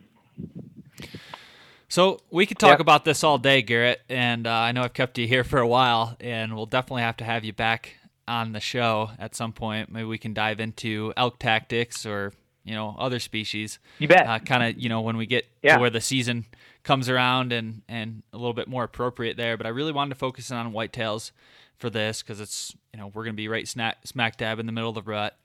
So 1.88 2.20
we 2.30 2.44
could 2.44 2.58
talk 2.58 2.72
yep. 2.72 2.80
about 2.80 3.04
this 3.06 3.24
all 3.24 3.38
day, 3.38 3.62
Garrett, 3.62 4.02
and 4.10 4.46
uh, 4.46 4.52
I 4.52 4.72
know 4.72 4.82
I've 4.82 4.92
kept 4.92 5.16
you 5.16 5.26
here 5.26 5.42
for 5.42 5.58
a 5.58 5.66
while, 5.66 6.16
and 6.20 6.54
we'll 6.54 6.66
definitely 6.66 7.02
have 7.02 7.16
to 7.18 7.24
have 7.24 7.44
you 7.44 7.54
back 7.54 7.94
on 8.28 8.52
the 8.52 8.60
show 8.60 9.10
at 9.18 9.34
some 9.34 9.54
point. 9.54 9.90
Maybe 9.90 10.04
we 10.04 10.18
can 10.18 10.34
dive 10.34 10.60
into 10.60 11.14
elk 11.16 11.38
tactics 11.38 12.04
or 12.04 12.34
you 12.62 12.74
know 12.74 12.94
other 12.98 13.18
species. 13.18 13.78
You 13.98 14.08
bet. 14.08 14.26
Uh, 14.26 14.38
kind 14.38 14.62
of 14.62 14.80
you 14.80 14.90
know 14.90 15.00
when 15.00 15.16
we 15.16 15.24
get 15.24 15.46
yeah. 15.62 15.76
to 15.76 15.80
where 15.80 15.88
the 15.88 16.02
season 16.02 16.44
comes 16.82 17.08
around 17.08 17.52
and 17.52 17.80
and 17.88 18.22
a 18.34 18.36
little 18.36 18.52
bit 18.52 18.68
more 18.68 18.84
appropriate 18.84 19.38
there. 19.38 19.56
But 19.56 19.66
I 19.66 19.70
really 19.70 19.92
wanted 19.92 20.10
to 20.10 20.16
focus 20.16 20.50
on 20.50 20.72
whitetails 20.72 21.30
for 21.78 21.88
this 21.88 22.22
because 22.22 22.38
it's 22.38 22.76
you 22.92 23.00
know 23.00 23.10
we're 23.14 23.24
gonna 23.24 23.32
be 23.32 23.48
right 23.48 23.66
smack 23.66 24.06
smack 24.06 24.36
dab 24.36 24.58
in 24.58 24.66
the 24.66 24.72
middle 24.72 24.90
of 24.90 24.94
the 24.94 25.02
rut. 25.02 25.38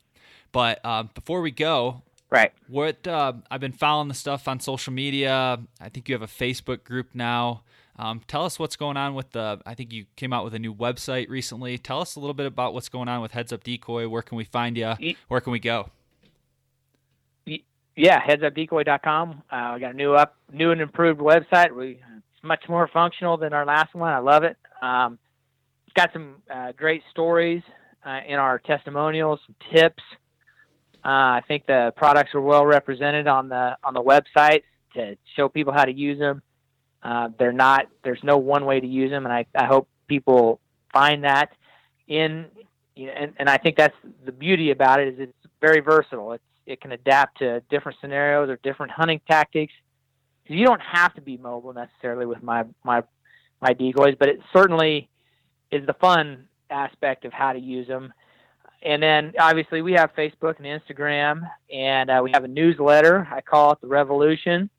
But 0.51 0.81
uh, 0.83 1.03
before 1.03 1.41
we 1.41 1.51
go, 1.51 2.03
right? 2.33 2.51
What 2.67 3.07
uh, 3.07 3.33
I've 3.49 3.61
been 3.61 3.71
following 3.71 4.07
the 4.07 4.13
stuff 4.13 4.47
on 4.47 4.59
social 4.59 4.91
media. 4.91 5.59
I 5.79 5.89
think 5.89 6.09
you 6.09 6.15
have 6.15 6.23
a 6.23 6.27
Facebook 6.27 6.83
group 6.83 7.09
now. 7.13 7.63
Um, 7.97 8.21
tell 8.27 8.43
us 8.43 8.57
what's 8.57 8.75
going 8.75 8.97
on 8.97 9.13
with 9.13 9.31
the. 9.31 9.61
I 9.65 9.75
think 9.75 9.93
you 9.93 10.05
came 10.15 10.33
out 10.33 10.43
with 10.43 10.55
a 10.55 10.59
new 10.59 10.73
website 10.73 11.29
recently. 11.29 11.77
Tell 11.77 12.01
us 12.01 12.15
a 12.15 12.19
little 12.19 12.33
bit 12.33 12.47
about 12.47 12.73
what's 12.73 12.89
going 12.89 13.07
on 13.07 13.21
with 13.21 13.33
Heads 13.33 13.53
Up 13.53 13.63
Decoy. 13.63 14.07
Where 14.07 14.23
can 14.23 14.35
we 14.35 14.43
find 14.45 14.75
you? 14.75 14.93
Where 15.27 15.39
can 15.39 15.53
we 15.53 15.59
go? 15.59 15.91
Yeah, 17.95 18.19
headsupdecoy.com. 18.25 19.43
Uh, 19.51 19.71
we 19.75 19.79
got 19.79 19.93
a 19.93 19.95
new 19.95 20.15
up, 20.15 20.35
new 20.51 20.71
and 20.71 20.81
improved 20.81 21.19
website. 21.19 21.75
We 21.75 21.99
it's 22.35 22.43
much 22.43 22.63
more 22.67 22.89
functional 22.91 23.37
than 23.37 23.53
our 23.53 23.65
last 23.65 23.93
one. 23.93 24.11
I 24.11 24.17
love 24.17 24.43
it. 24.43 24.57
Um, 24.81 25.19
it's 25.85 25.93
got 25.93 26.11
some 26.11 26.37
uh, 26.51 26.71
great 26.71 27.03
stories 27.11 27.61
uh, 28.03 28.21
in 28.27 28.35
our 28.39 28.57
testimonials, 28.57 29.39
some 29.45 29.55
tips. 29.71 30.01
Uh, 31.05 31.37
I 31.37 31.41
think 31.47 31.65
the 31.65 31.93
products 31.95 32.33
are 32.33 32.41
well 32.41 32.65
represented 32.65 33.27
on 33.27 33.49
the 33.49 33.77
on 33.83 33.93
the 33.93 34.01
website 34.01 34.63
to 34.93 35.17
show 35.35 35.49
people 35.49 35.73
how 35.73 35.85
to 35.85 35.91
use 35.91 36.17
them. 36.17 36.41
Uh, 37.01 37.29
they're 37.37 37.51
not. 37.51 37.87
There's 38.03 38.23
no 38.23 38.37
one 38.37 38.65
way 38.65 38.79
to 38.79 38.87
use 38.87 39.11
them, 39.11 39.25
and 39.25 39.33
I, 39.33 39.45
I 39.55 39.65
hope 39.65 39.87
people 40.07 40.59
find 40.93 41.23
that 41.23 41.51
in. 42.07 42.45
You 42.95 43.07
know, 43.07 43.13
and, 43.13 43.33
and 43.37 43.49
I 43.49 43.57
think 43.57 43.75
that's 43.75 43.95
the 44.23 44.31
beauty 44.31 44.71
about 44.71 44.99
it 44.99 45.15
is 45.15 45.19
it's 45.19 45.33
very 45.59 45.81
versatile. 45.81 46.33
It's 46.33 46.43
it 46.65 46.79
can 46.79 46.91
adapt 46.91 47.39
to 47.39 47.61
different 47.69 47.97
scenarios 47.99 48.49
or 48.49 48.57
different 48.63 48.91
hunting 48.91 49.19
tactics. 49.29 49.73
You 50.45 50.65
don't 50.65 50.81
have 50.81 51.13
to 51.15 51.21
be 51.21 51.37
mobile 51.37 51.73
necessarily 51.73 52.25
with 52.25 52.41
my 52.41 52.63
my 52.83 53.03
my 53.61 53.73
decoys, 53.73 54.15
but 54.17 54.29
it 54.29 54.39
certainly 54.53 55.09
is 55.71 55.85
the 55.85 55.93
fun 55.93 56.47
aspect 56.69 57.25
of 57.25 57.33
how 57.33 57.53
to 57.53 57.59
use 57.59 57.87
them. 57.87 58.13
And 58.83 59.01
then 59.01 59.33
obviously 59.39 59.81
we 59.81 59.93
have 59.93 60.13
Facebook 60.15 60.57
and 60.59 60.65
Instagram, 60.65 61.49
and 61.73 62.09
uh, 62.09 62.21
we 62.23 62.31
have 62.31 62.43
a 62.43 62.49
newsletter. 62.49 63.27
I 63.31 63.41
call 63.41 63.71
it 63.71 63.81
the 63.81 63.87
Revolution 63.87 64.69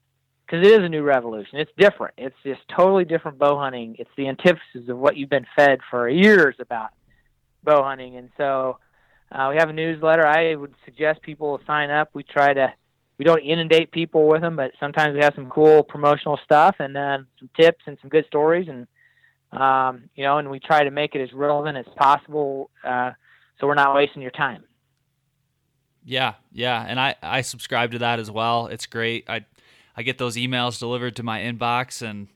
because 0.46 0.66
it 0.66 0.72
is 0.72 0.84
a 0.84 0.88
new 0.88 1.02
revolution. 1.02 1.58
It's 1.58 1.70
different. 1.78 2.14
It's 2.18 2.36
just 2.44 2.60
totally 2.68 3.04
different 3.04 3.38
bow 3.38 3.58
hunting. 3.58 3.96
It's 3.98 4.10
the 4.16 4.28
antithesis 4.28 4.88
of 4.88 4.98
what 4.98 5.16
you've 5.16 5.30
been 5.30 5.46
fed 5.56 5.80
for 5.90 6.08
years 6.08 6.56
about 6.58 6.90
bow 7.62 7.82
hunting. 7.82 8.16
And 8.16 8.28
so 8.36 8.78
uh, 9.32 9.48
we 9.50 9.56
have 9.56 9.70
a 9.70 9.72
newsletter. 9.72 10.26
I 10.26 10.54
would 10.54 10.74
suggest 10.84 11.22
people 11.22 11.58
sign 11.66 11.90
up. 11.90 12.10
We 12.12 12.24
try 12.24 12.52
to, 12.52 12.72
we 13.16 13.24
don't 13.24 13.40
inundate 13.42 13.90
people 13.90 14.28
with 14.28 14.42
them, 14.42 14.56
but 14.56 14.72
sometimes 14.78 15.14
we 15.14 15.22
have 15.22 15.34
some 15.34 15.48
cool 15.48 15.82
promotional 15.82 16.38
stuff 16.44 16.76
and 16.78 16.94
then 16.94 17.26
some 17.38 17.48
tips 17.58 17.84
and 17.86 17.96
some 18.02 18.10
good 18.10 18.26
stories. 18.26 18.68
And, 18.68 18.86
um, 19.58 20.10
you 20.14 20.24
know, 20.24 20.36
and 20.36 20.50
we 20.50 20.60
try 20.60 20.84
to 20.84 20.90
make 20.90 21.14
it 21.14 21.22
as 21.22 21.32
relevant 21.32 21.78
as 21.78 21.86
possible 21.96 22.68
uh, 22.84 23.12
so 23.60 23.66
we're 23.66 23.74
not 23.74 23.94
wasting 23.94 24.22
your 24.22 24.30
time. 24.30 24.64
Yeah, 26.04 26.34
yeah, 26.52 26.84
and 26.86 27.00
I 27.00 27.14
I 27.22 27.40
subscribe 27.40 27.92
to 27.92 27.98
that 28.00 28.18
as 28.18 28.30
well. 28.30 28.66
It's 28.66 28.86
great. 28.86 29.28
I 29.28 29.46
I 29.96 30.02
get 30.02 30.18
those 30.18 30.36
emails 30.36 30.78
delivered 30.78 31.16
to 31.16 31.22
my 31.22 31.40
inbox 31.40 32.02
and 32.02 32.28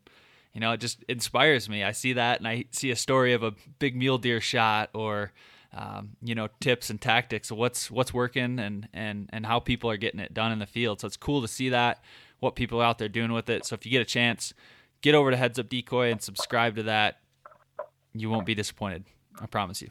you 0.54 0.60
know, 0.60 0.72
it 0.72 0.80
just 0.80 1.04
inspires 1.08 1.68
me. 1.68 1.84
I 1.84 1.92
see 1.92 2.14
that 2.14 2.38
and 2.38 2.48
I 2.48 2.64
see 2.70 2.90
a 2.90 2.96
story 2.96 3.32
of 3.32 3.42
a 3.42 3.52
big 3.78 3.94
mule 3.94 4.18
deer 4.18 4.40
shot 4.40 4.90
or 4.94 5.32
um, 5.72 6.16
you 6.22 6.34
know, 6.34 6.48
tips 6.60 6.88
and 6.88 7.00
tactics 7.00 7.52
what's 7.52 7.90
what's 7.90 8.14
working 8.14 8.58
and 8.58 8.88
and 8.94 9.28
and 9.32 9.44
how 9.44 9.60
people 9.60 9.90
are 9.90 9.96
getting 9.96 10.20
it 10.20 10.32
done 10.32 10.50
in 10.50 10.58
the 10.58 10.66
field. 10.66 11.00
So 11.00 11.06
it's 11.06 11.16
cool 11.16 11.42
to 11.42 11.48
see 11.48 11.68
that 11.68 12.02
what 12.40 12.54
people 12.56 12.80
are 12.80 12.84
out 12.84 12.98
there 12.98 13.08
doing 13.08 13.32
with 13.32 13.50
it. 13.50 13.66
So 13.66 13.74
if 13.74 13.84
you 13.84 13.92
get 13.92 14.00
a 14.00 14.06
chance, 14.06 14.54
get 15.02 15.14
over 15.14 15.30
to 15.30 15.36
Heads 15.36 15.58
Up 15.58 15.68
Decoy 15.68 16.10
and 16.10 16.22
subscribe 16.22 16.76
to 16.76 16.84
that. 16.84 17.20
You 18.14 18.30
won't 18.30 18.46
be 18.46 18.54
disappointed. 18.54 19.04
I 19.40 19.46
promise 19.46 19.82
you. 19.82 19.90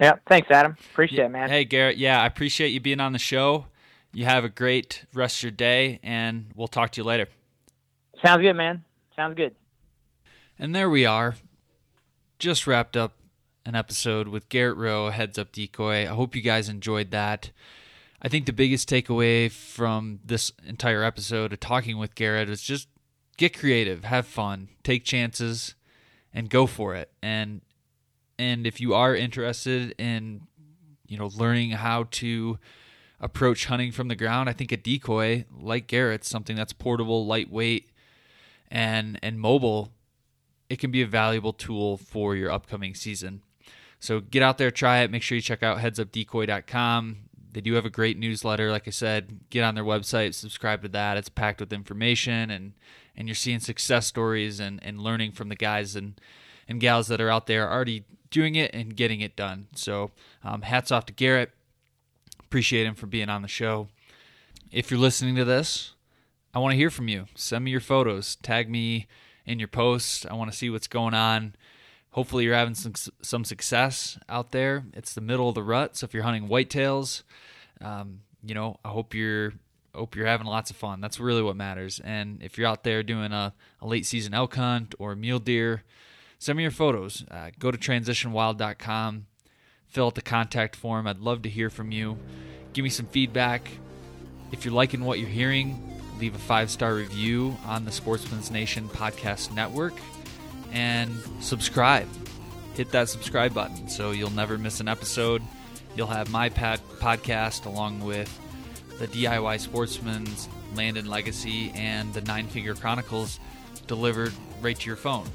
Yeah, 0.00 0.14
thanks, 0.28 0.50
Adam. 0.50 0.76
Appreciate 0.92 1.18
yeah. 1.18 1.26
it, 1.26 1.30
man. 1.30 1.50
Hey, 1.50 1.64
Garrett. 1.64 1.96
Yeah, 1.96 2.20
I 2.20 2.26
appreciate 2.26 2.68
you 2.68 2.80
being 2.80 3.00
on 3.00 3.12
the 3.12 3.18
show. 3.18 3.66
You 4.12 4.24
have 4.24 4.44
a 4.44 4.48
great 4.48 5.04
rest 5.12 5.38
of 5.38 5.42
your 5.44 5.50
day, 5.50 6.00
and 6.02 6.46
we'll 6.54 6.68
talk 6.68 6.92
to 6.92 7.00
you 7.00 7.04
later. 7.04 7.26
Sounds 8.24 8.42
good, 8.42 8.54
man. 8.54 8.84
Sounds 9.16 9.34
good. 9.34 9.54
And 10.58 10.74
there 10.74 10.88
we 10.88 11.04
are. 11.04 11.34
Just 12.38 12.66
wrapped 12.66 12.96
up 12.96 13.14
an 13.66 13.74
episode 13.74 14.28
with 14.28 14.48
Garrett 14.48 14.76
Roe, 14.76 15.10
Heads 15.10 15.38
Up 15.38 15.52
Decoy. 15.52 16.02
I 16.02 16.14
hope 16.14 16.34
you 16.34 16.42
guys 16.42 16.68
enjoyed 16.68 17.10
that. 17.10 17.50
I 18.20 18.28
think 18.28 18.46
the 18.46 18.52
biggest 18.52 18.88
takeaway 18.88 19.50
from 19.50 20.20
this 20.24 20.52
entire 20.66 21.04
episode 21.04 21.52
of 21.52 21.60
talking 21.60 21.98
with 21.98 22.14
Garrett 22.14 22.48
is 22.48 22.62
just 22.62 22.88
get 23.36 23.56
creative, 23.56 24.04
have 24.04 24.26
fun, 24.26 24.68
take 24.82 25.04
chances, 25.04 25.74
and 26.32 26.48
go 26.48 26.66
for 26.66 26.94
it. 26.94 27.10
And 27.22 27.60
and 28.38 28.66
if 28.66 28.80
you 28.80 28.94
are 28.94 29.14
interested 29.14 29.94
in 29.98 30.42
you 31.06 31.18
know 31.18 31.30
learning 31.34 31.70
how 31.72 32.04
to 32.10 32.58
approach 33.20 33.66
hunting 33.66 33.92
from 33.92 34.08
the 34.08 34.16
ground, 34.16 34.48
I 34.48 34.52
think 34.52 34.72
a 34.72 34.76
decoy 34.76 35.44
like 35.50 35.86
Garrett's 35.86 36.28
something 36.28 36.56
that's 36.56 36.72
portable, 36.72 37.26
lightweight, 37.26 37.90
and 38.70 39.18
and 39.22 39.40
mobile. 39.40 39.92
It 40.68 40.78
can 40.78 40.90
be 40.90 41.02
a 41.02 41.06
valuable 41.06 41.54
tool 41.54 41.96
for 41.96 42.36
your 42.36 42.50
upcoming 42.50 42.94
season. 42.94 43.42
So 44.00 44.20
get 44.20 44.42
out 44.42 44.58
there, 44.58 44.70
try 44.70 44.98
it. 44.98 45.10
Make 45.10 45.22
sure 45.22 45.36
you 45.36 45.42
check 45.42 45.62
out 45.62 45.78
headsupdecoy.com. 45.78 47.16
They 47.50 47.62
do 47.62 47.72
have 47.72 47.86
a 47.86 47.90
great 47.90 48.18
newsletter. 48.18 48.70
Like 48.70 48.86
I 48.86 48.90
said, 48.90 49.40
get 49.50 49.64
on 49.64 49.74
their 49.74 49.84
website, 49.84 50.34
subscribe 50.34 50.82
to 50.82 50.88
that. 50.88 51.16
It's 51.16 51.30
packed 51.30 51.60
with 51.60 51.72
information 51.72 52.50
and 52.50 52.74
and 53.16 53.26
you're 53.26 53.34
seeing 53.34 53.58
success 53.58 54.06
stories 54.06 54.60
and, 54.60 54.78
and 54.84 55.00
learning 55.00 55.32
from 55.32 55.48
the 55.48 55.56
guys 55.56 55.96
and, 55.96 56.20
and 56.68 56.80
gals 56.80 57.08
that 57.08 57.20
are 57.20 57.30
out 57.30 57.48
there 57.48 57.68
already 57.68 58.04
doing 58.30 58.54
it 58.54 58.74
and 58.74 58.96
getting 58.96 59.20
it 59.20 59.36
done. 59.36 59.68
So 59.74 60.10
um, 60.44 60.62
hats 60.62 60.90
off 60.90 61.06
to 61.06 61.12
Garrett. 61.12 61.50
Appreciate 62.40 62.86
him 62.86 62.94
for 62.94 63.06
being 63.06 63.28
on 63.28 63.42
the 63.42 63.48
show. 63.48 63.88
If 64.70 64.90
you're 64.90 65.00
listening 65.00 65.34
to 65.36 65.44
this, 65.44 65.94
I 66.54 66.58
want 66.58 66.72
to 66.72 66.76
hear 66.76 66.90
from 66.90 67.08
you. 67.08 67.26
Send 67.34 67.64
me 67.64 67.70
your 67.70 67.80
photos. 67.80 68.36
Tag 68.36 68.70
me 68.70 69.06
in 69.46 69.58
your 69.58 69.68
posts. 69.68 70.26
I 70.28 70.34
want 70.34 70.50
to 70.50 70.56
see 70.56 70.70
what's 70.70 70.88
going 70.88 71.14
on 71.14 71.54
hopefully 72.10 72.42
you're 72.44 72.54
having 72.54 72.74
some 72.74 72.94
some 73.22 73.44
success 73.44 74.18
out 74.28 74.50
there. 74.50 74.84
It's 74.92 75.14
the 75.14 75.20
middle 75.20 75.48
of 75.48 75.54
the 75.54 75.62
rut, 75.62 75.96
so 75.96 76.04
if 76.04 76.14
you're 76.14 76.24
hunting 76.24 76.48
whitetails, 76.48 77.22
um, 77.80 78.20
you 78.42 78.54
know, 78.54 78.78
I 78.84 78.88
hope 78.88 79.14
you're 79.14 79.52
hope 79.94 80.16
you're 80.16 80.26
having 80.26 80.46
lots 80.46 80.70
of 80.70 80.76
fun. 80.76 81.00
That's 81.00 81.18
really 81.20 81.42
what 81.42 81.56
matters. 81.56 82.00
And 82.04 82.42
if 82.42 82.58
you're 82.58 82.66
out 82.66 82.84
there 82.84 83.02
doing 83.02 83.32
a, 83.32 83.54
a 83.80 83.86
late 83.86 84.06
season 84.06 84.34
elk 84.34 84.54
hunt 84.54 84.94
or 84.98 85.14
mule 85.16 85.38
deer, 85.38 85.84
send 86.38 86.56
me 86.56 86.62
your 86.62 86.72
photos. 86.72 87.24
Uh, 87.30 87.50
go 87.58 87.70
to 87.70 87.78
transitionwild.com, 87.78 89.26
fill 89.86 90.06
out 90.06 90.14
the 90.14 90.22
contact 90.22 90.76
form. 90.76 91.06
I'd 91.06 91.18
love 91.18 91.42
to 91.42 91.48
hear 91.48 91.70
from 91.70 91.92
you. 91.92 92.18
Give 92.72 92.82
me 92.82 92.90
some 92.90 93.06
feedback. 93.06 93.68
If 94.52 94.64
you're 94.64 94.74
liking 94.74 95.04
what 95.04 95.18
you're 95.18 95.28
hearing, 95.28 95.82
leave 96.18 96.34
a 96.34 96.38
five 96.38 96.70
star 96.70 96.94
review 96.94 97.56
on 97.66 97.84
the 97.84 97.92
Sportsman's 97.92 98.50
Nation 98.50 98.88
podcast 98.88 99.52
network 99.52 99.94
and 100.72 101.12
subscribe. 101.40 102.08
Hit 102.74 102.90
that 102.92 103.08
subscribe 103.08 103.54
button 103.54 103.88
so 103.88 104.12
you'll 104.12 104.30
never 104.30 104.56
miss 104.56 104.80
an 104.80 104.88
episode. 104.88 105.42
You'll 105.96 106.06
have 106.06 106.30
my 106.30 106.48
podcast 106.48 107.66
along 107.66 108.00
with 108.00 108.38
the 108.98 109.08
DIY 109.08 109.60
Sportsman's 109.60 110.48
Land 110.74 110.96
and 110.96 111.08
Legacy 111.08 111.72
and 111.74 112.12
the 112.14 112.20
Nine 112.20 112.46
Finger 112.46 112.74
Chronicles 112.74 113.40
delivered 113.86 114.32
right 114.60 114.78
to 114.78 114.86
your 114.86 114.96
phone. 114.96 115.26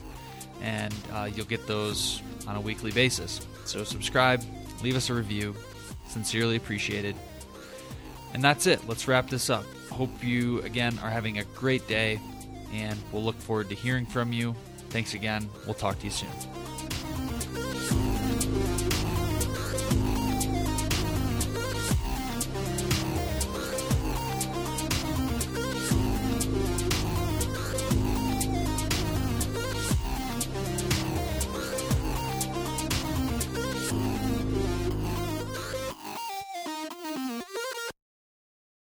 And 0.64 0.94
uh, 1.14 1.30
you'll 1.34 1.46
get 1.46 1.68
those 1.68 2.22
on 2.48 2.56
a 2.56 2.62
weekly 2.62 2.92
basis. 2.92 3.46
So 3.66 3.84
subscribe, 3.84 4.42
leave 4.82 4.96
us 4.96 5.12
a 5.12 5.14
review. 5.14 5.56
Sincerely 6.08 6.56
appreciated. 6.56 7.16
And 8.34 8.44
that's 8.44 8.66
it. 8.66 8.88
Let's 8.88 9.08
wrap 9.08 9.30
this 9.30 9.52
up. 9.52 9.66
Hope 9.92 10.24
you, 10.24 10.62
again, 10.62 10.98
are 11.04 11.10
having 11.10 11.38
a 11.38 11.44
great 11.44 11.88
day, 11.88 12.20
and 12.72 12.98
we'll 13.12 13.24
look 13.24 13.40
forward 13.40 13.70
to 13.70 13.76
hearing 13.76 14.08
from 14.08 14.34
you 14.34 14.56
Thanks 14.94 15.16
again. 15.16 15.50
We'll 15.66 15.74
talk 15.74 15.98
to 16.00 16.06
you 16.06 16.12
soon. 16.12 16.30